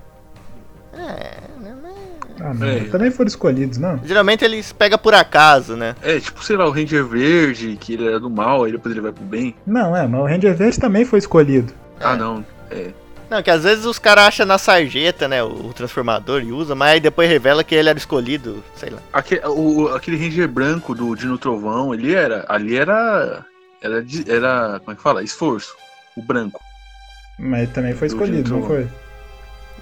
É, 0.93 0.99
né, 1.01 1.33
ah, 2.41 2.55
não, 2.55 2.67
É. 2.67 2.81
também 2.85 3.11
foram 3.11 3.29
escolhidos, 3.29 3.79
não? 3.79 3.99
Geralmente 4.05 4.45
eles 4.45 4.73
pegam 4.73 4.99
por 4.99 5.15
acaso, 5.15 5.77
né? 5.77 5.95
É, 6.03 6.19
tipo, 6.19 6.43
sei 6.45 6.57
lá, 6.57 6.67
o 6.67 6.71
Ranger 6.71 7.05
Verde, 7.05 7.77
que 7.81 7.95
ele 7.95 8.07
era 8.09 8.19
do 8.21 8.29
mal, 8.31 8.65
aí 8.65 8.73
depois 8.73 8.93
ele 8.95 9.01
vai 9.03 9.13
pro 9.13 9.25
bem. 9.25 9.55
Não, 9.67 9.97
é, 9.97 10.07
mas 10.07 10.21
o 10.21 10.25
Ranger 10.25 10.55
Verde 10.57 10.79
também 10.79 11.05
foi 11.05 11.19
escolhido. 11.19 11.73
Ah, 12.01 12.17
não. 12.17 12.45
É. 12.71 12.91
Não, 13.31 13.43
que 13.43 13.51
às 13.51 13.65
vezes 13.65 13.85
os 13.87 13.99
caras 13.99 14.25
acham 14.25 14.47
na 14.47 14.59
sarjeta, 14.59 15.27
né, 15.27 15.43
o, 15.43 15.73
transformador 15.73 16.43
e 16.43 16.53
usa, 16.53 16.75
mas 16.75 16.93
aí 16.93 17.01
depois 17.01 17.29
revela 17.29 17.65
que 17.65 17.75
ele 17.75 17.89
era 17.89 17.99
escolhido, 17.99 18.63
sei 18.77 18.91
lá. 18.91 18.99
Aque- 19.13 19.41
o, 19.47 19.89
aquele 19.89 20.17
Ranger 20.17 20.47
branco 20.47 20.95
do 20.95 21.15
Dino 21.17 21.39
Trovão, 21.39 21.95
ele 21.95 22.15
era. 22.15 22.45
Ali 22.49 22.77
era. 22.77 23.45
Era. 23.83 24.05
era 24.29 24.79
como 24.81 24.93
é 24.93 24.95
que 24.95 25.03
fala? 25.03 25.23
Esforço. 25.23 25.75
O 26.17 26.23
branco. 26.23 26.61
Mas 27.39 27.69
também 27.71 27.95
foi 27.95 28.09
Do 28.09 28.15
escolhido, 28.15 28.51
não 28.51 28.67
foi? 28.67 28.87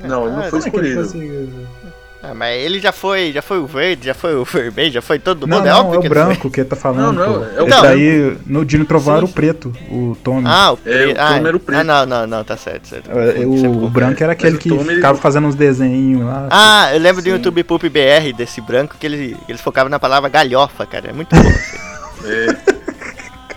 Não, 0.00 0.26
ele 0.26 0.36
não 0.36 0.42
Ah, 0.44 0.50
foi 0.50 0.60
Como 0.70 0.84
é 0.84 2.01
Ah, 2.24 2.34
mas 2.34 2.56
ele 2.60 2.78
já 2.78 2.92
foi, 2.92 3.32
já 3.32 3.42
foi 3.42 3.58
o 3.58 3.66
verde, 3.66 4.06
já 4.06 4.14
foi 4.14 4.36
o 4.36 4.44
vermelho, 4.46 4.92
já 4.92 5.02
foi 5.02 5.18
todo 5.18 5.44
Não, 5.46 5.56
mundo, 5.58 5.66
é 5.66 5.70
não, 5.70 5.80
óbvio 5.80 5.94
é 5.96 5.98
o 5.98 6.02
que 6.02 6.08
branco 6.08 6.50
que 6.50 6.60
ele 6.60 6.68
tá 6.68 6.76
falando. 6.76 7.16
Não, 7.18 7.40
não, 7.40 7.44
é 7.58 7.62
o 7.62 7.66
daí, 7.82 8.36
no 8.46 8.64
Dino 8.64 8.84
Trovão 8.84 9.16
era 9.16 9.24
o 9.24 9.28
preto, 9.28 9.72
o 9.90 10.16
Tommy. 10.22 10.44
Ah, 10.46 10.72
o 10.72 10.74
É, 10.74 10.78
preto. 11.04 11.16
o 11.18 11.20
ah, 11.20 11.36
era 11.36 11.56
o 11.56 11.60
preto. 11.60 11.78
ah, 11.80 11.84
não, 11.84 12.06
não, 12.06 12.26
não, 12.28 12.44
tá 12.44 12.56
certo, 12.56 12.86
certo. 12.86 13.10
É, 13.10 13.26
Sempre 13.32 13.44
o, 13.46 13.84
o 13.84 13.90
branco 13.90 14.22
era 14.22 14.32
aquele 14.34 14.54
o 14.54 14.58
que 14.60 14.68
Tommy, 14.68 14.94
ficava 14.94 15.18
fazendo 15.18 15.48
uns 15.48 15.56
desenhos 15.56 16.24
lá. 16.24 16.46
Ah, 16.50 16.90
eu 16.94 17.00
lembro 17.00 17.20
do 17.22 17.24
Sim. 17.24 17.32
YouTube 17.32 17.64
Poop 17.64 17.88
BR 17.88 18.32
desse 18.36 18.60
branco 18.60 18.96
que 19.00 19.04
ele, 19.06 19.36
eles 19.48 19.60
focavam 19.60 19.90
na 19.90 19.98
palavra 19.98 20.28
galhofa, 20.28 20.86
cara. 20.86 21.10
É 21.10 21.12
muito 21.12 21.34
bom. 21.34 21.42
assim. 21.48 21.92
É, 22.24 22.46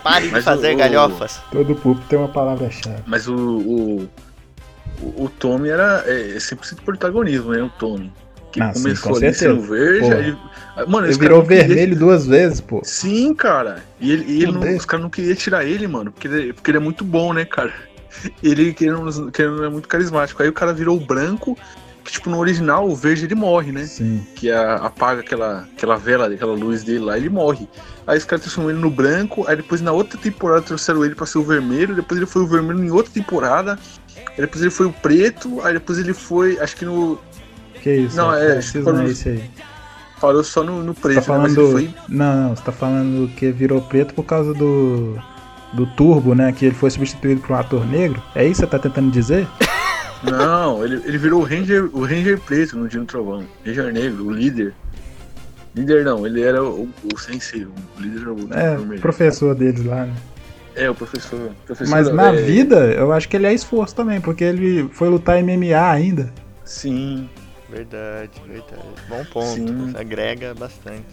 Pare 0.03 0.25
de 0.25 0.31
Mas 0.31 0.43
fazer 0.43 0.73
o- 0.73 0.77
galhofas. 0.77 1.39
Todo 1.51 1.75
pulpo 1.75 2.01
tem 2.09 2.17
uma 2.17 2.27
palavra-chave. 2.27 2.97
mas 3.05 3.27
o. 3.27 3.35
O, 3.35 4.09
o, 5.01 5.25
o 5.25 5.29
Tommy 5.29 5.69
era. 5.69 6.03
É, 6.07 6.31
é 6.31 6.37
100% 6.37 6.81
protagonismo, 6.83 7.51
né? 7.51 7.61
O 7.61 7.69
Tommy. 7.69 8.11
Que 8.55 8.61
Ah, 8.61 8.73
sim, 8.73 8.83
começou 8.83 9.11
com 9.11 9.17
ali 9.17 9.33
sendo 9.33 9.61
verde, 9.63 10.13
aí. 10.13 10.37
Mano, 10.87 11.07
Ele 11.07 11.17
virou 11.17 11.39
não 11.39 11.45
queria- 11.45 11.67
vermelho 11.67 11.95
duas 11.97 12.25
vezes, 12.25 12.61
pô. 12.61 12.81
Sim, 12.85 13.33
cara. 13.33 13.83
E, 13.99 14.13
ele, 14.13 14.25
e 14.31 14.43
ele 14.43 14.51
não- 14.53 14.77
os 14.77 14.85
caras 14.85 15.03
não 15.03 15.09
queriam 15.09 15.35
tirar 15.35 15.65
ele, 15.65 15.85
mano, 15.87 16.09
porque 16.09 16.25
ele, 16.25 16.53
porque 16.53 16.71
ele 16.71 16.77
é 16.77 16.81
muito 16.81 17.03
bom, 17.03 17.33
né, 17.33 17.43
cara? 17.43 17.73
Ele 18.41 18.73
querendo, 18.73 19.29
querendo 19.29 19.65
é 19.65 19.69
muito 19.69 19.89
carismático. 19.89 20.41
Aí 20.41 20.47
o 20.47 20.53
cara 20.53 20.71
virou 20.73 20.95
o 20.95 21.05
branco, 21.05 21.57
que 22.01 22.13
tipo, 22.13 22.29
no 22.29 22.39
original 22.39 22.87
o 22.89 22.95
verde 22.95 23.25
ele 23.25 23.35
morre, 23.35 23.73
né? 23.73 23.83
Sim. 23.85 24.25
Que 24.35 24.49
a- 24.49 24.75
apaga 24.75 25.19
aquela, 25.19 25.67
aquela 25.75 25.97
vela, 25.97 26.27
aquela 26.27 26.53
luz 26.53 26.81
dele 26.81 26.99
lá, 26.99 27.17
ele 27.17 27.29
morre. 27.29 27.67
Aí 28.07 28.17
os 28.17 28.23
caras 28.23 28.43
transformam 28.43 28.71
ele 28.71 28.79
no 28.79 28.89
branco, 28.89 29.43
aí 29.49 29.57
depois 29.57 29.81
na 29.81 29.91
outra 29.91 30.17
temporada 30.17 30.61
trouxeram 30.61 31.03
ele 31.03 31.13
pra 31.13 31.25
ser 31.25 31.39
o 31.39 31.43
vermelho, 31.43 31.93
depois 31.93 32.17
ele 32.17 32.25
foi 32.25 32.41
o 32.43 32.47
vermelho 32.47 32.81
em 32.85 32.89
outra 32.91 33.11
temporada, 33.11 33.77
aí 34.17 34.37
depois 34.37 34.61
ele 34.61 34.71
foi 34.71 34.85
o 34.85 34.93
preto, 34.93 35.59
aí 35.61 35.73
depois 35.73 35.99
ele 35.99 36.13
foi, 36.13 36.57
acho 36.59 36.75
que 36.77 36.85
no. 36.85 37.19
Que 37.85 37.93
isso? 37.97 38.17
Não, 38.17 38.33
é, 38.33 38.59
quando- 38.81 38.97
não 38.97 39.01
é 39.03 39.09
esse 39.11 39.29
aí. 39.29 39.43
Parou 40.19 40.43
só 40.43 40.63
no, 40.63 40.81
no 40.81 40.95
preto, 40.95 41.17
tá 41.17 41.21
né? 41.21 41.27
Falando. 41.27 41.61
ele 41.61 41.71
foi. 41.71 41.95
Não, 42.09 42.35
não, 42.49 42.55
você 42.55 42.63
tá 42.63 42.71
falando 42.71 43.27
que 43.35 43.51
virou 43.51 43.79
preto 43.79 44.11
por 44.15 44.23
causa 44.23 44.55
do. 44.55 45.15
Do 45.71 45.85
Turbo, 45.85 46.33
né? 46.33 46.51
Que 46.51 46.65
ele 46.65 46.73
foi 46.73 46.89
substituído 46.89 47.41
por 47.41 47.51
um 47.51 47.55
ator 47.59 47.85
negro. 47.85 48.19
É 48.33 48.43
isso 48.43 48.61
que 48.61 48.65
você 48.65 48.71
tá 48.71 48.79
tentando 48.79 49.11
dizer? 49.11 49.47
Não, 50.23 50.83
ele, 50.83 50.95
ele 51.05 51.17
virou 51.19 51.41
o 51.41 51.43
Ranger, 51.43 51.87
o 51.93 52.01
Ranger 52.03 52.39
preto 52.39 52.75
no 52.75 52.87
Dino 52.87 53.05
Trovão. 53.05 53.45
Ranger 53.63 53.93
negro, 53.93 54.25
o 54.25 54.31
líder. 54.31 54.73
Líder 55.75 56.03
não, 56.05 56.25
ele 56.25 56.41
era 56.41 56.63
o, 56.63 56.89
o 57.13 57.17
sensei, 57.19 57.65
o 57.65 57.71
líder 57.99 58.29
o 58.29 58.37
É, 58.51 58.77
vermelho. 58.77 59.01
professor 59.01 59.53
deles 59.53 59.85
lá, 59.85 60.05
né? 60.05 60.13
É, 60.75 60.89
o 60.89 60.95
professor. 60.95 61.51
professor 61.67 61.91
Mas 61.91 62.11
na 62.11 62.29
é, 62.33 62.41
vida, 62.41 62.77
eu 62.93 63.11
acho 63.11 63.29
que 63.29 63.35
ele 63.35 63.45
é 63.45 63.53
esforço 63.53 63.93
também, 63.93 64.19
porque 64.19 64.43
ele 64.43 64.89
foi 64.93 65.09
lutar 65.09 65.37
MMA 65.43 65.91
ainda. 65.91 66.33
Sim, 66.63 67.29
Verdade, 67.75 68.31
verdade. 68.47 68.81
Bom 69.09 69.25
ponto. 69.25 69.53
Sim. 69.53 69.93
Agrega 69.97 70.53
bastante 70.53 71.03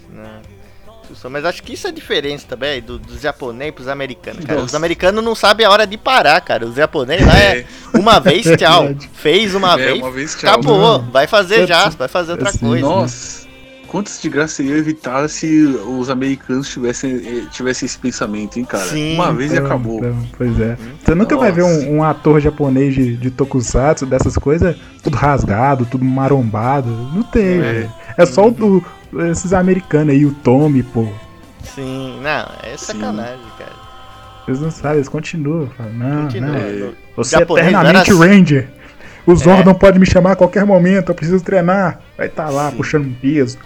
discussão. 1.03 1.31
Mas 1.31 1.45
acho 1.45 1.63
que 1.63 1.75
isso 1.75 1.87
é 1.89 1.93
diferente 1.93 2.47
também 2.47 2.81
do- 2.81 2.99
dos 2.99 3.21
japoneses 3.21 3.75
pros 3.75 3.89
americanos, 3.89 4.45
cara. 4.45 4.61
Os 4.61 4.75
americanos 4.75 5.23
não 5.25 5.35
sabem 5.35 5.67
a 5.67 5.71
hora 5.71 5.87
de 5.87 5.99
parar, 5.99 6.41
cara. 6.41 6.65
Os 6.65 6.77
japoneses 6.77 7.27
lá 7.27 7.37
é 7.39 7.67
uma 7.95 8.21
vez, 8.21 8.45
tchau. 8.57 8.95
Fez 9.13 9.55
uma 9.55 9.75
É, 9.75 9.77
vez, 9.77 9.99
uma 9.99 10.11
vez, 10.11 10.35
tchau. 10.37 10.51
acabou. 10.51 11.03
Vai 11.11 11.27
fazer 11.27 11.67
já, 11.67 11.89
vai 11.91 12.09
fazer 12.09 12.33
outra 12.33 12.49
assim, 12.51 12.59
coisa. 12.67 12.87
Nossa, 12.87 13.49
quantas 13.93 14.21
de 14.23 14.29
graça 14.31 14.55
seria 14.55 14.77
evitar 14.77 15.29
se 15.29 15.65
os 15.87 16.09
americanos 16.11 16.69
tivessem, 16.69 17.15
eh, 17.17 17.45
tivessem 17.53 17.87
esse 17.87 17.99
pensamento, 17.99 18.59
hein, 18.59 18.65
cara? 18.65 18.83
Sim. 18.85 19.15
Uma 19.15 19.33
vez 19.33 19.53
e 19.53 19.55
Então, 19.57 19.67
acabou. 19.67 19.99
então, 19.99 20.17
pois 20.37 20.59
é. 20.59 20.77
Você 21.05 21.15
nunca 21.15 21.37
vai 21.37 21.53
ver 21.53 21.61
Nossa. 21.63 21.87
um, 21.87 21.97
um 21.99 22.03
ator 22.03 22.41
japonês 22.41 22.95
de, 22.95 23.17
de 23.17 23.31
tokusatsu, 23.31 24.07
dessas 24.07 24.37
coisas, 24.37 24.75
tudo 25.03 25.17
rasgado, 25.17 25.85
tudo 25.85 26.05
marombado. 26.05 26.89
Não 27.15 27.23
tem, 27.23 27.59
É. 27.59 27.61
velho. 27.61 27.93
É 28.17 28.25
só 28.27 28.49
o, 28.49 28.51
do- 28.51 28.85
esses 29.31 29.53
americanos 29.53 30.15
aí, 30.15 30.25
o 30.25 30.33
Tommy, 30.33 30.83
pô. 30.83 31.07
Sim, 31.63 32.19
não, 32.23 32.49
é 32.63 32.77
sacanagem, 32.77 33.39
cara. 33.59 33.83
Eles 34.49 34.61
não 34.61 34.71
sabem, 34.71 34.97
eles 34.97 35.09
continuam. 35.09 35.69
Falam, 35.77 35.93
não, 35.93 36.23
Continua. 36.23 36.49
não. 36.51 36.79
no- 36.87 36.95
Você 37.17 37.37
é 37.37 37.43
eternamente 37.43 38.11
era- 38.11 38.19
Ranger. 38.19 38.69
O 39.25 39.33
É. 39.33 39.37
Zordon 39.37 39.73
pode 39.75 39.99
me 40.01 40.07
chamar 40.07 40.33
a 40.33 40.37
qualquer 40.37 40.65
momento, 40.67 41.11
eu 41.11 41.15
preciso 41.15 41.45
treinar. 41.45 42.01
Vai 42.19 42.27
estar 42.27 42.49
lá 42.51 42.71
Sim. 42.71 42.77
puxando 42.77 43.07
um 43.07 43.13
peso. 43.13 43.57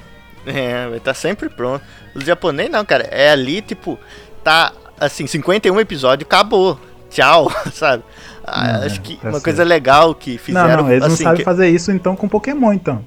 É, 0.46 0.88
vai 0.88 0.98
estar 0.98 1.14
sempre 1.14 1.48
pronto. 1.48 1.82
Os 2.14 2.24
japoneses 2.24 2.70
não, 2.72 2.84
cara. 2.84 3.04
É 3.10 3.30
ali, 3.30 3.60
tipo, 3.60 3.98
tá 4.44 4.72
assim, 4.98 5.26
51 5.26 5.78
episódios, 5.80 6.26
acabou. 6.26 6.78
Tchau, 7.10 7.50
sabe? 7.72 8.02
Ah, 8.44 8.78
Não, 8.78 8.86
acho 8.86 8.96
é, 8.96 9.02
que 9.02 9.14
tá 9.16 9.22
uma 9.24 9.32
certo. 9.32 9.44
coisa 9.44 9.64
legal 9.64 10.14
que 10.14 10.38
fizeram. 10.38 10.68
não, 10.68 10.76
não, 10.84 10.90
eles 10.90 11.00
não 11.00 11.12
assim, 11.14 11.24
sabem 11.24 11.38
que- 11.38 11.44
fazer 11.44 11.68
isso 11.68 11.90
então 11.90 12.14
com 12.14 12.28
Pokémon, 12.28 12.72
então. 12.72 13.04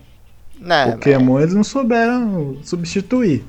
Não, 0.60 0.92
Pokémon 0.92 1.40
eles 1.40 1.54
não 1.54 1.64
souberam 1.64 2.58
substituir. 2.64 3.46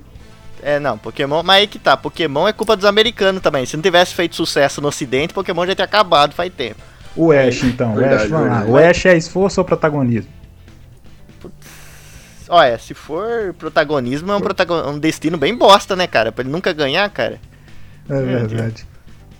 É, 0.62 0.78
não, 0.78 0.96
Pokémon. 0.96 1.42
Mas 1.42 1.56
aí 1.60 1.66
que 1.66 1.78
tá, 1.78 1.96
Pokémon 1.96 2.46
é 2.46 2.52
culpa 2.52 2.76
dos 2.76 2.84
americanos 2.84 3.42
também. 3.42 3.66
Se 3.66 3.76
não 3.76 3.82
tivesse 3.82 4.14
feito 4.14 4.36
sucesso 4.36 4.80
no 4.80 4.88
ocidente, 4.88 5.34
Pokémon 5.34 5.66
já 5.66 5.74
tinha 5.74 5.84
acabado 5.84 6.34
faz 6.34 6.52
tempo. 6.52 6.80
O 7.16 7.32
Ash, 7.32 7.64
então. 7.64 7.94
verdade, 7.96 8.22
o 8.22 8.24
Ash, 8.24 8.30
vamos 8.30 8.48
lá. 8.48 8.64
O 8.66 8.76
Ash 8.76 9.06
é 9.06 9.16
esforço 9.16 9.60
ou 9.60 9.64
protagonismo? 9.64 10.30
Olha, 12.50 12.78
se 12.78 12.94
for 12.94 13.54
protagonismo, 13.58 14.32
é 14.32 14.36
um, 14.36 14.40
protagon... 14.40 14.90
um 14.90 14.98
destino 14.98 15.38
bem 15.38 15.54
bosta, 15.54 15.94
né, 15.94 16.06
cara? 16.06 16.32
Pra 16.32 16.42
ele 16.42 16.50
nunca 16.52 16.72
ganhar, 16.72 17.08
cara. 17.10 17.38
É 18.08 18.20
verdade. 18.20 18.84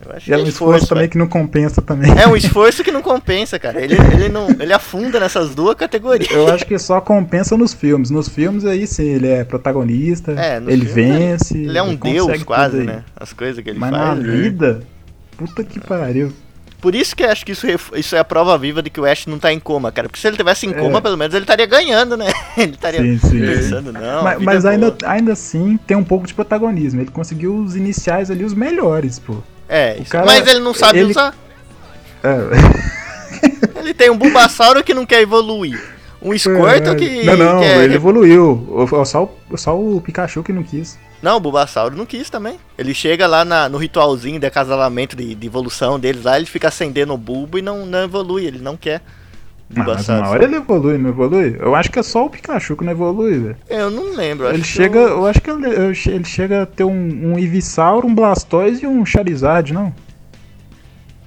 Eu 0.06 0.12
acho 0.16 0.30
E 0.30 0.32
é 0.32 0.36
que 0.36 0.42
um 0.42 0.46
esforço 0.46 0.86
também 0.86 1.02
velho. 1.02 1.10
que 1.12 1.18
não 1.18 1.26
compensa 1.26 1.82
também. 1.82 2.10
É 2.18 2.26
um 2.26 2.34
esforço 2.36 2.82
que 2.82 2.90
não 2.90 3.02
compensa, 3.02 3.58
cara. 3.58 3.82
Ele, 3.82 3.94
ele 4.14 4.28
não. 4.30 4.48
Ele 4.48 4.72
afunda 4.72 5.20
nessas 5.20 5.54
duas 5.54 5.74
categorias. 5.74 6.30
Eu 6.30 6.48
acho 6.50 6.64
que 6.64 6.78
só 6.78 7.00
compensa 7.00 7.56
nos 7.56 7.74
filmes. 7.74 8.10
Nos 8.10 8.28
filmes 8.28 8.64
aí 8.64 8.86
sim, 8.86 9.08
ele 9.08 9.28
é 9.28 9.44
protagonista, 9.44 10.32
É, 10.32 10.56
ele 10.56 10.86
filmes 10.86 10.92
vence. 10.94 11.58
Ele 11.58 11.76
é 11.76 11.82
um 11.82 11.96
consegue 11.96 12.14
deus 12.14 12.42
quase, 12.44 12.78
né? 12.78 13.04
As 13.14 13.32
coisas 13.32 13.62
que 13.62 13.70
ele 13.70 13.78
Mas 13.78 13.90
na 13.90 13.98
faz. 13.98 14.20
né? 14.20 14.32
vida, 14.32 14.80
puta 15.36 15.62
que 15.64 15.78
pariu. 15.80 16.32
Por 16.80 16.94
isso 16.94 17.14
que 17.14 17.22
eu 17.22 17.30
acho 17.30 17.44
que 17.44 17.52
isso, 17.52 17.66
isso 17.94 18.16
é 18.16 18.18
a 18.18 18.24
prova 18.24 18.56
viva 18.56 18.82
de 18.82 18.88
que 18.90 19.00
o 19.00 19.04
Ash 19.04 19.26
não 19.26 19.38
tá 19.38 19.52
em 19.52 19.60
coma, 19.60 19.92
cara. 19.92 20.08
Porque 20.08 20.20
se 20.20 20.26
ele 20.26 20.36
tivesse 20.36 20.66
em 20.66 20.70
É. 20.70 20.74
coma, 20.74 21.00
pelo 21.02 21.16
menos 21.16 21.34
ele 21.34 21.44
estaria 21.44 21.66
ganhando, 21.66 22.16
né? 22.16 22.26
Ele 22.56 22.72
estaria 22.72 23.00
pensando, 23.00 23.92
não. 23.92 24.22
mas 24.22 24.38
mas 24.40 24.64
é 24.64 24.70
ainda, 24.70 24.90
boa. 24.90 25.10
ainda 25.12 25.32
assim 25.32 25.78
tem 25.86 25.96
um 25.96 26.04
pouco 26.04 26.26
de 26.26 26.34
protagonismo. 26.34 27.00
Ele 27.00 27.10
conseguiu 27.10 27.56
os 27.56 27.76
iniciais 27.76 28.30
ali, 28.30 28.44
os 28.44 28.54
melhores, 28.54 29.18
pô. 29.18 29.36
É, 29.68 29.96
o 29.98 30.02
isso- 30.02 30.10
cara- 30.10 30.26
mas 30.26 30.46
ele 30.46 30.60
não 30.60 30.72
sabe 30.74 30.98
ele- 31.00 31.10
usar. 31.10 31.34
É, 32.22 32.36
Ele 33.80 33.94
tem 33.94 34.10
um 34.10 34.16
Bulbasauro 34.18 34.84
que 34.84 34.92
não 34.92 35.06
quer 35.06 35.20
evoluir. 35.22 35.80
Um 36.20 36.36
Squirtle 36.36 36.96
que. 36.96 37.24
Não, 37.24 37.36
não, 37.36 37.60
quer... 37.60 37.82
ele 37.84 37.94
evoluiu. 37.94 38.86
Só, 39.06 39.32
só 39.56 39.78
o 39.80 40.00
Pikachu 40.02 40.42
que 40.42 40.52
não 40.52 40.62
quis. 40.62 40.98
Não, 41.22 41.36
o 41.36 41.40
Bulbasauro 41.40 41.96
não 41.96 42.06
quis 42.06 42.30
também. 42.30 42.58
Ele 42.78 42.94
chega 42.94 43.26
lá 43.26 43.44
na- 43.44 43.68
no 43.68 43.76
ritualzinho 43.78 44.40
de 44.40 44.46
acasalamento 44.46 45.14
de, 45.14 45.34
de 45.34 45.46
evolução 45.46 46.00
deles 46.00 46.24
lá, 46.24 46.36
ele 46.36 46.46
fica 46.46 46.68
acendendo 46.68 47.12
o 47.12 47.18
bulbo 47.18 47.58
e 47.58 47.62
não, 47.62 47.84
não 47.84 48.04
evolui, 48.04 48.44
ele 48.46 48.58
não 48.58 48.76
quer. 48.76 49.02
Ah, 49.76 49.84
mas 49.84 50.08
uma 50.08 50.28
hora 50.30 50.44
ele 50.44 50.56
evolui, 50.56 50.98
não 50.98 51.10
evolui? 51.10 51.56
Eu 51.60 51.74
acho 51.76 51.92
que 51.92 51.98
é 51.98 52.02
só 52.02 52.24
o 52.26 52.30
Pikachu 52.30 52.76
que 52.76 52.84
não 52.84 52.90
evolui, 52.90 53.38
velho. 53.38 53.56
Eu 53.68 53.88
não 53.90 54.16
lembro. 54.16 54.46
acho 54.46 54.56
Ele 54.56 54.64
chega, 54.64 54.98
eu- 54.98 55.08
eu 55.10 55.26
acho 55.26 55.40
que 55.40 55.48
ele, 55.50 55.66
ele 55.68 56.24
chega 56.24 56.62
a 56.62 56.66
ter 56.66 56.82
um, 56.84 56.90
um 57.34 57.38
Ivysaur, 57.38 58.04
um 58.04 58.12
Blastoise 58.14 58.82
e 58.82 58.86
um 58.88 59.04
Charizard, 59.06 59.72
não? 59.72 59.94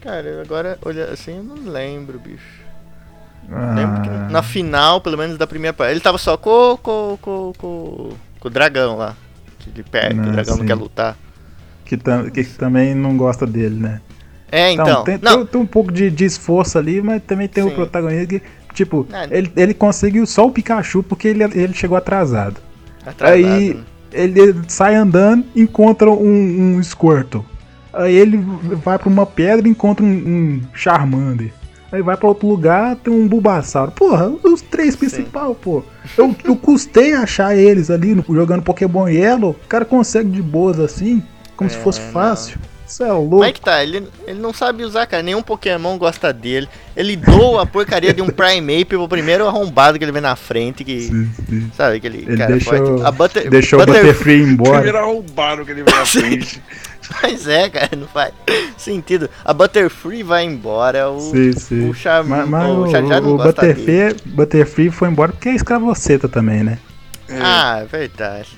Cara, 0.02 0.28
eu 0.28 0.42
agora, 0.42 0.78
olha 0.84 1.06
assim, 1.06 1.38
eu 1.38 1.44
não 1.44 1.72
lembro, 1.72 2.20
bicho. 2.20 2.62
Lembro 3.76 4.02
que 4.02 4.10
Ah, 4.10 4.28
na 4.30 4.42
final, 4.44 5.00
pelo 5.00 5.18
menos 5.18 5.38
da 5.38 5.46
primeira 5.48 5.74
parte, 5.74 5.92
ele 5.92 6.00
tava 6.02 6.18
só 6.18 6.36
com, 6.36 6.78
com, 6.82 7.18
com, 7.22 7.54
com, 7.58 8.10
com 8.40 8.48
o 8.48 8.52
dragão 8.52 8.98
lá. 8.98 9.16
Que 9.64 9.70
ele 9.70 9.84
pega, 9.84 10.14
que 10.14 10.20
Ah, 10.20 10.24
o 10.30 10.32
dragão 10.32 10.54
não 10.56 10.62
sim. 10.62 10.68
quer 10.68 10.76
lutar. 10.76 11.18
que, 11.86 11.98
tam- 11.98 12.30
que 12.30 12.44
também 12.44 12.96
não 12.96 13.16
gosta 13.18 13.46
dele, 13.46 13.76
né? 13.76 14.02
É, 14.52 14.72
então. 14.72 15.04
tem, 15.04 15.20
não, 15.22 15.38
tem, 15.38 15.46
tem 15.48 15.62
um 15.62 15.66
pouco 15.66 15.92
de, 15.92 16.10
de 16.12 16.26
esforço 16.26 16.78
ali, 16.78 17.02
mas 17.02 17.22
também 17.24 17.48
tem 17.48 17.64
o 17.64 17.70
Sim. 17.70 17.76
protagonista 17.76 18.28
que, 18.28 18.42
tipo, 18.74 19.06
Ah, 19.12 19.28
ele, 19.32 19.52
ele 19.56 19.74
conseguiu 19.74 20.26
só 20.28 20.46
o 20.48 20.52
Pikachu 20.52 21.02
porque 21.04 21.28
ele, 21.28 21.44
ele 21.44 21.74
chegou 21.74 21.98
atrasado. 21.98 22.58
atrasado, 23.06 23.36
aí- 23.36 23.74
né? 23.74 23.84
Ele 24.12 24.54
sai 24.68 24.94
andando, 24.96 25.44
encontra 25.56 26.10
um, 26.12 26.76
um 26.78 26.84
Squirtle. 26.84 27.44
Aí 27.92 28.16
ele 28.16 28.38
vai 28.84 28.98
pra 29.00 29.10
uma 29.10 29.26
pedra 29.26 29.68
e 29.68 29.72
encontra 29.72 30.06
um, 30.06 30.10
um 30.10 30.62
Charmander. 30.74 31.52
Aí 31.94 32.02
vai 32.02 32.18
pra 32.18 32.28
outro 32.28 32.48
lugar, 32.48 32.96
tem 32.96 33.14
um 33.14 33.28
Bulbasauro. 33.28 33.92
Porra, 33.92 34.28
os 34.44 34.62
três 34.64 34.96
principais, 34.96 35.56
pô. 35.62 35.84
Eu, 36.18 36.36
eu 36.44 36.56
custei 36.56 37.14
achar 37.14 37.56
eles 37.56 37.92
ali 37.92 38.16
no- 38.16 38.26
jogando 38.30 38.64
Pokémon 38.64 39.08
Yellow. 39.08 39.52
O 39.52 39.68
cara 39.68 39.86
consegue 39.86 40.30
de 40.32 40.42
boas 40.42 40.80
assim, 40.80 41.22
como 41.56 41.70
se 41.70 41.76
É, 41.78 41.80
fosse 41.80 42.02
não. 42.02 42.12
fácil. 42.12 42.58
Isso 42.88 43.04
é 43.04 43.12
louco. 43.12 43.30
Como 43.30 43.44
é 43.44 43.52
que 43.52 43.62
tá? 43.62 43.82
Ele, 43.84 44.08
ele 44.28 44.40
não 44.40 44.52
sabe 44.52 44.84
usar, 44.84 45.06
cara. 45.06 45.22
Nenhum 45.24 45.42
Pokémon 45.44 45.98
gosta 45.98 46.34
dele. 46.34 46.68
Ele 46.98 47.16
doa 47.16 47.62
a 47.62 47.66
porcaria 47.66 48.14
de 48.14 48.22
um 48.24 48.28
Primeape 48.30 48.86
pro 48.86 49.08
primeiro 49.08 49.48
arrombado 49.48 49.98
que 50.00 50.04
ele 50.04 50.12
vê 50.12 50.20
na 50.20 50.36
frente. 50.36 50.84
Que, 50.84 51.00
Sim, 51.02 51.30
sim. 51.48 51.72
sabe, 51.78 51.98
aquele 51.98 52.18
Ele 52.28 52.38
cara 52.38 52.52
deixou, 52.52 52.76
forte. 52.88 53.06
A 53.06 53.12
Butter, 53.12 53.50
deixou 53.52 53.80
o 53.82 53.86
Butterfree 53.86 54.42
embora. 54.42 54.74
Primeiro 54.82 54.98
arrombado 54.98 55.64
que 55.64 55.72
ele 55.72 55.84
veio 55.84 55.96
na 55.96 56.06
frente. 56.06 56.62
Mas 57.22 57.48
é, 57.48 57.70
cara, 57.70 57.96
não 57.96 58.08
faz 58.08 58.34
sentido. 58.78 59.30
A 59.44 59.54
Butterfree 59.54 60.24
vai 60.24 60.44
embora. 60.46 61.10
O, 61.10 61.20
Sim, 61.20 61.52
sim. 61.54 61.90
o 61.90 61.94
Char- 61.94 62.24
Mas, 62.24 62.48
mas 62.48 62.70
o 62.70 62.74
o, 62.74 62.84
o 62.84 63.38
gosta 63.38 63.62
dele. 63.62 63.74
Butterfree, 63.74 64.34
Butterfree 64.34 64.92
foi 64.92 65.10
embora 65.10 65.32
porque 65.32 65.50
é 65.50 65.56
escravoceta 65.56 66.28
também, 66.30 66.64
né? 66.64 66.80
É, 67.28 67.40
Ah, 67.42 67.80
é 67.82 67.86
verdade. 67.86 68.58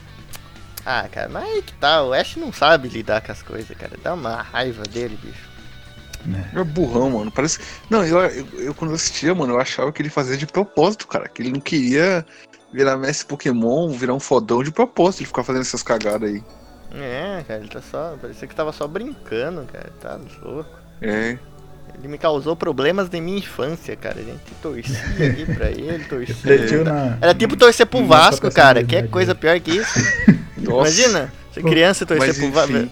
Ah, 0.85 1.07
cara, 1.11 1.27
mas 1.29 1.43
aí 1.43 1.61
que 1.63 1.73
tá, 1.73 2.03
o 2.03 2.13
Ash 2.13 2.35
não 2.35 2.53
sabe 2.53 2.87
lidar 2.87 3.21
com 3.21 3.31
as 3.31 3.41
coisas, 3.41 3.75
cara. 3.75 3.93
Dá 4.03 4.13
uma 4.13 4.41
raiva 4.43 4.83
dele, 4.83 5.17
bicho. 5.23 5.49
é 6.53 6.63
burrão, 6.63 7.09
mano. 7.09 7.31
Parece. 7.31 7.59
Não, 7.89 8.05
eu, 8.05 8.19
eu, 8.19 8.47
eu 8.59 8.73
quando 8.75 8.91
eu 8.91 8.95
assistia, 8.95 9.33
mano, 9.33 9.53
eu 9.53 9.59
achava 9.59 9.91
que 9.91 10.01
ele 10.01 10.09
fazia 10.09 10.37
de 10.37 10.45
propósito, 10.45 11.07
cara. 11.07 11.27
Que 11.27 11.41
ele 11.41 11.51
não 11.51 11.59
queria 11.59 12.23
virar 12.71 12.97
mestre 12.97 13.25
Pokémon, 13.25 13.89
virar 13.89 14.13
um 14.13 14.19
fodão 14.19 14.61
de 14.63 14.69
propósito, 14.71 15.21
ele 15.21 15.27
ficar 15.27 15.43
fazendo 15.43 15.61
essas 15.61 15.81
cagadas 15.81 16.29
aí. 16.29 16.43
É, 16.97 17.43
cara, 17.47 17.59
ele 17.59 17.69
tá 17.69 17.81
só. 17.81 18.17
Parecia 18.21 18.47
que 18.47 18.55
tava 18.55 18.71
só 18.71 18.87
brincando, 18.87 19.65
cara. 19.71 19.89
Tá 19.99 20.19
louco. 20.41 20.69
É. 21.01 21.37
Ele 21.97 22.07
me 22.07 22.17
causou 22.17 22.55
problemas 22.55 23.09
de 23.09 23.21
minha 23.21 23.37
infância, 23.37 23.95
cara. 23.95 24.19
A 24.19 24.23
gente 24.23 24.39
torcia 24.61 24.97
ali 25.19 25.45
pra 25.45 25.69
ele, 25.69 26.03
torcia. 26.05 26.35
Refletiu 26.35 26.83
na. 26.83 27.17
Era 27.21 27.33
tipo 27.33 27.55
torcer 27.55 27.85
pro 27.85 28.01
na 28.01 28.07
Vasco, 28.07 28.51
cara. 28.51 28.83
Que 28.83 28.97
é 28.97 29.03
coisa 29.07 29.33
pior 29.33 29.59
que 29.59 29.71
isso. 29.71 29.99
Nossa. 30.57 30.89
Imagina, 30.89 31.33
ser 31.53 31.63
criança 31.63 32.03
e 32.03 32.07
torcer 32.07 32.27
Mas 32.27 32.37
pro 32.37 32.51
Vasco. 32.51 32.89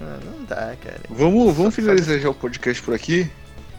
Ah, 0.00 0.18
não 0.24 0.44
dá, 0.44 0.74
cara. 0.82 1.00
Vamos, 1.10 1.56
vamos 1.56 1.74
finalizar 1.74 2.18
já 2.18 2.28
o 2.28 2.34
podcast 2.34 2.82
por 2.82 2.94
aqui. 2.94 3.30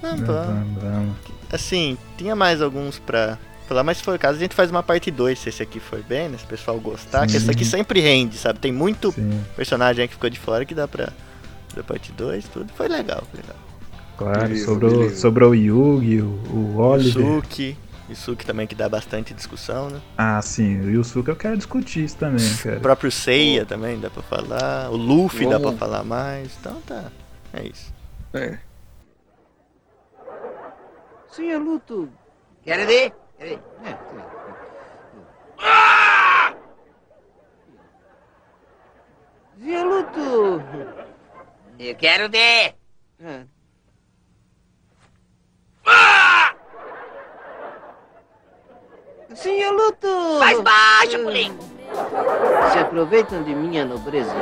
Não, 0.01 0.17
vamos. 0.17 1.15
Assim, 1.51 1.97
tinha 2.17 2.35
mais 2.35 2.61
alguns 2.61 2.99
pra 2.99 3.37
falar, 3.67 3.83
mas 3.83 3.97
se 3.97 4.03
for 4.03 4.15
o 4.15 4.19
caso, 4.19 4.37
a 4.37 4.39
gente 4.39 4.55
faz 4.55 4.71
uma 4.71 4.81
parte 4.83 5.11
2 5.11 5.37
se 5.37 5.49
esse 5.49 5.61
aqui 5.61 5.79
for 5.79 6.01
bem, 6.03 6.29
né? 6.29 6.37
Se 6.37 6.45
o 6.45 6.47
pessoal 6.47 6.79
gostar, 6.79 7.25
que 7.25 7.31
Sim. 7.33 7.37
esse 7.37 7.51
aqui 7.51 7.65
sempre 7.65 7.99
rende, 7.99 8.37
sabe? 8.37 8.59
Tem 8.59 8.71
muito 8.71 9.11
Sim, 9.11 9.43
personagem 9.55 10.01
aí 10.03 10.07
que 10.07 10.13
ficou 10.13 10.29
de 10.29 10.39
fora 10.39 10.65
que 10.65 10.73
dá 10.73 10.87
pra 10.87 11.09
fazer 11.69 11.83
parte 11.83 12.11
2, 12.11 12.47
tudo. 12.49 12.71
Foi 12.73 12.87
legal, 12.87 13.23
foi 13.31 13.41
legal. 13.41 13.55
claro. 14.17 14.41
Beleza, 14.43 14.65
sobrou, 14.65 14.91
beleza. 14.91 15.15
sobrou 15.17 15.51
o 15.51 15.55
Yugi, 15.55 16.21
o, 16.21 16.25
o 16.27 16.77
Oliver. 16.77 17.23
Yusuke, 17.23 17.77
Yusuke 18.09 18.45
também 18.45 18.65
que 18.65 18.73
dá 18.75 18.87
bastante 18.87 19.33
discussão, 19.33 19.89
né? 19.89 19.99
Ah, 20.17 20.41
sim, 20.41 20.79
o 20.81 20.89
Yusuke 20.89 21.29
eu 21.29 21.35
quero 21.35 21.57
discutir 21.57 22.05
isso 22.05 22.15
também, 22.17 22.55
cara. 22.57 22.77
O 22.77 22.81
próprio 22.81 23.11
Seiya 23.11 23.65
também 23.65 23.99
dá 23.99 24.09
pra 24.09 24.23
falar, 24.23 24.89
o 24.89 24.95
Luffy 24.95 25.47
dá 25.47 25.59
pra 25.59 25.73
falar 25.73 26.03
mais, 26.03 26.51
então 26.59 26.81
tá. 26.81 27.11
É 27.53 27.67
isso. 27.67 27.93
É. 28.33 28.57
Senhor 31.29 31.61
Luto. 31.61 32.09
Quer 32.63 32.85
ver? 32.87 33.13
Quer 33.37 33.45
ver? 33.45 33.59
Senhor 39.59 39.85
Luto. 39.85 40.63
Eu 41.79 41.95
quero 41.95 42.29
ver. 42.29 42.75
Senhor 49.35 49.73
Luto. 49.73 50.39
Mais 50.39 50.59
baixo, 50.61 51.23
Pulim. 51.23 51.57
Se 52.71 52.79
aproveitam 52.79 53.43
de 53.43 53.53
minha 53.53 53.85
nobreza. 53.85 54.33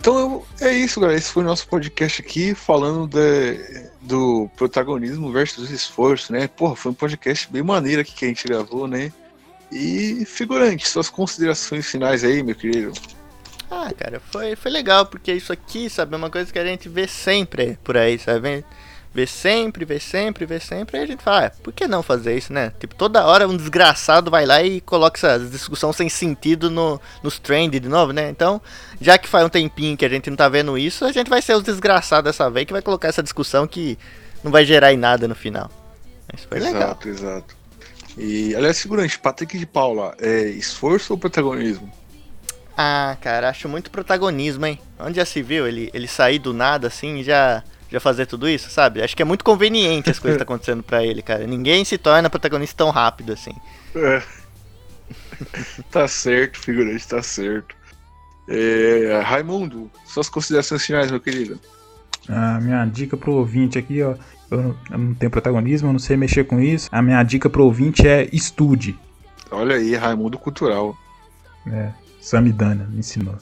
Então 0.00 0.18
eu- 0.18 0.46
é 0.66 0.72
isso, 0.72 0.98
galera. 0.98 1.18
Esse 1.18 1.30
foi 1.30 1.42
o 1.42 1.46
nosso 1.46 1.68
podcast 1.68 2.22
aqui 2.22 2.54
falando 2.54 3.06
de- 3.06 3.90
do 4.00 4.48
protagonismo 4.56 5.30
versus 5.30 5.70
esforço, 5.70 6.32
né? 6.32 6.48
Porra, 6.48 6.74
foi 6.74 6.90
um 6.90 6.94
podcast 6.94 7.46
bem 7.52 7.62
maneiro 7.62 8.00
aqui 8.00 8.14
que 8.14 8.24
a 8.24 8.28
gente 8.28 8.46
gravou, 8.48 8.88
né? 8.88 9.12
E 9.70 10.24
figurante, 10.24 10.88
suas 10.88 11.10
considerações 11.10 11.86
finais 11.86 12.24
aí, 12.24 12.42
meu 12.42 12.54
querido. 12.54 12.92
Ah, 13.70 13.92
cara, 13.96 14.20
foi, 14.32 14.56
foi 14.56 14.70
legal, 14.70 15.06
porque 15.06 15.32
isso 15.32 15.52
aqui, 15.52 15.88
sabe, 15.88 16.14
é 16.14 16.16
uma 16.16 16.30
coisa 16.30 16.50
que 16.52 16.58
a 16.58 16.64
gente 16.64 16.88
vê 16.88 17.06
sempre 17.06 17.78
por 17.84 17.96
aí, 17.96 18.18
sabe? 18.18 18.64
Vê 19.12 19.26
sempre, 19.26 19.84
vê 19.84 19.98
sempre, 19.98 20.46
vê 20.46 20.60
sempre, 20.60 20.96
e 20.96 21.02
a 21.02 21.06
gente 21.06 21.22
fala, 21.22 21.46
ah, 21.46 21.50
por 21.50 21.72
que 21.72 21.88
não 21.88 22.00
fazer 22.00 22.38
isso, 22.38 22.52
né? 22.52 22.72
Tipo, 22.78 22.94
toda 22.94 23.26
hora 23.26 23.48
um 23.48 23.56
desgraçado 23.56 24.30
vai 24.30 24.46
lá 24.46 24.62
e 24.62 24.80
coloca 24.80 25.18
essa 25.18 25.44
discussão 25.44 25.92
sem 25.92 26.08
sentido 26.08 26.70
no, 26.70 27.00
nos 27.20 27.36
trend 27.36 27.80
de 27.80 27.88
novo, 27.88 28.12
né? 28.12 28.30
Então, 28.30 28.62
já 29.00 29.18
que 29.18 29.28
faz 29.28 29.44
um 29.44 29.48
tempinho 29.48 29.96
que 29.96 30.04
a 30.04 30.08
gente 30.08 30.30
não 30.30 30.36
tá 30.36 30.48
vendo 30.48 30.78
isso, 30.78 31.04
a 31.04 31.10
gente 31.10 31.28
vai 31.28 31.42
ser 31.42 31.54
os 31.54 31.64
desgraçados 31.64 32.30
dessa 32.30 32.48
vez 32.48 32.66
que 32.66 32.72
vai 32.72 32.82
colocar 32.82 33.08
essa 33.08 33.22
discussão 33.22 33.66
que 33.66 33.98
não 34.44 34.52
vai 34.52 34.64
gerar 34.64 34.92
em 34.92 34.96
nada 34.96 35.26
no 35.26 35.34
final. 35.34 35.68
Mas 36.30 36.44
foi 36.44 36.60
legal. 36.60 36.82
Exato, 36.82 37.08
exato. 37.08 37.56
E, 38.16 38.54
aliás, 38.54 38.80
figurante, 38.80 39.18
Patrick 39.18 39.58
de 39.58 39.66
Paula, 39.66 40.14
é 40.20 40.42
esforço 40.44 41.12
ou 41.12 41.18
protagonismo? 41.18 41.92
Ah, 42.76 43.16
cara, 43.20 43.48
acho 43.48 43.68
muito 43.68 43.90
protagonismo, 43.90 44.66
hein? 44.66 44.80
Onde 44.98 45.16
já 45.16 45.24
se 45.24 45.42
viu 45.42 45.66
ele, 45.66 45.90
ele 45.92 46.08
sair 46.08 46.38
do 46.38 46.52
nada 46.52 46.86
assim 46.86 47.22
já, 47.22 47.62
já 47.90 48.00
fazer 48.00 48.26
tudo 48.26 48.48
isso, 48.48 48.70
sabe? 48.70 49.02
Acho 49.02 49.16
que 49.16 49.22
é 49.22 49.24
muito 49.24 49.44
conveniente 49.44 50.10
as 50.10 50.18
coisas 50.18 50.36
que 50.36 50.44
tá 50.44 50.50
acontecendo 50.50 50.82
pra 50.82 51.04
ele, 51.04 51.22
cara. 51.22 51.46
Ninguém 51.46 51.84
se 51.84 51.98
torna 51.98 52.30
protagonista 52.30 52.76
tão 52.76 52.90
rápido 52.90 53.32
assim. 53.32 53.54
É. 53.94 54.22
tá 55.90 56.06
certo, 56.06 56.58
figurante, 56.58 57.06
tá 57.06 57.22
certo. 57.22 57.74
É, 58.48 59.20
Raimundo, 59.24 59.90
suas 60.06 60.28
considerações 60.28 60.84
finais, 60.84 61.10
meu 61.10 61.20
querido. 61.20 61.58
A 62.28 62.60
minha 62.60 62.84
dica 62.84 63.16
pro 63.16 63.32
ouvinte 63.32 63.78
aqui, 63.78 64.02
ó. 64.02 64.14
Eu 64.50 64.62
não, 64.62 64.78
eu 64.90 64.98
não 64.98 65.14
tenho 65.14 65.30
protagonismo, 65.30 65.88
eu 65.88 65.92
não 65.92 66.00
sei 66.00 66.16
mexer 66.16 66.44
com 66.44 66.60
isso. 66.60 66.88
A 66.90 67.00
minha 67.00 67.22
dica 67.22 67.48
pro 67.48 67.64
ouvinte 67.64 68.06
é 68.06 68.28
estude. 68.32 68.98
Olha 69.50 69.76
aí, 69.76 69.94
Raimundo 69.94 70.38
Cultural. 70.38 70.96
É, 71.66 71.90
Samidana 72.20 72.86
me 72.90 72.98
ensinou. 72.98 73.36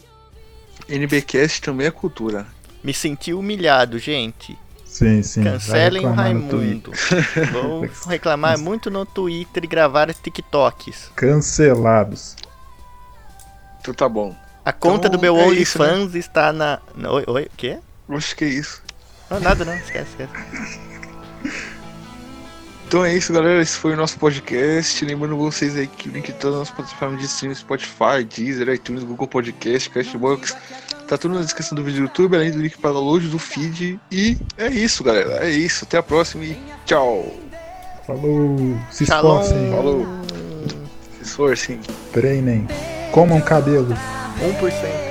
NBcast 0.89 1.63
também 1.63 1.87
é 1.87 1.91
cultura. 1.91 2.47
Me 2.83 2.95
senti 2.95 3.33
humilhado, 3.33 3.99
gente. 3.99 4.57
Sim, 4.85 5.23
sim. 5.23 5.45
Cancelem 5.45 6.07
o. 6.07 6.13
Raimundo. 6.13 6.93
Vou 7.53 7.89
reclamar 8.09 8.59
muito 8.59 8.91
no 8.91 9.05
Twitter 9.05 9.65
e 9.65 9.67
gravar 9.67 10.13
TikToks. 10.13 11.11
Cancelados. 11.15 12.37
Então 13.81 13.95
tá 13.95 14.09
bom. 14.09 14.35
A 14.65 14.73
conta 14.73 15.07
Então, 15.07 15.19
do 15.19 15.23
meu 15.23 15.37
é 15.37 15.49
isso, 15.55 15.79
né? 15.79 15.93
OnlyFans 15.93 16.15
está 16.15 16.53
na. 16.53 16.81
Oi, 16.97 17.25
oi, 17.27 17.43
o 17.45 17.51
quê? 17.57 17.79
Acho 18.11 18.35
que 18.37 18.45
é 18.45 18.49
isso. 18.49 18.83
Não, 19.31 19.39
nada 19.41 19.65
não, 19.65 19.75
esquece, 19.75 20.11
esquece. 20.11 20.81
Então 22.87 23.05
é 23.05 23.15
isso, 23.15 23.33
galera. 23.33 23.61
Esse 23.61 23.77
foi 23.77 23.93
o 23.93 23.97
nosso 23.97 24.19
podcast. 24.19 25.05
Lembrando 25.05 25.37
vocês 25.37 25.77
aí 25.77 25.87
que 25.87 26.09
o 26.09 26.13
link 26.13 26.27
de 26.27 26.33
todas 26.39 26.63
as 26.63 26.71
plataformas 26.71 27.21
de 27.21 27.27
streaming, 27.27 27.55
Spotify, 27.55 28.25
Deezer, 28.29 28.69
iTunes, 28.71 29.05
Google 29.05 29.29
Podcast, 29.29 29.91
Cashbox, 29.91 30.57
tá 31.09 31.17
tudo 31.17 31.35
na 31.35 31.41
descrição 31.41 31.75
do 31.75 31.83
vídeo 31.83 32.01
do 32.01 32.05
YouTube, 32.05 32.37
além 32.37 32.51
do 32.51 32.59
link 32.59 32.77
para 32.79 32.93
download 32.93 33.29
do 33.29 33.39
feed. 33.39 33.99
E 34.13 34.37
é 34.57 34.69
isso, 34.69 35.03
galera. 35.03 35.45
É 35.45 35.51
isso. 35.51 35.85
Até 35.85 35.99
a 35.99 36.03
próxima 36.03 36.45
e 36.45 36.57
tchau. 36.85 37.35
Falou. 38.07 38.79
Se 38.91 39.05
esforcem. 39.05 39.71
Falou. 39.71 40.07
Se 41.17 41.23
esforcem. 41.23 41.81
Treinem. 42.13 42.69
Comam 43.11 43.41
cabelo. 43.41 43.97
1%. 44.41 45.08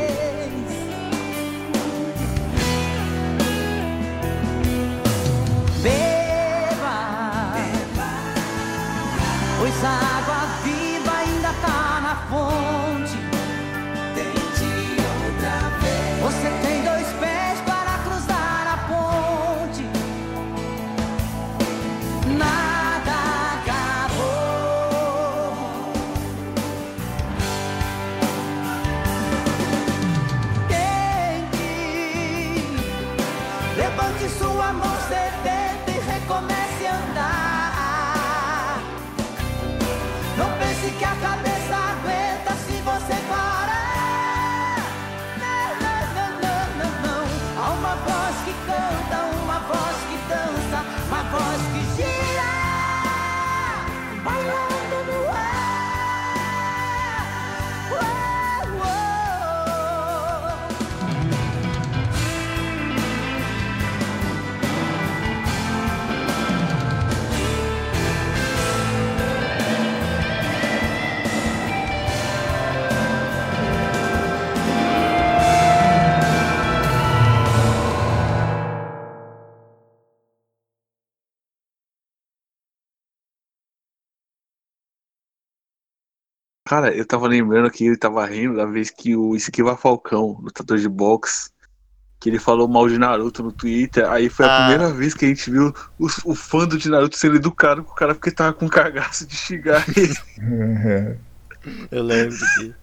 Cara, 86.78 86.96
eu 86.96 87.04
tava 87.08 87.28
lembrando 87.28 87.72
que 87.72 87.88
ele 87.88 87.98
tava 87.98 88.24
rindo 88.24 88.56
da 88.56 88.66
vez 88.68 88.92
que 88.92 89.16
o 89.16 89.36
Esquiva 89.36 89.76
Falcão, 89.76 90.38
lutador 90.44 90.78
de 90.78 90.88
boxe, 90.88 91.50
que 92.20 92.30
ele 92.30 92.38
falou 92.38 92.68
mal 92.68 92.88
de 92.88 93.00
Naruto 93.00 93.42
no 93.42 93.52
Twitter. 93.52 94.08
Aí 94.08 94.30
foi 94.30 94.46
a 94.46 94.56
Ah. 94.56 94.60
primeira 94.68 94.94
vez 94.94 95.16
que 95.16 95.26
a 95.26 95.28
gente 95.28 95.50
viu 95.50 95.74
o, 95.98 96.06
o 96.24 96.36
fã 96.36 96.68
do 96.68 96.78
de 96.78 96.88
Naruto 96.88 97.18
sendo 97.18 97.38
educado 97.38 97.84
com 97.84 97.94
o 97.94 97.96
cara 97.96 98.14
porque 98.14 98.30
tava 98.30 98.54
com 98.54 98.70
cagaço 98.70 99.26
de 99.26 99.36
xingar 99.36 99.84
ele. 99.98 100.16
Eu 101.90 102.04
lembro 102.04 102.38
disso. 102.38 102.76